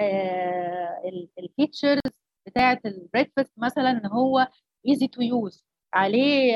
آه 0.00 1.02
ال 1.38 1.45
features 1.45 2.00
بتاعة 2.46 2.80
ال 2.86 2.93
Breadfast 2.93 3.52
مثلا 3.58 3.90
إن 3.90 4.06
هو 4.06 4.48
easy 4.88 5.08
to 5.08 5.20
use 5.22 5.64
عليه 5.94 6.54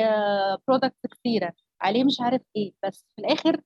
products 0.67 0.99
كتيرة 1.11 1.53
عليه 1.81 2.03
مش 2.03 2.21
عارف 2.21 2.41
إيه. 2.55 2.73
بس 2.85 3.05
في 3.15 3.21
الآخر 3.21 3.61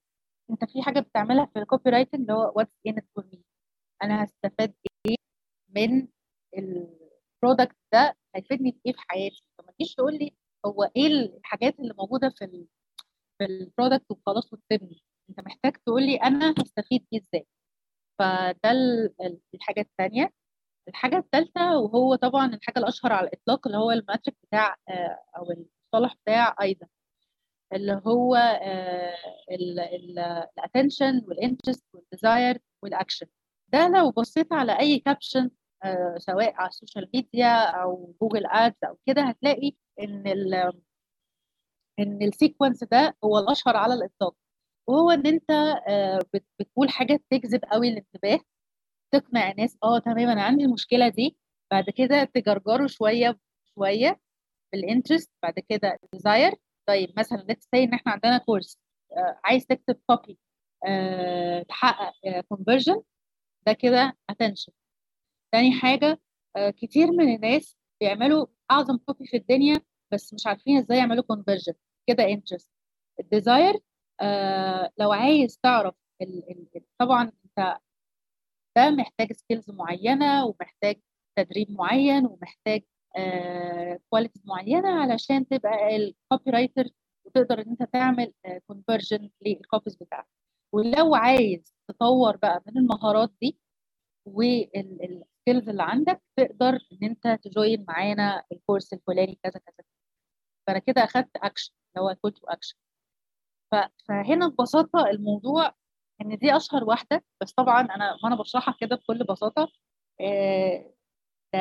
أنت 0.50 0.66
في 0.66 0.82
حاجة 0.82 1.00
بتعملها 1.00 1.46
في 1.46 1.60
ال 1.60 1.90
copywriting 1.90 2.22
اللي 2.22 2.34
هو 2.34 2.52
what's 2.56 2.72
in 2.88 3.02
it 3.16 3.20
for 3.20 3.26
me 3.34 3.44
أنا 4.04 4.24
هستفاد 4.24 4.74
إيه 5.08 5.16
من 5.70 6.08
ال 6.58 6.73
product 6.73 7.78
ده 7.94 8.18
هيفيدني 8.36 8.72
في 8.72 8.80
إيه 8.86 8.94
في 8.94 9.00
حياتي؟ 9.10 9.44
فما 9.58 9.72
تجيش 9.72 9.96
تقول 9.96 10.14
لي 10.14 10.36
هو 10.66 10.84
إيه 10.84 11.08
الحاجات 11.08 11.80
اللي 11.80 11.94
موجودة 11.98 12.30
في 12.30 12.46
ال 13.44 13.48
في 13.60 13.64
ال 13.64 13.69
product 13.69 14.06
وخلاص 14.12 14.54
وتسيبني 14.54 15.02
انت 15.30 15.40
محتاج 15.40 15.74
تقول 15.86 16.04
لي 16.04 16.16
أنا 16.16 16.56
هستفيد 16.60 17.06
بيه 17.12 17.20
إزاي. 17.20 17.48
فده 18.20 18.72
الحاجة 19.54 19.82
الثانية 19.82 20.34
الحاجة 20.88 21.18
الثالثه 21.18 21.78
وهو 21.80 22.16
طبعا 22.16 22.46
الحاجة 22.56 22.80
الأشهر 22.80 23.14
على 23.14 23.28
الإطلاق 23.28 23.68
اللي 23.68 23.78
هو 23.80 23.92
ال 23.92 23.98
matrix 23.98 24.38
بتاع 24.44 24.76
أو 25.38 25.52
المصطلح 25.52 26.16
بتاع 26.24 26.56
AIDA 26.62 26.88
اللي 27.74 28.02
هو 28.08 28.36
الاتنشن 29.52 31.22
والانترست 31.28 31.86
والديزاير 31.94 32.60
والاكشن 32.84 33.28
ده 33.68 33.88
لو 33.88 34.12
بصيت 34.12 34.54
على 34.54 34.80
أي 34.80 35.00
caption 35.00 35.50
سواء 36.18 36.54
على 36.54 36.70
ال 36.70 36.75
social 36.75 37.10
media 37.14 37.64
أو 37.64 38.16
Google 38.22 38.46
Ads 38.46 38.76
أو 38.88 38.98
كده 39.06 39.22
هتلاقي 39.22 39.72
إن 40.00 40.28
إن 42.00 42.22
ال 42.24 42.30
sequence 42.30 42.84
ده 42.84 43.18
هو 43.24 43.40
الأشهر 43.40 43.78
على 43.78 43.94
الإطلاق. 43.94 44.36
وهو 44.88 45.12
إن 45.12 45.28
أنت 45.28 45.52
بتقول 46.60 46.90
حاجة 46.90 47.20
تجذب 47.32 47.62
قوي 47.72 47.90
الانتباه 47.90 48.40
تقنع 49.14 49.52
الناس 49.52 49.78
آه 49.84 50.00
تمام 50.00 50.30
أنا 50.30 50.44
عندي 50.44 50.64
المشكلة 50.64 51.10
دي. 51.10 51.38
بعد 51.72 51.90
كده 51.90 52.24
تجرجره 52.24 52.88
شوية 52.88 53.40
شوية 53.76 54.20
بال 54.74 54.85
interest 54.85 55.32
بعد 55.44 55.60
كده 55.70 56.00
desire 56.14 56.54
طيب 56.88 57.14
مثلا 57.20 57.38
let's 57.38 57.68
say 57.76 57.84
إن 57.84 57.94
إحنا 57.94 58.12
عندنا 58.12 58.38
course 58.38 58.78
آه 59.18 59.40
عايز 59.44 59.66
تكتب 59.66 60.00
copy 60.08 60.40
آه 60.88 61.64
تحقق 61.64 62.14
conversion 62.50 62.94
آه 62.94 63.04
ده 63.68 63.74
كده 63.74 64.18
attention 64.30 64.72
تاني 65.52 65.72
حاجة 65.72 66.20
آه 66.56 66.70
كتير 66.70 67.12
من 67.12 67.36
الناس 67.36 67.78
بيعملوا 68.02 68.46
أعظم 68.72 68.98
copy 68.98 69.28
في 69.28 69.38
الدنيا 69.38 69.82
بس 70.14 70.34
مش 70.34 70.48
عارفين 70.48 70.78
إزاي 70.78 70.98
يعملوا 70.98 71.24
conversion 71.24 71.74
كده 72.14 72.24
interest 72.30 72.70
ال 73.20 73.28
desire 73.28 73.80
آه 74.22 74.92
لو 74.98 75.12
عايز 75.12 75.60
تعرف 75.64 75.96
ال 76.22 76.52
ال 76.76 76.82
طبعا 77.00 77.24
أنت 77.46 77.78
ده 78.78 78.90
محتاج 78.92 79.32
skills 79.34 79.70
معينة 79.72 80.46
ومحتاج 80.46 81.02
تدريب 81.38 81.72
معين 81.72 82.26
ومحتاج 82.26 82.82
qualities 84.10 84.42
آه 84.42 84.48
معينة 84.50 84.90
علشان 85.02 85.48
تبقى 85.48 85.96
ال 85.96 86.52
copywriter 86.52 86.90
وتقدر 87.26 87.62
إن 87.62 87.70
أنت 87.70 87.84
تعمل 87.84 88.34
conversion 88.68 89.30
لل 89.46 89.58
copies 89.58 89.96
بتاعتك. 89.96 90.28
ولو 90.74 91.16
عايز 91.16 91.76
تطور 91.88 92.36
بقى 92.38 92.64
من 92.68 92.78
المهارات 92.78 93.32
دي 93.42 93.60
وال 94.26 94.62
skills 94.62 95.70
اللي 95.70 95.84
عندك 95.84 96.22
تقدر 96.38 96.74
إن 96.92 97.04
أنت 97.04 97.40
to 97.44 97.58
join 97.58 97.86
معانا 97.88 98.44
ال 98.52 98.58
course 98.58 98.94
الفلاني 98.94 99.40
كذا 99.44 99.60
كذا. 99.60 99.86
فأنا 100.68 100.80
كده 100.80 101.04
أخدت 101.04 101.38
اكشن 101.38 101.74
اللي 101.96 102.10
هو 102.10 102.16
call 102.16 102.32
to 102.32 102.48
action 102.48 102.76
فهنا 104.08 104.48
ببساطة 104.48 105.10
الموضوع 105.10 105.76
إن 106.22 106.38
دي 106.38 106.56
أشهر 106.58 106.84
واحدة 106.84 107.24
بس 107.42 107.52
طبعا 107.54 107.82
أنا 107.82 108.18
ما 108.24 108.28
أنا 108.30 108.36
بشرحها 108.36 108.76
كده 108.80 108.96
بكل 108.96 109.24
بساطة 109.24 109.68
آه 110.22 110.94
ده 111.54 111.60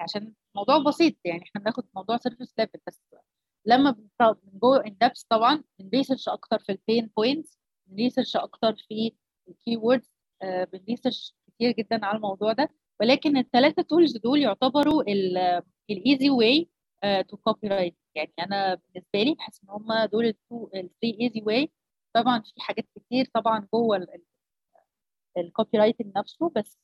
عشان 0.00 0.32
الموضوع 0.54 0.78
بسيط 0.78 1.16
يعني 1.24 1.42
إحنا 1.42 1.60
بناخد 1.60 1.84
موضوع 1.94 2.16
surface 2.16 2.54
level 2.58 2.78
بس 2.86 3.02
لما 3.66 3.96
بن 4.20 4.47
go 4.47 4.74
in 4.74 4.96
depth 5.00 5.24
طبعا 5.30 5.64
بن 5.78 5.88
research 5.88 6.28
أكتر 6.28 6.58
في 6.58 6.72
ال 6.72 6.80
pain 6.80 7.10
points 7.16 7.58
بن 7.86 7.96
research 7.96 8.36
أكتر 8.36 8.74
في 8.88 9.12
ال 9.48 9.76
keywords 9.76 10.10
آه 10.42 10.64
بن 10.64 10.78
research 10.78 11.34
كتير 11.46 11.70
جدا 11.72 12.06
على 12.06 12.16
الموضوع 12.16 12.52
ده. 12.52 12.68
ولكن 13.00 13.36
الثلاثه 13.36 13.82
tools 13.82 14.16
دول 14.16 14.38
يعتبروا 14.42 15.02
ال 15.90 15.98
easy 15.98 16.30
way 16.30 16.68
to 17.28 17.36
copywrite 17.36 17.96
يعني 18.14 18.32
أنا 18.40 18.74
بالنسبة 18.74 19.22
لي 19.22 19.34
بحس 19.34 19.60
إن 19.64 19.70
هم 19.70 20.04
دول 20.04 20.26
ال 20.74 20.81
three 20.81 21.18
easy 21.20 21.42
way 21.46 21.72
طبعا 22.14 22.42
في 22.42 22.60
حاجات 22.60 22.86
كتير 22.96 23.30
طبعا 23.34 23.68
جوه 23.74 23.96
ال 25.38 25.78
copywriting 25.78 26.12
نفسه 26.18 26.52
بس 26.56 26.78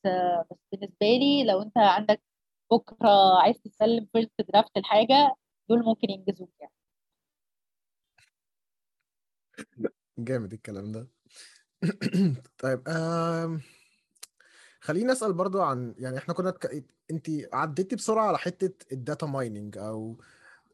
بس 0.50 0.58
بالنسبة 0.72 1.06
لي 1.06 1.44
لو 1.44 1.62
أنت 1.62 1.78
عندك 1.78 2.22
بكرة 2.72 3.40
عايز 3.42 3.56
تسلم 3.62 4.08
first 4.12 4.40
draft 4.52 4.76
الحاجة 4.76 5.34
دول 5.68 5.84
ممكن 5.84 6.10
ينجزوك 6.10 6.50
يعني 6.60 6.72
جامد 10.18 10.52
الكلام 10.52 10.92
ده 10.92 11.08
طيب 12.62 12.88
آم... 12.88 13.60
خليني 14.80 15.12
أسأل 15.12 15.32
برضو 15.32 15.62
عن 15.62 15.94
يعني 15.98 16.18
إحنا 16.18 16.34
كنا. 16.34 16.54
انت 17.10 17.30
عديتي 17.52 17.96
بسرعة 17.96 18.26
على 18.26 18.38
حتة 18.38 18.92
ال 18.92 18.99
data 18.99 19.26
mining 19.26 19.78
أو 19.78 20.20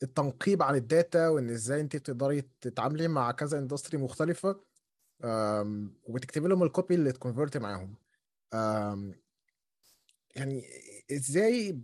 التنقيب 0.05 0.63
عن 0.63 0.75
ال 0.75 0.86
data 0.86 1.29
وإن 1.29 1.51
إزاي 1.51 1.81
انت 1.81 1.97
بتقدري 1.97 2.43
تتعاملي 2.61 3.09
مع 3.09 3.31
كذا 3.33 3.59
industry 3.59 3.99
مختلفة 3.99 4.61
وبتكتبي 6.09 6.49
لهم 6.49 6.63
ال 6.63 6.69
copy 6.69 6.95
اللي 6.95 7.13
ت 7.13 7.18
convert 7.18 7.57
معاهم. 7.57 7.97
يعني 10.37 10.63
إزاي 11.13 11.81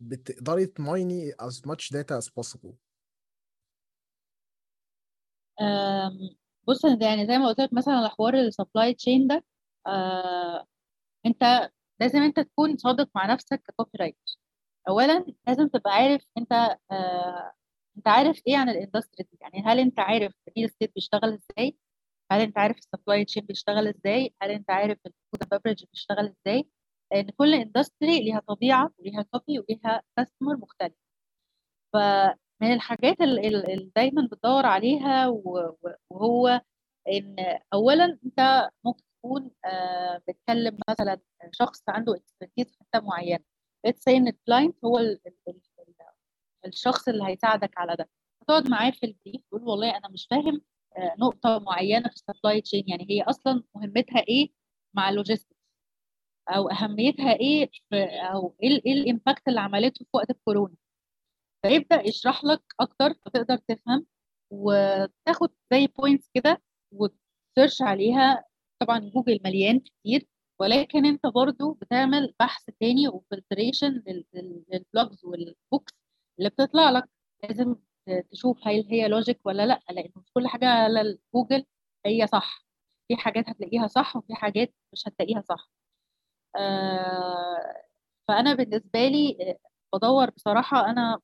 بتقدري 0.00 0.66
ت 0.66 0.77
mine 0.77 1.21
ي 1.21 1.32
as 1.32 1.54
much 1.68 1.88
data 1.94 2.18
as 2.22 2.28
possible 2.28 2.72
بص 6.68 6.84
يعني 6.84 7.26
زي 7.26 7.38
ما 7.38 7.48
قلت 7.48 7.60
لك 7.60 7.72
مثلا 7.72 7.94
على 7.94 8.08
حوار 8.08 8.34
ال 8.34 8.43
supply 8.43 8.94
chain 8.94 9.26
ده 9.28 9.44
آه 9.86 10.66
أنت 11.26 11.70
لازم 12.00 12.18
أنت 12.22 12.40
تكون 12.40 12.76
صادق 12.76 13.10
مع 13.14 13.32
نفسك 13.32 13.62
ك 13.68 13.90
copywriter 14.00 14.41
اولا 14.88 15.24
لازم 15.46 15.68
تبقى 15.68 15.92
عارف 15.92 16.26
أنت 16.38 16.52
آه 16.90 17.52
أنت 17.96 18.08
عارف 18.08 18.42
إيه 18.46 18.56
عن 18.56 18.68
ال 18.68 18.74
industry 18.74 19.24
دي؟ 19.32 19.38
يعني 19.40 19.62
هل 19.66 19.78
أنت 19.80 20.00
عارف 20.00 20.32
ال 20.48 20.51
real 20.51 20.64
estate 20.66 20.94
بيشتغل 20.94 21.32
إزاي؟ 21.34 21.76
هل 22.32 22.40
أنت 22.40 22.58
عارف 22.58 22.76
ال 22.78 22.85
supply 22.85 23.24
chain 23.24 23.46
بيشتغل 23.46 23.88
إزاي؟ 23.88 24.34
هل 24.42 24.50
أنت 24.50 24.70
عارف 24.70 24.98
ال 25.06 25.14
food 25.14 25.48
beverage 25.58 25.84
بيشتغل 25.92 26.34
إزاي؟ 26.46 26.68
لأن 27.12 27.30
كل 27.30 27.54
industry 27.54 28.20
ليها 28.24 28.40
طبيعة 28.48 28.90
وليها 28.98 29.22
copy 29.22 29.58
وليها 29.58 30.02
customer 30.16 30.56
مختلف. 30.56 30.94
فمن 31.92 32.72
الحاجات 32.72 33.20
اللي 33.20 33.90
دايما 33.96 34.28
بتدور 34.32 34.66
عليها 34.66 35.28
وهو 36.10 36.60
إن 37.08 37.36
اولا 37.74 38.18
أنت 38.24 38.70
ممكن 38.84 39.02
تكون 39.18 39.50
آه 39.64 40.22
بتكلم 40.28 40.78
مثلا 40.90 41.20
شخص 41.52 41.82
عنده 41.88 42.16
expertise 42.16 42.66
في 42.76 42.78
حتة 42.94 43.06
معينة. 43.06 43.44
let's 43.84 44.02
say 44.04 44.16
ان 44.16 44.28
ال 44.28 44.36
client 44.36 44.84
هو 44.84 44.98
ال 44.98 45.20
ال 45.26 45.34
ال 45.48 45.94
الشخص 46.66 47.08
اللي 47.08 47.24
هيساعدك 47.24 47.78
على 47.78 47.96
ده. 47.96 48.08
تقعد 48.48 48.68
معاه 48.68 48.90
في 48.90 49.06
ال 49.06 49.12
brief 49.12 49.42
تقول 49.50 49.62
والله 49.62 49.96
أنا 49.98 50.08
مش 50.08 50.26
فاهم 50.30 50.62
آه 50.96 51.14
نقطة 51.18 51.58
معينة 51.58 52.08
في 52.08 52.14
ال 52.14 52.21
supply 52.21 52.60
chain 52.60 52.84
يعني 52.88 53.06
هي 53.10 53.22
أصلا 53.22 53.62
مهمتها 53.74 54.20
إيه 54.28 54.50
مع 54.94 55.08
ال 55.08 55.13
logistics 55.13 55.56
أو 56.48 56.70
أهميتها 56.70 57.32
إيه 57.34 57.70
في 57.90 58.04
أو 58.06 58.56
إيه 58.62 58.68
ال 58.92 59.00
impact 59.00 59.48
اللي 59.48 59.60
عملته 59.60 60.04
في 60.04 60.10
وقت 60.14 60.30
الكورونا؟ 60.30 60.74
فيبدأ 61.62 62.02
يشرح 62.08 62.44
لك 62.44 62.62
أكتر 62.80 63.14
فتقدر 63.14 63.56
تفهم 63.56 64.06
وتاخد 64.50 65.50
زي 65.72 65.86
points 65.86 66.30
كده 66.34 66.62
وت 66.92 67.14
search 67.14 67.82
عليها. 67.82 68.44
طبعا 68.80 68.98
جوجل 68.98 69.40
مليان 69.44 69.80
كتير. 69.80 70.26
ولكن 70.62 71.06
انت 71.06 71.26
برضو 71.26 71.72
بتعمل 71.72 72.34
بحث 72.40 72.64
تاني 72.80 73.08
و 73.08 73.16
filtration 73.16 74.02
لل 74.72 74.87
blogs 74.87 75.24
وال 75.24 75.43
books 75.43 75.92
اللي 76.38 76.50
بتطلع 76.50 76.90
لك. 76.90 77.08
لازم 77.44 77.76
تشوف 78.30 78.58
هل 78.68 78.86
هي 78.90 79.08
logic 79.08 79.40
ولا 79.46 79.66
لأ 79.66 79.80
لأن 79.90 80.10
مش 80.16 80.32
كل 80.34 80.48
حاجة 80.48 80.66
على 80.68 81.18
جوجل 81.34 81.64
هي 82.06 82.26
صح. 82.26 82.66
في 83.08 83.16
حاجات 83.16 83.48
هتلاقيها 83.48 83.86
صح 83.86 84.16
وفي 84.16 84.34
حاجات 84.34 84.74
مش 84.92 85.08
هتلاقيها 85.08 85.40
صح. 85.40 85.70
آه 86.56 87.82
فأنا 88.28 88.54
بالنسبة 88.54 89.08
لي 89.08 89.38
آه، 89.50 89.58
بدور 89.96 90.30
بصراحة 90.30 90.90
أنا 90.90 91.20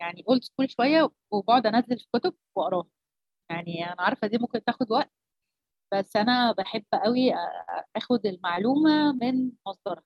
يعني 0.00 0.24
old 0.28 0.44
school 0.44 0.70
شوية 0.70 1.10
وبقعد 1.30 1.66
أنزل 1.66 1.98
في 1.98 2.06
كتب 2.14 2.34
وأقراها. 2.56 2.86
يعني 3.50 3.86
أنا 3.92 3.96
عارفة 4.02 4.26
دي 4.28 4.38
ممكن 4.38 4.64
تاخد 4.64 4.92
وقت 4.92 5.12
بس 5.94 6.16
أنا 6.16 6.52
بحب 6.52 6.84
قوي 6.92 7.32
آخد 7.96 8.26
المعلومة 8.26 9.12
من 9.12 9.50
مصدرها. 9.66 10.02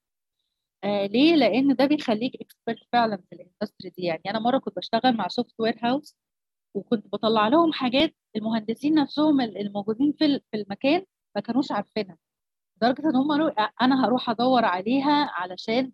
آه 0.84 1.06
ليه؟ 1.06 1.36
لأن 1.36 1.74
ده 1.76 1.86
بيخليك 1.86 2.32
expert 2.42 2.88
فعلا 2.92 3.16
في 3.16 3.34
ال 3.36 3.42
industry 3.42 3.90
دي. 3.90 4.02
يعني 4.02 4.22
أنا 4.30 4.38
مرة 4.38 4.58
كنت 4.58 4.76
بشتغل 4.76 5.16
مع 5.16 5.28
software 5.28 5.78
house 5.82 6.16
وكنت 6.74 7.06
بطلع 7.12 7.48
لهم 7.48 7.72
حاجات 7.72 8.14
المهندسين 8.36 8.94
نفسهم 8.94 9.40
الموجودين 9.40 10.12
في 10.12 10.40
في 10.50 10.56
المكان 10.62 11.04
ما 11.36 11.40
كانوش 11.42 11.72
عارفينها. 11.72 12.18
لدرجة 12.76 13.08
إن 13.10 13.16
هم 13.16 13.30
قالوا 13.32 13.50
أنا 13.82 14.06
هروح 14.06 14.30
أدور 14.30 14.64
عليها 14.64 15.30
علشان 15.34 15.92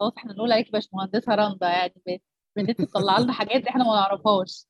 خلاص 0.00 0.12
إحنا 0.18 0.32
نقول 0.32 0.52
عليك 0.52 0.72
باش 0.72 0.88
مهندسة 0.92 1.34
رندا 1.34 1.68
يعني 1.68 1.94
تطلع 2.74 3.18
لنا 3.18 3.32
حاجات 3.32 3.66
إحنا 3.66 3.84
ما 3.84 3.94
نعرفهاش. 3.94 4.66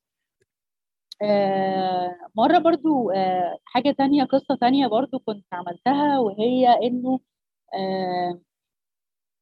مرة 2.35 2.59
برضو 2.59 3.11
آه 3.11 3.59
حاجة 3.65 3.91
تانية 3.99 4.25
قصة 4.25 4.55
تانية 4.61 4.87
برضو 4.87 5.19
كنت 5.19 5.47
عملتها 5.53 6.19
وهي 6.19 6.69
إنه 6.87 7.21
آه 7.75 8.41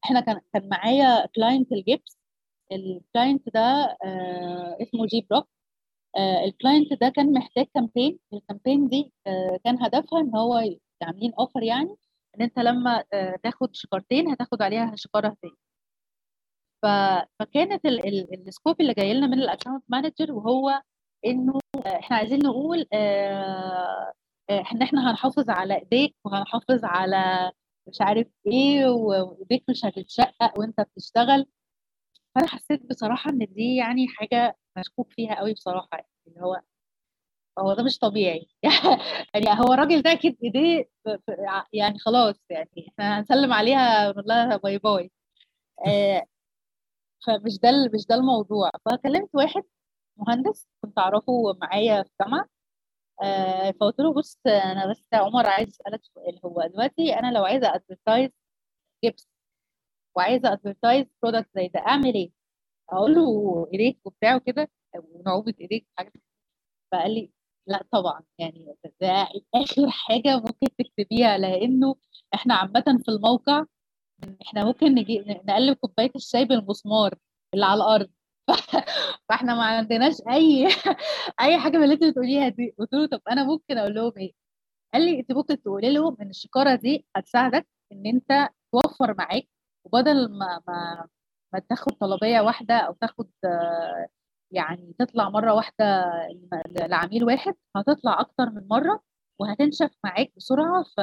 إحنا 0.05 0.19
كان 0.21 0.41
كان 0.53 0.69
معايا 0.69 1.25
client 1.35 1.71
الجبس. 1.71 2.17
ال 2.71 2.82
client 2.82 3.49
ده 3.55 3.61
آه 4.05 4.77
اسمه 4.81 5.05
جي 5.05 5.27
بروك 5.31 5.49
آه 6.17 6.45
ال 6.45 6.52
client 6.52 6.93
ده 7.01 7.09
كان 7.09 7.33
محتاج 7.33 7.65
campaign 7.75 8.19
ال 8.33 8.39
campaign 8.39 8.87
دي 8.89 9.13
آه 9.27 9.59
كان 9.65 9.83
هدفها 9.83 10.19
إن 10.21 10.35
هو 10.35 10.53
عاملين 11.03 11.33
offer 11.39 11.63
يعني 11.63 11.95
إن 12.37 12.41
أنت 12.41 12.59
لما 12.59 13.03
آه 13.13 13.35
تاخد 13.43 13.75
شكارتين 13.75 14.29
هتاخد 14.31 14.61
عليها 14.61 14.93
شكاره 14.95 15.27
هديه. 15.27 15.55
فكانت 17.39 17.85
ال 17.85 18.01
scope 18.01 18.81
اللي 18.81 18.93
جاي 18.93 19.13
لنا 19.13 19.27
من 19.27 19.33
ال 19.39 19.44
account 19.44 19.83
manager 19.89 20.31
وهو 20.31 20.81
إنه 21.25 21.59
إحنا 21.87 22.17
عايزين 22.17 22.39
نقول 22.39 22.85
آه 22.93 24.13
إحنا 24.51 24.85
إحنا 24.85 25.11
هنحافظ 25.11 25.49
على 25.49 25.75
إيديك 25.79 26.15
وهنحافظ 26.25 26.85
على 26.85 27.51
مش 27.87 28.01
عارف 28.01 28.27
إيه 28.47 28.85
وإيديك 28.89 29.63
مش 29.69 29.85
هتتشقق 29.85 30.59
وأنت 30.59 30.81
بتشتغل. 30.81 31.45
فأنا 32.35 32.47
حسيت 32.47 32.85
بصراحة 32.89 33.31
إن 33.31 33.39
دي 33.39 33.75
يعني 33.75 34.07
حاجة 34.07 34.57
مشكوك 34.77 35.13
فيها 35.13 35.35
قوي 35.35 35.53
بصراحة 35.53 35.89
يعني 35.93 36.07
اللي 36.27 36.41
هو 36.41 36.61
هو 37.59 37.73
ده 37.73 37.83
مش 37.83 37.97
طبيعي. 37.99 38.47
يعني 39.33 39.61
هو 39.61 39.73
الراجل 39.73 40.01
ده 40.01 40.11
أكيد 40.11 40.37
إيديه 40.43 40.89
يعني 41.73 41.99
خلاص 41.99 42.35
يعني 42.49 42.87
إحنا 42.89 43.19
هنسلم 43.19 43.53
عليها 43.53 44.09
ونقول 44.09 44.23
لها 44.27 44.57
bye 44.57 44.77
bye. 44.77 45.11
آه 45.87 46.25
فمش 47.27 47.59
ده 47.59 47.69
مش 47.93 48.05
ده 48.07 48.15
الموضوع. 48.15 48.69
فكلمت 48.85 49.29
واحد 49.33 49.63
مهندس 50.19 50.67
كنت 50.81 50.97
أعرفه 50.99 51.53
معايا 51.61 52.03
في 52.03 52.09
الجامعة. 52.21 52.45
آه 53.23 53.71
فقلت 53.71 53.99
له 53.99 54.13
بص 54.13 54.39
أنا 54.47 54.91
بس 54.91 55.07
عمر 55.13 55.47
عايز 55.47 55.69
أسألك 55.69 56.01
سؤال. 56.05 56.39
هو 56.45 56.67
دلوقتي 56.73 57.13
أنا 57.19 57.31
لو 57.31 57.45
عايزه 57.45 57.75
advertise 57.75 58.29
جبس 59.05 59.29
وعايزه 60.17 60.53
advertise 60.53 61.05
product 61.23 61.49
زي 61.55 61.67
ده 61.67 61.79
أعمل 61.79 62.13
إيه؟ 62.15 62.31
أقول 62.89 63.15
له 63.15 63.67
إيديك 63.73 63.99
وبتاع 64.05 64.35
وكده 64.35 64.71
ونعومة 64.95 65.53
إيديك 65.61 65.87
حاجة 65.97 66.13
فقال 66.91 67.13
لي 67.13 67.31
لا 67.67 67.83
طبعا 67.91 68.23
يعني 68.39 68.75
ده 69.01 69.27
آخر 69.55 69.89
حاجة 69.89 70.35
ممكن 70.37 70.67
تكتبيها 70.79 71.37
لأنه 71.37 71.95
إحنا 72.33 72.53
عامة 72.55 72.83
في 73.05 73.09
الموقع 73.11 73.65
إحنا 74.41 74.65
ممكن 74.65 74.95
نجي 74.95 75.19
نقلب 75.19 75.77
كوباية 75.77 76.11
الشاي 76.15 76.45
بالمسمار 76.45 77.15
اللي 77.53 77.65
على 77.65 77.77
الأرض. 77.77 78.09
فاحنا 79.29 79.55
ما 79.55 79.63
عندناش 79.65 80.15
أي 80.29 80.67
أي 81.41 81.59
حاجة 81.59 81.77
من 81.77 81.83
اللي 81.83 81.93
انت 81.95 82.03
بتقوليها 82.03 82.49
دي. 82.49 82.75
قلت 82.79 82.93
له 82.93 83.05
طب 83.07 83.21
أنا 83.31 83.43
ممكن 83.43 83.77
أقول 83.77 83.93
لهم 83.95 84.13
إيه؟ 84.17 84.31
قال 84.93 85.05
لي 85.05 85.19
أنت 85.19 85.31
ممكن 85.31 85.61
تقولي 85.63 85.93
لهم 85.93 86.17
ان 86.21 86.29
الشكارة 86.29 86.75
دي 86.75 87.05
هتساعدك 87.17 87.67
إن 87.91 88.05
أنت 88.07 88.49
توفر 88.73 89.15
معاك 89.17 89.47
وبدل 89.85 90.29
ما 90.39 90.61
ما 90.67 91.07
ما 91.53 91.59
تاخد 91.59 91.91
طلبية 91.93 92.41
واحدة 92.41 92.75
أو 92.77 92.93
تاخد 92.93 93.29
يعني 94.51 94.95
تطلع 94.99 95.29
مرة 95.29 95.53
واحدة 95.53 96.11
لعميل 96.67 97.23
واحد 97.23 97.55
هتطلع 97.77 98.19
أكتر 98.21 98.49
من 98.49 98.67
مرة 98.67 99.03
وهتنشف 99.39 99.91
معاك 100.03 100.31
بسرعة. 100.37 100.83
ف 100.97 101.01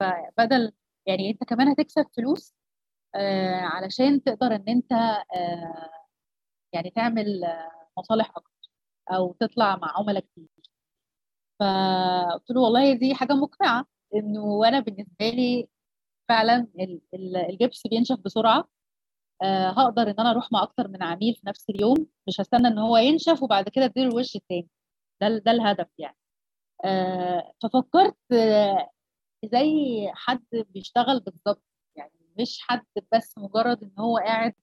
فبدل 0.00 0.72
يعني 1.06 1.30
أنت 1.30 1.44
كمان 1.44 1.68
هتكسب 1.68 2.06
فلوس 2.16 2.54
علشان 3.62 4.22
تقدر 4.24 4.54
إن 4.54 4.64
أنت 4.68 4.92
يعني 6.72 6.90
تعمل 6.90 7.40
مصالح 7.98 8.30
أكتر 8.36 8.70
أو 9.12 9.32
تطلع 9.40 9.76
مع 9.76 9.98
عملاء 9.98 10.22
كتير. 10.22 10.48
فقلت 11.60 12.50
له 12.50 12.60
والله 12.60 12.92
دي 12.94 13.14
حاجة 13.14 13.32
مقنعة 13.32 13.86
إنه 14.14 14.68
أنا 14.68 14.80
بالنسبة 14.80 15.28
لي 15.30 15.68
فعلا 16.28 16.68
الجبس 17.50 17.86
بينشف 17.86 18.16
بسرعة. 18.24 18.68
أه 19.42 19.68
هقدر 19.70 20.02
إن 20.02 20.14
أنا 20.20 20.30
أروح 20.30 20.52
مع 20.52 20.62
أكتر 20.62 20.88
من 20.88 21.02
عميل 21.02 21.34
في 21.34 21.42
نفس 21.46 21.70
اليوم 21.70 22.06
مش 22.28 22.40
هستنى 22.40 22.68
إن 22.68 22.78
هو 22.78 22.96
ينشف 22.96 23.42
وبعد 23.42 23.68
كده 23.68 23.84
أديله 23.84 24.08
الوش 24.10 24.36
التاني. 24.36 24.68
ده 25.20 25.28
ده 25.38 25.50
الهدف 25.52 25.88
يعني. 25.98 26.16
أه 26.84 27.52
ففكرت 27.62 28.16
زي 29.44 29.68
حد 30.14 30.46
بيشتغل 30.52 31.20
بالظبط. 31.20 31.62
يعني 31.96 32.12
مش 32.40 32.60
حد 32.62 32.86
بس 33.14 33.38
مجرد 33.38 33.82
إن 33.82 33.92
هو 33.98 34.18
قاعد 34.18 34.54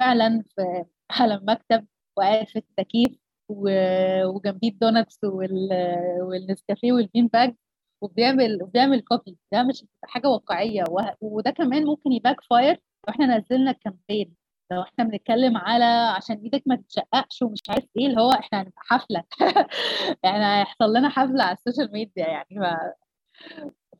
فعلا 0.00 0.44
في 0.56 0.84
على 1.10 1.34
المكتب 1.34 1.86
وقاعد 2.16 2.48
في 2.48 2.58
التكييف 2.58 3.18
وجنبيه 3.48 4.68
الدونتس 4.68 5.18
والنسكافيه 6.20 6.92
وال 6.92 7.03
bean 7.03 7.26
bag 7.26 7.54
وبيعمل 8.02 8.62
وبيعمل 8.62 9.00
copy 9.00 9.38
ده 9.52 9.62
مش 9.62 9.84
حاجة 10.04 10.28
واقعية. 10.28 10.84
وده 11.20 11.50
كمان 11.50 11.84
ممكن 11.84 12.12
ي 12.12 12.40
backfire 12.40 12.74
لو 12.74 12.80
إحنا 13.14 13.38
نزلنا 13.38 13.70
ال 13.70 13.77
campaign 13.77 14.34
لو 14.72 14.82
إحنا 14.82 15.04
بنتكلم 15.04 15.56
على 15.56 15.84
عشان 16.16 16.36
إيدك 16.36 16.62
ما 16.66 16.76
تتشققش 16.76 17.42
ومش 17.42 17.60
عارف 17.68 17.84
إيه 17.98 18.06
اللي 18.06 18.20
هو 18.20 18.30
إحنا 18.32 18.58
هنبقى 18.62 18.82
حفلة. 18.86 19.24
إحنا 20.24 20.58
هيحصل 20.60 20.92
لنا 20.96 21.08
حفلة 21.08 21.44
على 21.44 21.52
ال 21.56 21.61
social 21.61 21.92
media 21.92 22.26
يعني. 22.28 22.76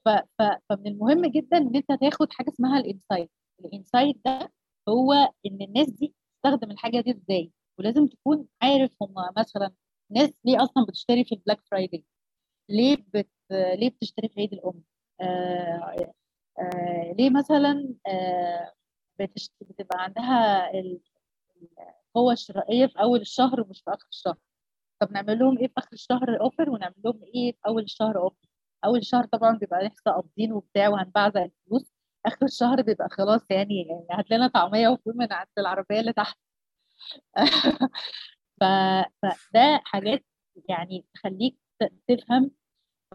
ف... 0.05 0.09
ف... 0.09 0.43
فمن 0.69 0.87
المهم 0.87 1.27
جدا 1.27 1.57
إن 1.57 1.77
أنت 1.77 1.93
تاخد 2.01 2.33
حاجة 2.33 2.49
اسمها 2.49 2.79
ال 2.81 2.86
insight. 2.86 3.31
ال 3.64 3.71
insight 3.71 4.16
ده 4.25 4.53
هو 4.89 5.13
إن 5.47 5.59
الناس 5.63 5.91
دي 5.91 6.15
تستخدم 6.47 6.70
الحاجة 6.70 7.01
دي 7.01 7.11
إزاي؟ 7.11 7.53
ولازم 7.78 8.07
تكون 8.07 8.47
عارف 8.62 8.90
هم 9.03 9.14
مثلا 9.38 9.70
ناس 10.11 10.30
ليه 10.44 10.62
أصلا 10.62 10.84
بتشتري 10.88 11.24
في 11.24 11.34
ال 11.35 11.39
Black 11.39 11.61
Friday؟ 11.70 12.05
ليه 12.68 12.97
بت... 13.14 13.28
ليه 13.51 13.90
بتشتري 13.90 14.28
في 14.28 14.40
عيد 14.40 14.53
الأم؟ 14.53 14.82
آه... 15.20 16.12
آه... 16.59 17.12
ليه 17.18 17.30
مثلا 17.30 17.94
آه... 18.07 18.72
بتشت... 19.20 19.53
بتبقى 19.61 20.03
عندها 20.05 20.70
القوة 22.14 22.32
الشرائية 22.32 22.86
في 22.86 23.01
أول 23.01 23.20
الشهر 23.20 23.66
مش 23.68 23.80
في 23.84 23.90
آخر 23.90 24.07
الشهر؟ 24.12 24.36
طب 25.01 25.12
نعمل 25.12 25.38
لهم 25.38 25.59
إيه 25.59 25.66
في 25.68 25.74
آخر 25.78 25.92
الشهر 25.92 26.40
offer 26.41 26.70
ونعمل 26.70 26.94
لهم 27.05 27.20
إيه 27.34 27.53
في 27.53 27.59
أول 27.66 27.82
الشهر 27.82 28.18
offer 28.18 28.49
أول 28.84 28.99
الشهر 28.99 29.24
طبعا 29.26 29.59
بيبقى 29.59 29.84
لسه 29.88 30.11
قابضين 30.12 30.53
وبتاع 30.53 30.88
وهنبعزق 30.88 31.40
الفلوس. 31.40 31.92
آخر 32.27 32.47
الشهر 32.47 32.83
بيبقى 32.83 33.09
خلاص 33.11 33.41
يعني, 33.51 33.83
يعني 33.89 34.07
هات 34.11 34.31
لنا 34.31 34.49
طعمية 34.49 34.89
وفول 34.89 35.16
من 35.16 35.33
عند 35.33 35.49
العربية 35.59 36.01
اللي 36.01 36.12
تحت. 36.12 36.37
فده 38.61 39.81
حاجات 39.85 40.24
يعني 40.68 41.05
تخليك 41.14 41.57
تفهم. 42.09 42.51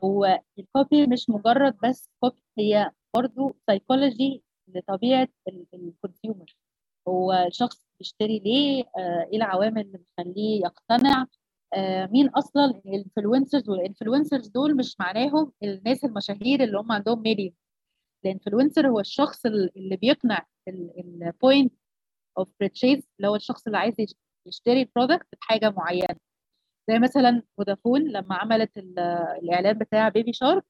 هو 0.03 0.39
ال 0.59 0.69
copy 0.69 1.07
مش 1.07 1.30
مجرد 1.30 1.78
بس 1.84 2.09
copy 2.20 2.41
هي 2.59 2.91
برضو 3.16 3.55
سايكولوجي 3.68 4.43
لطبيعة 4.68 5.28
ال 5.74 5.83
consumer 5.83 6.57
هو 7.07 7.34
الشخص 7.34 7.88
بيشتري 7.99 8.39
ليه؟ 8.39 8.84
آه 8.97 9.30
إيه 9.34 9.38
العوامل 9.38 9.82
اللي 9.82 9.97
بتخليه 9.97 10.62
يقتنع؟ 10.62 11.28
آه 11.74 12.05
مين 12.05 12.30
أصلا 12.30 12.66
ال 12.66 12.74
influencers 12.74 13.70
وال 13.70 13.82
influencers 13.82 14.47
دول 14.47 14.78
مش 14.78 14.95
معناهم 14.99 15.51
الناس 15.64 16.05
المشاهير 16.05 16.64
اللي 16.64 16.78
هم 16.80 16.91
عندهم 16.91 17.22
million 17.22 17.53
ال 18.26 18.31
influencer 18.31 18.88
هو 18.89 18.99
الشخص 18.99 19.45
اللي 19.45 19.95
بيقنع 19.97 20.45
ال 20.68 20.85
point 20.85 21.74
of 22.38 22.47
purchase 22.59 23.07
اللي 23.17 23.28
هو 23.30 23.36
الشخص 23.36 23.65
اللي 23.67 23.78
عايز 23.78 23.95
يشتري 24.47 24.89
product 24.95 25.28
بحاجة 25.41 25.69
معينة. 25.69 26.15
زي 26.89 26.99
مثلا 26.99 27.43
فودافون 27.57 28.01
لما 28.11 28.36
عملت 28.36 28.78
ال- 28.78 28.99
الإعلان 29.43 29.78
بتاع 29.78 30.09
بيبي 30.09 30.34
شارك 30.34 30.63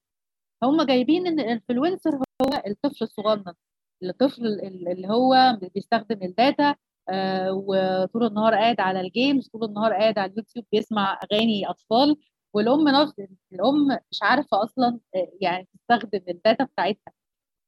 هم 0.62 0.82
جايبين 0.82 1.26
إن 1.26 1.40
ال 1.40 1.47
influencer 1.47 2.16
هو 2.16 2.62
الطفل 2.66 3.04
الصغنن 3.04 3.54
الطفل 4.02 4.46
ال- 4.46 4.88
اللي 4.88 5.08
هو 5.08 5.58
بيستخدم 5.74 6.22
ال 6.22 6.32
data 6.32 6.74
آه، 7.08 7.52
وطول 7.52 8.26
النهار 8.26 8.54
قاعد 8.54 8.80
على 8.80 9.00
ال 9.00 9.08
games 9.08 9.48
طول 9.48 9.64
النهار 9.64 9.92
قاعد 9.92 10.18
على 10.18 10.32
اليوتيوب 10.32 10.64
بيسمع 10.72 11.18
أغاني 11.32 11.66
أطفال 11.70 12.16
والأم 12.54 12.88
نفس 12.88 13.14
الأم 13.52 13.98
مش 14.12 14.18
عارفة 14.22 14.62
أصلا 14.64 15.00
آه، 15.16 15.32
يعني 15.40 15.68
تستخدم 15.74 16.20
ال 16.28 16.35
data 16.35 16.64
بتاعتها. 16.64 17.12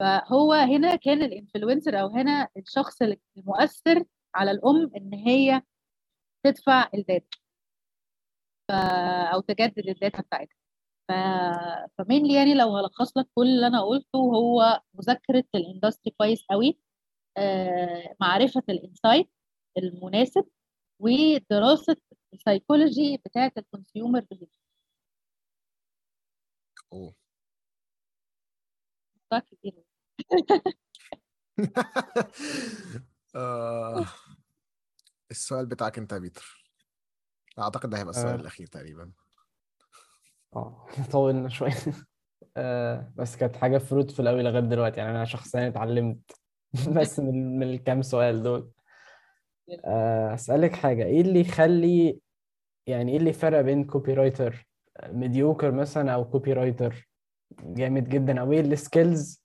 فهو 0.00 0.52
هنا 0.52 0.96
كان 0.96 1.22
ال 1.22 1.29
influencer 1.29 2.00
أو 2.00 2.08
هنا 2.08 2.48
الشخص 2.56 3.02
المؤثر 3.36 4.04
على 4.34 4.50
الأم 4.50 4.90
إن 4.96 5.14
هي 5.14 5.62
تدفع 6.44 6.90
ال 6.94 7.01
data. 7.01 7.38
أو 9.34 9.40
تجدد 9.40 9.88
ال 9.88 9.95
data 9.95 10.22
بتاعتها. 10.22 10.56
ف... 11.08 11.12
ف 11.98 12.03
mainly 12.03 12.34
يعني 12.34 12.54
لو 12.54 12.76
هلخص 12.76 13.16
لك 13.16 13.28
كل 13.34 13.46
اللي 13.46 13.66
أنا 13.66 13.82
قلته 13.82 14.18
هو 14.18 14.80
مذاكره 14.94 15.44
ال 15.54 15.61
industry 15.61 16.14
كويس 16.18 16.44
قوي 16.50 16.78
آه، 17.36 18.16
معرفة 18.20 18.62
ال 18.68 18.76
insight 18.76 19.30
المناسب 19.78 20.46
ودراسة 21.00 21.96
السايكولوجي 22.34 23.16
بتاعة 23.26 23.52
ال 23.58 23.65
consumer 23.65 24.20
behavior 24.20 24.48
كتير. 29.40 29.82
آه، 33.36 34.04
السؤال 35.30 35.66
بتاعك 35.66 35.98
انت 35.98 36.12
يا 36.12 36.18
بيتر. 36.18 36.64
أعتقد 37.58 37.90
ده 37.90 37.98
هيبقى 37.98 38.10
السؤال 38.10 38.34
آه. 38.34 38.40
الأخير 38.40 38.66
تقريبا. 38.66 39.12
آه 40.56 40.86
طولنا 41.12 41.48
شوية. 41.48 41.74
آه 42.56 43.12
بس 43.16 43.36
كانت 43.36 43.56
حاجة 43.56 43.78
fruitful 43.78 44.26
أوي 44.26 44.42
لغاية 44.42 44.60
دلوقتي. 44.60 45.00
يعني 45.00 45.10
أنا 45.10 45.24
شخصيا 45.24 45.68
اتعلمت. 45.68 46.32
بس 46.96 47.20
من 47.20 47.58
من 47.58 47.70
الكام 47.70 48.02
سؤال 48.02 48.42
دول. 48.42 48.70
آه 49.84 50.34
أسألك 50.34 50.72
حاجة. 50.72 51.04
إيه 51.04 51.20
اللي 51.20 51.40
يخلي 51.40 52.20
يعني 52.86 53.12
إيه 53.12 53.18
اللي 53.18 53.32
فرق 53.32 53.60
بين 53.60 53.84
copywriter 53.84 54.68
mediocre 55.06 55.72
مثلا 55.72 56.14
أو 56.14 56.30
copywriter 56.30 57.08
جامد 57.62 58.08
جدا 58.08 58.40
أو 58.40 58.52
إيه 58.52 58.60
ال 58.60 58.72
skills 58.72 59.44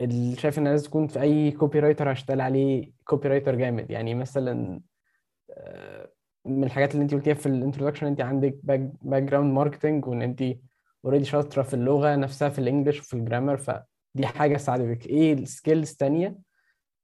اللي 0.00 0.36
شايف 0.36 0.58
إنها 0.58 0.72
لازم 0.72 0.86
تكون 0.86 1.06
في 1.06 1.20
أي 1.20 1.50
copywriter 1.50 2.12
هشتغل 2.12 2.40
عليه 2.40 2.92
copywriter 3.04 3.54
جامد. 3.54 3.90
يعني 3.90 4.14
مثلا 4.14 4.80
آه، 5.50 6.12
من 6.44 6.64
الحاجات 6.64 6.92
اللي 6.94 7.02
انت 7.02 7.14
قلتيها 7.14 7.34
في 7.34 7.46
ال 7.46 7.51
introduction 7.51 8.06
انت 8.06 8.20
عندك 8.20 8.58
background 8.62 9.52
marketing 9.52 10.06
وإن 10.06 10.22
انت 10.22 10.44
already 11.04 11.24
شاطرة 11.24 11.62
في 11.62 11.74
اللغة 11.74 12.16
نفسها 12.16 12.48
في 12.48 12.58
ال 12.58 12.63
English 12.63 13.00
وفي 13.00 13.14
ال 13.14 13.19
grammar 13.19 13.56
فدي 13.56 14.26
حاجة 14.26 14.56
ساعدتك 14.56 15.06
إيه 15.06 15.32
ال 15.32 15.41
skills 15.41 15.92
تانية؟ 15.92 16.38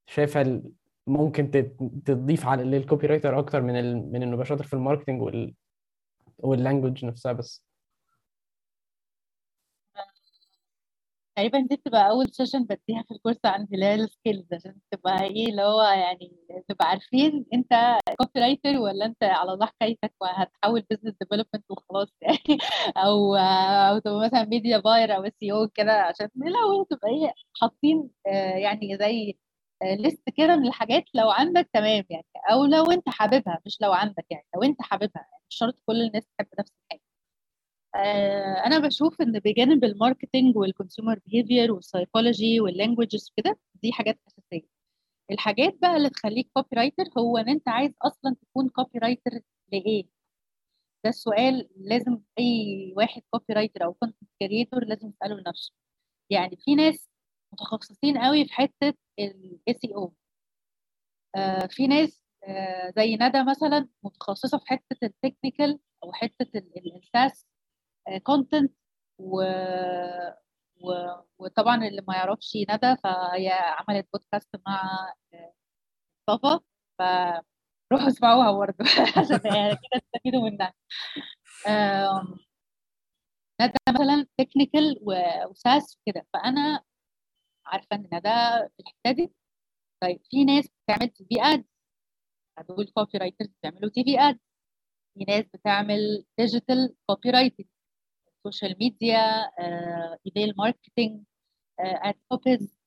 شايفها 0.06 0.62
ممكن 1.06 1.50
تضيف 2.04 2.46
على 2.46 2.64
لل 2.64 3.06
copywriter 3.06 3.38
أكتر 3.38 3.62
من 3.62 3.76
ال... 3.76 4.12
من 4.12 4.22
إنه 4.22 4.32
يبقى 4.32 4.46
شاطر 4.46 4.64
في 4.64 4.74
ال 4.74 4.79
marketing 4.79 5.22
وال 5.22 5.54
وال 6.38 6.52
language 6.52 7.04
نفسها 7.04 7.32
بس. 7.32 7.64
تقريبا 11.36 11.60
دي 11.60 11.76
بتبقى 11.76 12.10
أول 12.10 12.28
session 12.32 12.64
بديها 12.64 13.02
في 13.08 13.10
ال 13.14 13.18
course 13.18 13.38
عندي 13.44 13.74
اللي 13.74 13.86
هي 13.86 13.94
ال 13.94 14.02
skills 14.02 14.46
عشان 14.52 14.76
تبقى 14.90 15.24
إيه 15.24 15.48
اللي 15.50 15.62
هو 15.62 15.82
يعني 15.82 16.36
تبقى 16.68 16.88
عارفين 16.88 17.46
أنت 17.54 17.98
copywriter 18.18 18.78
ولا 18.78 19.06
أنت 19.06 19.24
على 19.24 19.52
الله 19.52 19.66
حكايتك 19.66 20.12
وهتحول 20.20 20.80
business 20.90 21.14
development 21.20 21.64
وخلاص 21.70 22.08
يعني 22.22 22.58
أو 22.96 23.36
أو 23.36 23.98
تبقى 23.98 24.20
مثلا 24.26 24.44
media 24.44 24.78
buyer 24.78 25.16
أو 25.16 25.24
S 25.24 25.32
أو 25.52 25.68
كده 25.68 25.92
عشان 25.92 26.28
لو 26.36 26.84
تبقى 26.84 27.08
إيه 27.08 27.32
حاطين 27.60 28.10
آه، 28.26 28.56
يعني 28.56 28.96
زي 28.98 29.36
list 29.82 30.22
كده 30.36 30.56
من 30.56 30.66
الحاجات 30.66 31.04
لو 31.14 31.30
عندك 31.30 31.68
تمام 31.72 32.04
يعني 32.10 32.26
أو 32.52 32.64
لو 32.64 32.84
أنت 32.90 33.08
حاببها 33.08 33.60
مش 33.66 33.78
لو 33.80 33.92
عندك 33.92 34.26
يعني 34.30 34.46
لو 34.56 34.62
أنت 34.62 34.82
حاببها 34.82 35.10
يعني 35.30 35.42
مش 35.50 35.56
شرط 35.56 35.78
كل 35.86 36.02
الناس 36.02 36.24
تحب 36.38 36.48
نفس 36.60 36.72
أنا 38.66 38.78
بشوف 38.78 39.20
إن 39.20 39.38
بجانب 39.38 39.84
الماركتنج 39.84 40.56
والكونسيومر 40.56 41.20
بيهيفير 41.26 41.72
والسايكولوجي 41.72 42.60
واللانجوجز 42.60 43.32
كده 43.36 43.58
دي 43.82 43.92
حاجات 43.92 44.18
أساسية. 44.28 44.68
الحاجات 45.30 45.74
بقى 45.82 45.96
اللي 45.96 46.10
تخليك 46.10 46.50
copywriter 46.54 47.04
هو 47.18 47.38
إن 47.38 47.48
أنت 47.48 47.68
عايز 47.68 47.92
أصلا 48.02 48.36
تكون 48.42 48.68
copywriter 48.68 49.30
لإيه؟ 49.72 50.04
ده 51.04 51.10
السؤال 51.10 51.68
لازم 51.76 52.20
أي 52.38 52.94
واحد 52.96 53.22
copywriter 53.30 53.84
أو 53.84 53.92
content 53.94 54.30
creator 54.40 54.84
لازم 54.84 55.08
يسأله 55.08 55.34
لنفسه. 55.36 55.72
يعني 56.30 56.56
في 56.64 56.74
ناس 56.74 57.08
متخصصين 57.52 58.18
قوي 58.18 58.44
في 58.46 58.52
حتة 58.52 58.94
ال 59.18 59.76
SEO 59.84 60.14
في 61.70 61.86
ناس 61.86 62.22
آه، 62.44 62.92
زي 62.96 63.16
ندى 63.20 63.44
مثلا 63.44 63.88
متخصصة 64.02 64.58
في 64.58 64.66
حتة 64.66 64.96
ال 65.02 65.10
technical 65.10 65.78
أو 66.04 66.12
حتة 66.12 66.46
ال 66.96 67.06
SaaS 67.06 67.46
content. 68.22 68.72
و... 69.18 69.42
وطبعا 71.38 71.76
اللي 71.88 72.02
ما 72.08 72.14
يعرفش 72.14 72.56
ندى 72.70 72.96
فهي 73.04 73.50
عملت 73.50 74.08
بودكاست 74.12 74.56
مع 74.66 75.12
مصطفى. 76.28 76.60
فروحوا 76.98 78.08
اسمعوها 78.08 78.52
برضه. 78.52 78.76
عشان 79.18 79.38
كده 79.38 80.00
تستفيدوا 80.02 80.50
منها. 80.50 80.72
ندى 83.60 83.78
مثلا 83.88 84.26
technical 84.38 84.98
و 85.50 85.60
SaaS 85.60 85.98
وكده. 86.00 86.26
فأنا 86.32 86.82
عارفة 87.66 87.96
إن 87.96 88.08
ندى 88.12 88.68
في 88.76 88.80
الحتة 88.80 89.12
دي. 89.12 89.34
طيب 90.02 90.20
في 90.30 90.44
ناس 90.44 90.68
بتعمل 90.68 91.08
TV 91.08 91.42
ad 91.42 91.64
دول 92.68 92.86
copywriters 92.94 93.48
بيعملوا 93.62 93.90
TV 93.90 94.20
ad 94.20 94.38
في 95.14 95.24
ناس 95.28 95.44
بتعمل 95.54 96.24
digital 96.38 96.96
copywriting 97.06 97.66
social 98.44 98.76
media 98.80 99.18
email 100.26 100.54
marketing 100.58 101.22
ad 101.80 102.14
copies 102.28 102.78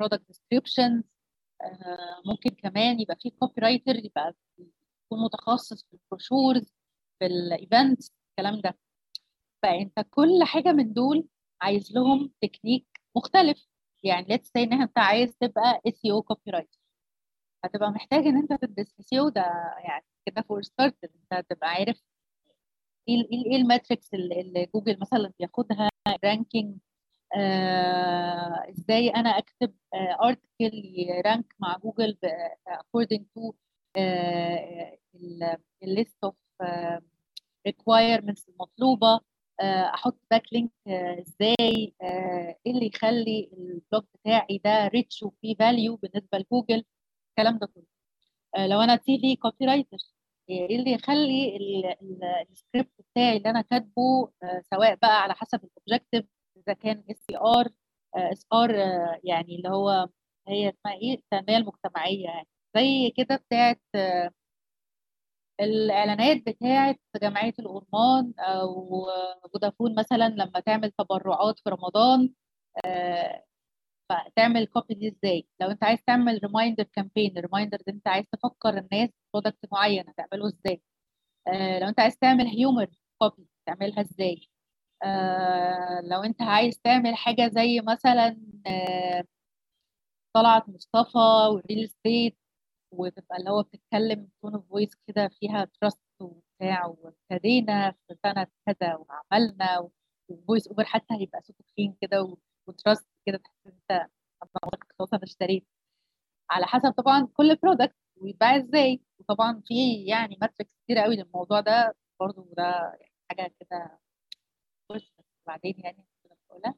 product 0.00 0.26
descriptions 0.26 1.04
ممكن 2.26 2.50
كمان 2.50 3.00
يبقى 3.00 3.16
في 3.22 3.30
copywriter 3.30 3.96
يبقى 3.96 4.34
يكون 5.06 5.24
متخصص 5.24 5.84
في 5.84 5.92
ال 5.96 6.04
brochures 6.04 6.72
في 7.18 7.26
ال 7.26 7.38
events 7.38 8.12
الكلام 8.30 8.60
ده. 8.60 8.78
فأنت 9.62 10.00
كل 10.10 10.44
حاجة 10.44 10.72
من 10.72 10.92
دول 10.92 11.28
عايز 11.60 11.92
لهم 11.92 12.32
تكنيك 12.42 12.86
مختلف. 13.16 13.66
يعني 14.02 14.26
let's 14.28 14.48
say 14.48 14.62
إن 14.62 14.72
أنت 14.82 14.98
عايز 14.98 15.36
تبقى 15.40 15.80
SEO 15.86 16.00
copywriter 16.12 16.78
هتبقى 17.64 17.90
محتاج 17.90 18.26
إن 18.26 18.36
أنت 18.36 18.52
تدرس 18.64 18.94
SEO 19.00 19.28
ده 19.28 19.42
يعني 19.84 20.04
كده 20.26 20.42
for 20.42 20.62
start 20.62 20.96
أنت 21.04 21.46
تبقى 21.50 21.68
عارف 21.70 22.02
إيه 23.08 23.14
ال- 23.20 23.30
إيه 23.50 23.56
ال 23.56 23.63
metrics 23.63 24.14
اللي 24.14 24.66
جوجل 24.74 24.98
مثلا 25.00 25.32
بياخدها؟ 25.38 25.88
ranking 26.24 26.76
آه 27.36 28.70
إزاي 28.70 29.08
أنا 29.08 29.30
أكتب 29.38 29.74
article 30.24 30.70
ي 30.96 31.08
rank 31.08 31.54
مع 31.60 31.76
جوجل 31.84 32.18
according 32.70 33.22
to 33.38 33.52
ال 35.82 35.89
list 35.89 36.16
of 36.24 36.34
requirements 37.68 38.48
المطلوبة. 38.48 39.20
آه، 39.60 39.94
أحط 39.94 40.18
backlink 40.30 40.70
إزاي؟ 41.20 41.94
آه، 42.02 42.56
إيه 42.66 42.72
اللي 42.72 42.86
يخلي 42.86 43.50
ال 43.52 43.62
blog 43.62 44.04
بتاعي 44.14 44.58
ده 44.64 44.88
rich 44.88 45.22
وفيه 45.22 45.56
value 45.58 45.96
بالنسبة 45.96 46.38
لجوجل؟ 46.38 46.84
الكلام 47.30 47.58
ده 47.58 47.66
كله. 47.66 47.84
آه، 48.56 48.66
لو 48.66 48.80
أنا 48.80 48.96
TV 48.96 49.36
copywriter 49.36 49.98
إيه 50.50 50.76
اللي 50.76 50.92
يخلي 50.92 51.56
ال- 51.56 51.86
ال- 51.86 52.24
السكريبت 52.50 52.92
بتاعي 53.12 53.36
اللي 53.36 53.50
أنا 53.50 53.60
كاتبه 53.60 54.30
آه، 54.42 54.62
سواء 54.74 54.94
بقى 54.94 55.22
على 55.22 55.34
حسب 55.34 55.60
ال 55.64 55.70
objective 55.70 56.24
إذا 56.56 56.72
كان 56.74 57.04
CSR 57.10 57.68
CSR 58.16 58.70
يعني 59.24 59.56
اللي 59.56 59.68
هو 59.68 60.08
هي 60.48 60.68
اسمها 60.68 60.94
إيه؟ 60.94 61.14
التنمية 61.14 61.56
المجتمعية 61.58 62.24
يعني. 62.24 62.48
زي 62.76 63.10
كده 63.16 63.36
بتاعت 63.36 63.80
آه، 63.94 64.30
الإعلانات 65.60 66.36
بتاعت 66.46 67.00
جمعيه 67.22 67.54
الأورمان 67.58 68.32
أو 68.38 69.06
فودافون 69.52 69.94
مثلا 69.94 70.28
لما 70.28 70.60
تعمل 70.60 70.90
تبرعات 70.98 71.58
في 71.60 71.70
رمضان 71.70 72.30
آه، 72.84 73.44
فتعمل 74.26 74.66
copy 74.66 74.94
دي 74.94 75.08
إزاي؟ 75.08 75.46
لو 75.60 75.70
انت 75.70 75.84
عايز 75.84 75.98
تعمل 76.06 76.40
reminder 76.44 76.84
campaign 76.84 77.38
ال 77.38 77.42
reminder 77.42 77.78
ده 77.86 77.92
انت 77.92 78.08
عايز 78.08 78.26
تفكر 78.32 78.78
الناس 78.78 79.10
product 79.34 79.58
معين 79.72 80.04
هتعمله 80.08 80.46
إزاي؟ 80.48 80.82
آه، 81.48 81.78
لو 81.78 81.88
انت 81.88 82.00
عايز 82.00 82.16
تعمل 82.18 82.46
humor 82.46 82.86
copy 83.18 83.46
تعملها 83.66 84.00
إزاي؟ 84.00 84.48
آه، 85.04 86.00
لو 86.04 86.22
انت 86.24 86.42
عايز 86.42 86.80
تعمل 86.80 87.14
حاجة 87.16 87.48
زي 87.54 87.80
مثلا 87.80 88.36
آه، 88.66 89.24
طلعت 90.34 90.68
مصطفى 90.68 91.18
وال 91.52 91.63
real 91.63 91.84
estate 91.84 92.36
وتبقى 92.92 93.36
اللي 93.38 93.50
هو 93.50 93.62
بتتكلم 93.62 94.28
tone 94.42 94.54
of 94.54 94.68
voice 94.68 94.90
كده 95.08 95.28
فيها 95.28 95.64
trust 95.64 96.00
وبتاع 96.20 96.86
وابتدينا 96.86 97.90
في 98.08 98.14
سنة 98.22 98.46
كذا 98.66 98.94
وعملنا 98.96 99.90
وال 100.28 100.39
voice 100.39 100.68
over 100.68 100.84
حتى 100.84 101.14
هيبقى 101.14 101.42
صوته 101.42 101.64
تخين 101.64 101.96
كده 102.00 102.36
و 102.66 102.73
trust 102.73 103.06
كده 103.26 103.38
تحس 103.38 103.66
أنت 103.66 104.08
خلاص 104.98 105.14
أنا 105.14 105.22
اشتريت. 105.24 105.66
على 106.50 106.66
حسب 106.66 106.90
طبعا 106.92 107.28
كل 107.34 107.56
product 107.56 107.96
ويتباع 108.16 108.56
إزاي. 108.56 109.00
وطبعا 109.18 109.62
في 109.68 110.04
يعني 110.06 110.38
metrics 110.40 110.74
كتير 110.84 110.98
قوي 110.98 111.16
للموضوع 111.16 111.60
ده. 111.60 111.96
برضه 112.20 112.48
ده 112.56 112.64
يعني 113.00 113.12
حاجة 113.30 113.54
كده 113.60 114.00
بعدين 115.46 115.74
يعني 115.84 116.06
نقولها 116.50 116.74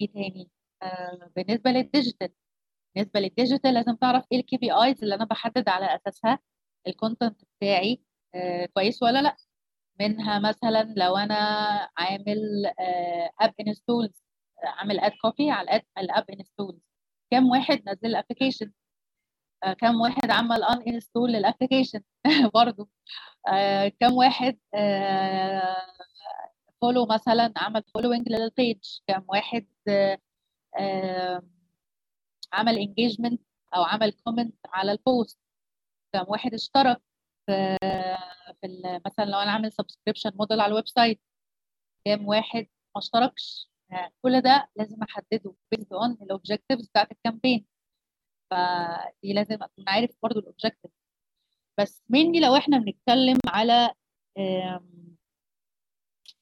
إيه 0.00 0.12
تاني؟ 0.12 0.50
آه 0.82 1.30
بالنسبة 1.36 1.70
لل 1.70 1.84
digital 1.84 2.32
بالنسبة 2.96 3.20
لل 3.20 3.32
digital 3.32 3.74
لازم 3.74 3.96
تعرف 3.96 4.24
إيه 4.32 4.38
ال 4.40 4.56
KPIs 4.56 5.02
اللي 5.04 5.14
أنا 5.14 5.24
بحدد 5.24 5.68
على 5.68 5.86
أساسها. 5.96 6.38
ال 6.86 6.93
content 6.93 7.42
بتاعي. 7.58 8.02
آه 8.34 8.66
كويس 8.66 9.02
ولا 9.02 9.22
لأ؟ 9.22 9.36
منها 10.00 10.38
مثلا 10.38 10.94
لو 10.96 11.16
أنا 11.16 11.34
عامل 11.98 12.38
app 13.40 13.54
installs 13.60 14.24
عامل 14.64 15.00
ad 15.00 15.12
copy 15.22 15.50
على 15.50 15.82
ال 15.98 16.06
app 16.06 16.30
installs 16.30 16.80
كم 17.30 17.46
واحد 17.50 17.82
نزل 17.88 18.06
ال 18.06 18.11
application 18.11 18.72
آه 19.64 19.72
كم 19.72 20.00
واحد 20.00 20.30
عمل 20.30 20.64
uninstall 20.64 20.82
لل 20.94 21.32
application 21.32 22.00
برضه 22.54 22.88
آه 23.48 23.88
كم 23.88 24.12
واحد 24.14 24.58
follow 26.80 27.06
مثلا 27.06 27.52
عمل 27.56 27.82
following 27.94 28.28
لل 28.28 28.45
page 28.45 28.78
كم 29.06 29.24
واحد 29.28 29.66
عمل 32.52 32.78
engagement 32.78 33.42
أو 33.76 33.82
عمل 33.82 34.12
comment 34.12 34.56
على 34.66 34.92
ال 34.92 35.01
post 35.01 35.38
كم 36.12 36.24
واحد 36.28 36.54
اشترك؟ 36.54 37.02
في 37.48 37.78
في 38.60 39.00
مثلا 39.06 39.24
لو 39.24 39.38
أنا 39.38 39.50
عامل 39.52 39.72
subscription 39.72 40.30
model 40.34 40.60
على 40.60 40.70
ال 40.70 40.88
website 40.88 41.20
كام 42.04 42.26
واحد 42.28 42.66
ما 42.94 42.98
اشتركش. 43.00 43.70
كل 44.22 44.40
ده 44.40 44.68
لازم 44.76 45.02
أحدده 45.02 45.54
based 45.72 45.92
on 45.92 46.12
ال 46.22 46.28
objectives 46.28 46.88
بتاعت 46.88 47.12
ال 47.12 47.18
campaign 47.18 47.66
فدي 48.50 49.32
لازم 49.32 49.54
أكون 49.62 49.84
عارف 49.88 50.10
برضو 50.22 50.40
ال 50.40 50.45
objective 50.45 50.90
بس 51.80 52.02
مني 52.10 52.40
لو 52.40 52.56
إحنا 52.56 52.78
بنتكلم 52.78 53.38
على 53.48 53.90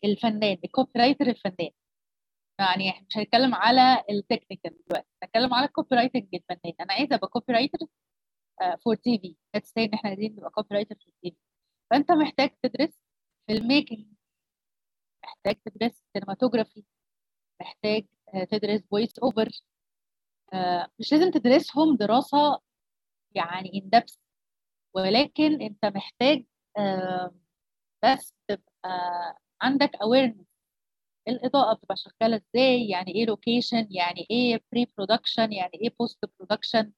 الفنان 0.04 0.59
ال 0.64 0.90
copywriter 1.01 1.26
الفنان. 1.26 1.70
يعني 2.61 2.90
إحنا 2.90 3.07
مش 3.11 3.16
هنتكلم 3.18 3.54
على 3.54 4.04
ال 4.11 4.17
technical 4.17 4.76
دلوقتي 4.88 5.09
هنتكلم 5.22 5.54
على 5.54 5.66
ال 5.66 5.97
copywriting 5.97 6.28
الفنان. 6.34 6.74
أنا 6.80 6.92
عايزة 6.92 7.14
أبقى 7.16 7.28
copywriter 7.28 7.78
for 8.84 8.94
TV 8.94 9.36
let's 9.55 9.69
say 9.69 9.78
إن 9.78 9.94
إحنا 9.94 10.11
عايزين 10.11 10.32
نبقى 10.36 10.50
copywriter 10.51 10.94
for 10.94 11.12
TV 11.22 11.36
فأنت 11.90 12.11
محتاج 12.12 12.50
تدرس 12.62 13.00
filmmaking 13.47 14.07
محتاج 15.24 15.57
تدرس 15.64 16.02
cinematography 16.12 16.84
محتاج 17.61 18.07
تدرس 18.50 18.80
voice 18.90 19.18
over 19.18 19.49
مش 20.98 21.12
لازم 21.12 21.30
تدرسهم 21.30 21.96
دراسة 21.96 22.61
يعني 23.34 23.70
in 23.74 23.90
depth 23.90 24.20
ولكن 24.94 25.62
أنت 25.62 25.84
محتاج 25.84 26.44
بس 28.04 28.34
تبقى 28.48 29.38
عندك 29.62 29.90
awareness. 29.96 30.44
الإضاءة 31.28 31.74
بتبقى 31.74 31.96
شغالة 31.96 32.36
إزاي؟ 32.36 32.88
يعني 32.88 33.14
إيه 33.14 33.26
location 33.26 33.88
يعني 33.90 34.26
إيه 34.30 34.61
pre-production 34.72 35.53
يعني 35.52 35.72
إيه 35.74 35.90
post-production 36.01 36.78
آه 36.82 36.92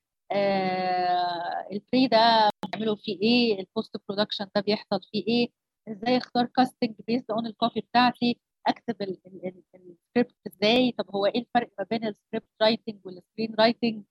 ال 1.73 1.81
pre 1.81 2.07
ده 2.09 2.51
بيعملوا 2.73 2.97
فيه 2.97 3.19
إيه؟ 3.23 3.61
ال 3.61 3.97
post-production 4.09 4.47
ده 4.55 4.61
بيحصل 4.61 5.01
فيه 5.13 5.25
إيه؟ 5.29 5.49
إزاي 5.89 6.17
اختار 6.17 6.47
casting 6.47 6.95
based 7.07 7.31
on 7.31 7.47
ال 7.47 7.53
copy 7.53 7.81
بتاعتي؟ 7.81 8.41
اكتب 8.67 9.03
السكريبت 9.03 10.35
إزاي؟ 10.47 10.93
طب 10.99 11.11
هو 11.17 11.27
إيه 11.27 11.41
الفرق 11.41 11.71
ما 11.79 11.85
بين 11.91 12.05
ال 12.07 12.13
script 12.13 12.49
writing 12.63 12.97
وال 12.97 13.07
screenwriting 13.07 14.05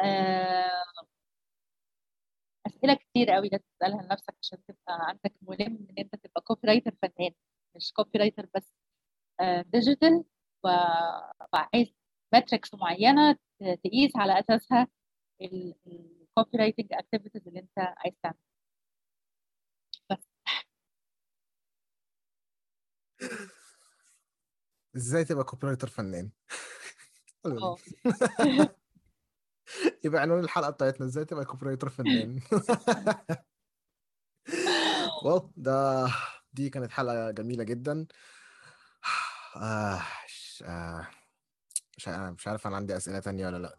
آه 0.00 0.70
أسئلة 2.66 2.94
كتير 2.94 3.30
قوي 3.30 3.48
لازم 3.48 3.64
تسألها 3.80 4.02
لنفسك 4.02 4.34
عشان 4.42 4.58
تبقى 4.68 5.08
عندك 5.08 5.32
ملم 5.42 5.86
إن 5.90 5.94
أنت 5.98 6.14
تبقى 6.16 6.40
copywriter 6.40 6.94
فنان 7.02 7.30
مش 7.76 7.92
copywriter 7.92 8.46
بس. 8.54 8.74
digital 9.66 10.24
وعايز 10.64 11.94
metrics 12.32 12.74
معينة 12.74 13.36
تقيس 13.84 14.16
على 14.16 14.40
أساسها. 14.40 14.88
ال 15.40 16.58
copywriting 16.58 16.86
activities 16.92 17.48
اللي 17.48 17.60
انت 17.60 17.78
عايز 17.78 18.14
تعملها 18.22 18.40
بس. 20.10 20.28
إزاي 24.96 25.24
تبقى 25.24 25.44
copywriter 25.44 25.88
فنان 25.88 26.30
آه. 27.46 27.76
يبقى 30.04 30.22
عنوان 30.22 30.44
الحلقة 30.44 30.70
بتاعتنا 30.70 31.06
إزاي 31.06 31.24
تبقى 31.24 31.44
copywriter 31.44 31.88
فنان؟ 31.88 32.40
wow 35.24 35.50
ده 35.56 36.06
دي 36.52 36.70
كانت 36.70 36.90
حلقة 36.90 37.30
جميلة 37.30 37.64
جدا. 37.64 38.06
آه 39.56 40.02
آه 40.64 41.08
مش 42.30 42.48
عارف 42.48 42.66
أنا 42.66 42.76
عندي 42.76 42.96
أسئلة 42.96 43.18
تانية 43.18 43.46
ولا 43.46 43.56
لأ. 43.58 43.78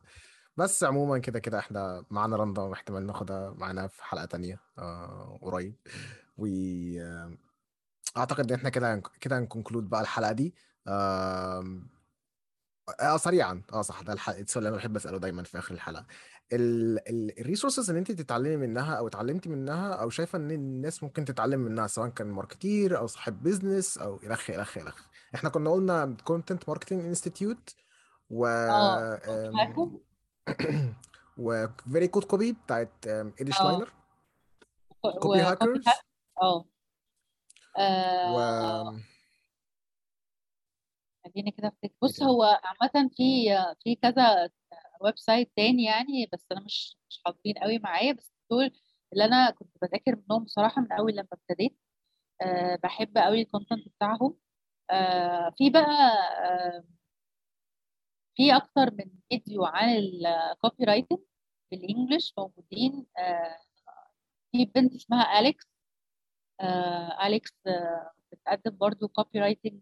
بس 0.58 0.84
عموما 0.84 1.18
كده 1.20 1.40
كده 1.40 1.60
إحنا 1.60 2.06
معانا 2.10 2.36
رندا 2.36 2.74
احتمال 2.74 3.06
ناخدها 3.06 3.52
معانا 3.58 3.88
في 3.88 4.04
حلقة 4.04 4.26
تانية 4.26 4.60
آه 4.80 5.40
قريب. 5.42 5.76
و 6.38 6.46
آه 7.02 7.38
أعتقد 8.18 8.52
إن 8.52 8.58
إحنا 8.58 8.70
كده 8.70 9.02
كده 9.22 9.40
هن 9.40 9.50
conclude 9.50 9.90
بقى 9.90 10.02
الحلقة 10.02 10.32
دي. 10.32 10.56
آه 10.88 11.82
آه 13.00 13.18
سريعا. 13.18 13.62
آه 13.74 13.82
صح. 13.82 14.02
ده 14.02 14.14
السؤال 14.14 14.42
اللي 14.58 14.70
أنا 14.70 14.78
بحب 14.78 14.96
أسأله 14.96 15.18
دايما 15.18 15.44
في 15.44 15.60
آخر 15.60 15.74
الحلقة. 15.74 16.06
ال 16.54 16.67
resources 16.67 17.90
اللي 17.90 18.00
أنت 18.00 18.12
تتعلمي 18.12 18.58
منها 18.58 18.96
أو 18.96 19.08
اتعلمتي 19.08 19.50
منها 19.50 19.94
أو 19.94 20.10
شايفة 20.10 20.38
إن 20.38 20.52
الناس 20.52 21.04
ممكن 21.04 21.26
تتعلم 21.26 21.60
منها 21.60 21.88
سواء 21.88 22.10
كان 22.10 22.28
marketer 22.28 22.98
أو 22.98 23.08
صاحب 23.08 23.44
business 23.44 23.98
أو 23.98 24.20
الخ 24.24 24.50
الخ 24.50 24.78
الخ 24.78 25.02
إحنا 25.36 25.50
كنا 25.50 25.70
قلنا 25.70 26.18
Content 26.24 26.70
Marketing 26.70 27.06
Institute 27.06 27.76
و 28.30 28.46
آه 30.50 30.94
و 31.38 31.68
Very 31.92 32.08
Good 32.08 32.24
Copy 32.24 32.52
بتاعت 32.54 33.08
Eddie 33.08 33.52
Shleyner 33.52 33.92
Copyhackers 35.22 35.86
آه. 36.42 36.66
و 38.34 38.38
خليني 41.26 41.52
كده 41.52 41.68
أفتكر. 41.68 41.94
بص 42.02 42.18
كده 42.18 42.26
هو 42.28 42.44
عامة 42.64 43.10
في 43.18 43.24
في 43.84 43.96
كذا 43.96 44.50
website 45.02 45.52
تاني 45.56 45.84
يعني 45.84 46.30
بس 46.34 46.46
أنا 46.52 46.62
مش 46.62 46.98
مش 47.10 47.22
حاضرين 47.26 47.54
قوي 47.58 47.80
معايا. 47.80 48.14
بس 48.14 48.34
دول 48.52 48.72
اللي 49.14 49.26
أنا 49.26 49.52
كنت 49.52 49.70
بذاكر 49.82 50.16
منهم 50.16 50.44
بصراحة 50.44 50.82
من 50.82 50.92
أول 50.92 51.14
لما 51.14 51.28
ابتديت. 51.34 51.80
أه 52.42 52.76
بحب 52.84 53.18
قوي 53.18 53.42
ال 53.42 53.47
content 53.47 53.88
بتاعهم. 53.90 54.38
أه 54.92 55.50
في 55.58 55.70
بقى 55.70 56.12
أه 56.44 56.84
في 58.38 58.56
أكتر 58.56 58.94
من 58.94 59.12
فيديو 59.30 59.66
عن 59.66 59.90
ال 59.90 60.84
copywriting 60.84 61.20
بال 61.72 61.86
English 61.86 62.34
موجودين 62.38 63.06
أه 63.18 63.58
في 64.52 64.66
بنت 64.66 64.96
اسمها 64.96 65.40
أليكس 65.40 65.68
أه 66.62 67.28
أليكس 67.28 67.54
أه 67.68 68.12
بتقدم 68.32 68.78
برضو 68.78 69.08
copywriting 69.08 69.82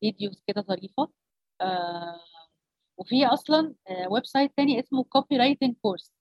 videos 0.00 0.42
كده 0.46 0.62
ظريفة 0.62 1.12
آه 1.60 2.20
وفي 2.98 3.26
أصلا 3.26 3.74
آه 3.88 4.08
web 4.10 4.26
site 4.26 4.56
تاني 4.56 4.80
اسمه 4.80 5.04
Kopywriting 5.04 5.76
Kourse 5.82 6.12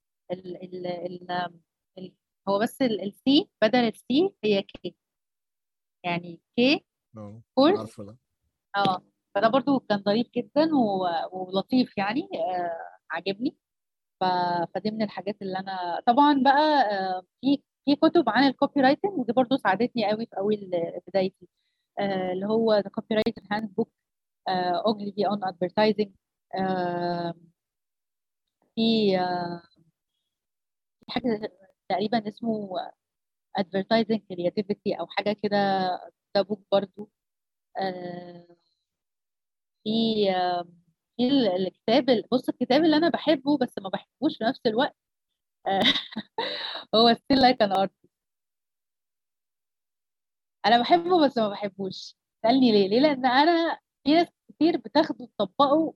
هو 2.48 2.60
بس 2.60 2.82
ال 2.82 3.16
C 3.16 3.50
بدل 3.62 3.80
ال 3.80 4.07
C 4.07 4.34
هي 4.44 4.62
K 4.62 4.96
يعني 6.04 6.42
K 6.56 6.86
course 7.56 8.00
آه. 8.76 9.11
فده 9.36 9.48
برضو 9.50 9.80
كان 9.80 10.00
ظريف 10.04 10.28
جدا 10.36 10.70
ولطيف 11.34 11.98
يعني 11.98 12.22
آه 12.36 12.78
عجبني 13.12 13.58
ف... 14.22 14.24
فدي 14.76 14.92
من 14.92 15.02
الحاجات 15.04 15.38
اللي 15.42 15.60
أنا 15.60 16.02
طبعا 16.08 16.44
بقى 16.44 16.62
آه 16.94 17.24
في 17.42 17.64
في 17.86 17.96
كتب 17.96 18.30
عن 18.30 18.48
ال 18.48 18.82
copywriting 18.82 19.14
ودي 19.20 19.34
برضو 19.34 19.58
ساعدتني 19.58 20.12
قوي 20.12 20.26
في 20.26 20.38
أول 20.38 20.72
بدايتي. 21.08 21.48
آه 22.00 22.34
اللي 22.34 22.46
هو 22.48 22.74
the 22.76 22.90
copywriting 22.90 23.48
handbook 23.52 23.92
Ogilvy 24.88 25.28
on 25.28 25.44
advertising 25.46 26.12
في 28.76 29.18
حاجة 31.10 31.52
تقريبا 31.90 32.28
اسمه 32.30 32.70
advertising 33.60 34.20
creativity 34.34 35.00
أو 35.00 35.08
حاجة 35.08 35.34
كده 35.44 35.58
ده 36.36 36.42
بوك 36.42 36.62
برضو 36.72 37.12
آه، 37.80 38.48
في 39.84 40.26
في 41.18 41.24
ال- 41.28 41.48
الكتاب 41.68 42.24
بص 42.32 42.50
الكتاب 42.50 42.84
اللي 42.84 42.98
أنا 42.98 43.10
بحبه 43.10 43.58
بس 43.58 43.74
ما 43.80 43.90
بحبوش 43.90 44.38
في 44.38 44.44
نفس 44.44 44.62
الوقت 44.66 44.96
آه، 45.68 45.82
هو 46.96 47.14
still 47.16 47.38
like 47.40 47.68
an 47.68 47.78
artist. 47.78 48.10
أنا 50.66 50.82
بحبه 50.82 51.26
بس 51.26 51.38
ما 51.38 51.50
بحبوش 51.50 52.16
سألني 52.44 52.72
ليه؟ 52.72 52.88
ليه؟ 52.90 53.00
لأن 53.00 53.26
أنا 53.26 53.80
في 54.04 54.14
ناس 54.14 54.28
كتير 54.50 54.78
بتاخده 54.78 55.28
تطبقه 55.40 55.94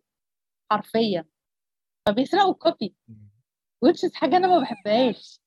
حرفيا. 0.72 1.26
فبيسرقوا 2.08 2.52
الكوبي 2.54 2.96
which 3.86 4.14
حاجة 4.14 4.38
أنا 4.38 4.48
ما 4.48 4.60
بحبهاش 4.60 5.40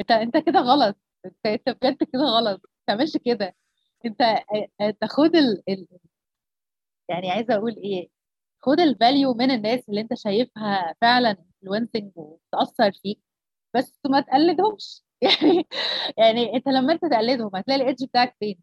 أنت 0.00 0.10
أنت 0.10 0.36
كده 0.46 0.60
غلط. 0.60 0.96
أنت 1.26 1.46
أنت 1.46 1.68
بجد 1.70 1.96
كده 2.04 2.22
غلط. 2.22 2.60
ما 2.64 2.70
تعملش 2.86 3.16
كده. 3.16 3.56
أنت 4.06 4.20
انت 4.80 5.04
خد 5.04 5.36
ال... 5.36 5.62
ال... 5.68 5.86
يعني 7.10 7.30
عايزة 7.32 7.54
أقول 7.56 7.76
إيه 7.76 8.08
خد 8.60 8.80
ال 8.80 8.89
value 8.89 9.34
من 9.34 9.50
الناس 9.50 9.90
اللي 9.90 10.00
أنت 10.02 10.14
شايفها 10.14 10.94
فعلا 11.00 11.30
influencing 11.30 12.12
وتاثر 12.16 12.92
فيك 13.02 13.20
بس 13.76 14.00
ما 14.10 14.20
تقلدهمش. 14.22 15.04
يعني 15.22 15.68
يعني 16.18 16.56
أنت 16.56 16.68
لما 16.68 16.92
أنت 16.92 17.02
تقلدهم 17.06 17.56
هتلاقي 17.56 17.82
ال 17.82 17.86
edge 17.86 18.04
بتاعك 18.06 18.36
فين؟ 18.40 18.60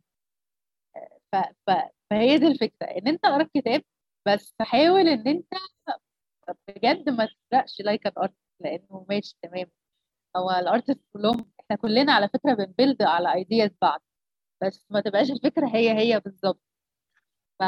ف... 1.32 1.36
ف... 1.68 1.72
فهي 2.10 2.38
دي 2.38 2.48
الفكرة 2.48 2.86
إن 2.88 3.08
أنت 3.08 3.26
قرأت 3.26 3.50
كتاب 3.54 3.82
بس 4.28 4.56
حاول 4.62 5.08
إن 5.10 5.28
أنت 5.28 5.48
بجد 6.68 7.10
ما 7.10 7.26
تسرقش 7.26 7.82
like 7.82 8.08
art 8.08 8.34
لأنه 8.60 9.06
ماشي 9.10 9.36
تمام. 9.42 9.72
هو 10.38 10.52
ال 10.52 10.59
artist 10.59 11.02
كلهم 11.14 11.52
إحنا 11.62 11.78
كلنا 11.78 12.14
على 12.14 12.30
فكرة 12.30 12.54
بن 12.54 12.68
build 12.68 13.02
على 13.04 13.34
ideas 13.36 13.72
بعض 13.82 14.04
بس 14.64 14.88
ما 14.92 15.02
تبقاش 15.02 15.32
الفكرة 15.32 15.68
هي 15.76 16.00
هي 16.00 16.22
بالظبط. 16.22 16.62
ف 17.60 17.64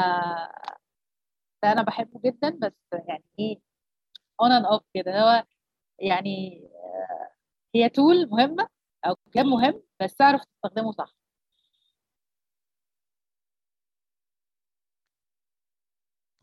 فانا 1.62 1.82
بحبه 1.82 2.20
جدا 2.24 2.50
بس 2.62 2.72
يعني 2.92 3.24
إيه 3.38 3.60
on 4.40 4.52
and 4.52 4.66
off 4.66 4.82
كده. 4.94 5.20
هو 5.22 5.44
يعني 5.98 6.62
آه، 6.74 7.32
هي 7.74 7.88
tool 7.88 8.28
مهمة 8.30 8.68
أو 9.06 9.16
كتاب 9.16 9.44
مهم 9.46 9.82
بس 10.02 10.16
تعرف 10.16 10.42
تستخدمه 10.44 10.92
صح. 10.92 11.14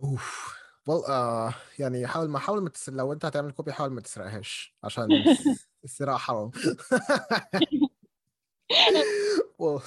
أوف. 0.04 0.58
Well, 0.90 1.04
uh, 1.08 1.54
يعني 1.80 2.08
حاول 2.08 2.30
ما 2.30 2.40
حاول 2.40 2.62
ما 2.64 2.70
تس... 2.70 2.90
لو 2.90 3.14
أنت 3.14 3.26
هتعمل 3.26 3.52
copy 3.52 3.74
حاول 3.74 3.92
ما 3.92 4.02
تسرقهاش 4.02 4.76
عشان 4.84 5.24
السرقة 5.84 6.18
حرام. 6.18 6.52
Well 9.60 9.82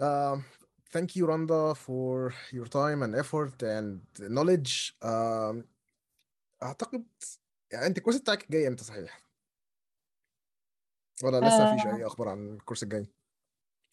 um, 0.00 0.44
thank 0.92 1.16
you 1.16 1.26
Randa 1.26 1.74
for 1.74 2.32
your 2.52 2.66
time 2.66 3.02
and 3.02 3.14
effort 3.14 3.62
and 3.62 4.00
knowledge. 4.18 4.94
Um, 5.02 5.64
أعتقد 6.62 7.06
يعني 7.72 7.86
أنت 7.86 7.98
ال 7.98 8.01
course 8.01 8.16
بتاعك 8.16 8.52
جاي 8.52 8.68
إمتى 8.68 8.84
صحيح؟ 8.84 9.22
ولا 11.24 11.48
لسه 11.48 11.74
مفيش 11.74 11.86
أي 11.86 12.06
أخبار 12.06 12.28
عن 12.28 12.54
ال 12.54 12.58
course 12.58 12.82
الجاي؟ 12.82 13.06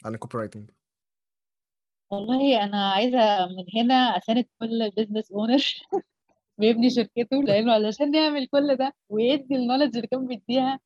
عن 0.05 0.13
ال 0.13 0.37
copywriting 0.37 0.69
والله 2.11 2.63
أنا 2.63 2.91
عايزة 2.91 3.45
من 3.45 3.65
هنا 3.75 3.95
اساند 3.95 4.45
كل 4.59 4.91
business 4.97 5.31
owner 5.31 5.63
بيبني 6.59 6.89
شركته 6.89 7.43
لأنه 7.43 7.73
علشان 7.73 8.15
يعمل 8.15 8.47
كل 8.47 8.75
ده 8.75 8.93
ويدي 9.09 9.55
ال 9.55 9.59
knowledge 9.59 9.95
اللي 9.95 10.07
كان 10.07 10.27
بيديها 10.27 10.79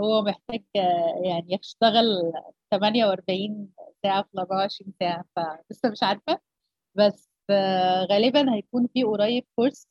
هو 0.00 0.22
محتاج 0.22 0.62
آه، 0.76 1.22
يعني 1.24 1.46
يشتغل 1.60 2.32
48 2.70 3.72
ساعة 4.02 4.22
في 4.22 4.38
24 4.38 4.92
ساعة 5.00 5.24
فلسه 5.36 5.90
مش 5.90 6.02
عارفة. 6.02 6.40
بس 6.94 7.30
آه، 7.50 8.06
غالبا 8.10 8.54
هيكون 8.54 8.88
في 8.94 9.02
قريب 9.04 9.46
course 9.56 9.88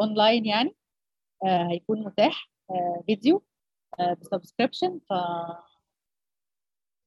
online 0.00 0.46
يعني 0.46 0.76
آه، 1.44 1.68
هيكون 1.70 2.04
متاح 2.04 2.50
آه، 2.70 3.02
فيديو 3.06 3.44
ب 4.20 4.26
subscription. 4.26 5.00
ف 5.10 5.12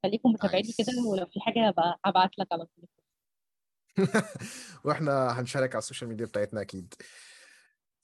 خليكم 0.02 0.30
متابعيني 0.30 0.72
كده. 0.78 1.08
ولو 1.10 1.26
في 1.26 1.40
حاجة 1.40 1.68
هبقى 1.68 2.00
هبعت 2.04 2.38
لك 2.38 2.46
على 2.52 2.66
طول. 2.66 2.88
وإحنا 4.84 5.40
هنشارك 5.40 5.70
على 5.74 5.78
ال 5.78 5.83
social 5.83 6.10
media 6.10 6.26
بتاعتنا 6.26 6.60
أكيد. 6.60 6.94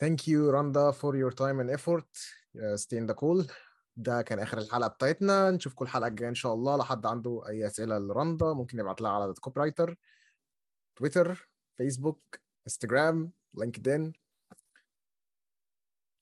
Thank 0.05 0.29
you 0.29 0.51
Randa 0.55 0.93
for 0.93 1.15
your 1.15 1.33
time 1.33 1.61
and 1.61 1.71
effort. 1.79 2.11
Uh, 2.57 2.77
stay 2.77 2.97
in 2.97 3.07
the 3.07 3.15
call 3.15 3.51
ده 3.99 4.23
كان 4.23 4.39
آخر 4.39 4.59
الحلقة 4.59 4.89
بتاعتنا. 4.89 5.51
نشوفكم 5.51 5.85
الحلقة 5.85 6.07
الجاية 6.09 6.29
إن 6.29 6.35
شاء 6.35 6.55
الله. 6.55 6.77
لو 6.77 6.83
حد 6.83 7.07
عنده 7.07 7.43
أي 7.49 7.67
أسئلة 7.67 7.99
لرندا 7.99 8.53
ممكن 8.53 8.79
يبعت 8.79 9.01
لها 9.01 9.11
على 9.11 9.35
copywriter 9.41 9.97
تويتر 10.97 11.49
فيسبوك 11.77 12.41
انستجرام 12.67 13.33
لينكدين 13.55 14.13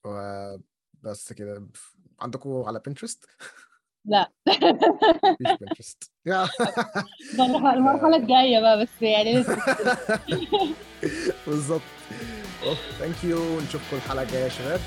وبس 0.05 1.33
كده. 1.33 1.67
عندكم 2.19 2.63
على 2.67 2.79
بنترست 2.85 3.25
لا. 4.05 4.31
مفيش 4.47 5.57
بنترست 5.61 6.11
المرحلة 7.33 7.73
المرحلة 7.73 8.15
الجاية 8.17 8.59
بقى 8.59 8.81
بس 8.83 9.01
يعني 9.01 9.39
لسه. 9.39 9.57
بالظبط. 11.47 11.81
thank 12.99 13.23
you 13.23 13.59
نشوفكم 13.59 13.95
الحلقة 13.97 14.23
الجاية 14.23 14.43
يا 14.43 14.49
شباب. 14.49 14.79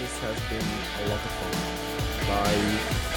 This 0.00 0.14
has 0.24 0.38
been 0.50 0.68
a 1.00 1.08
lot 1.08 1.22
of 1.28 1.32
fun. 1.38 1.93
Bye. 2.26 3.13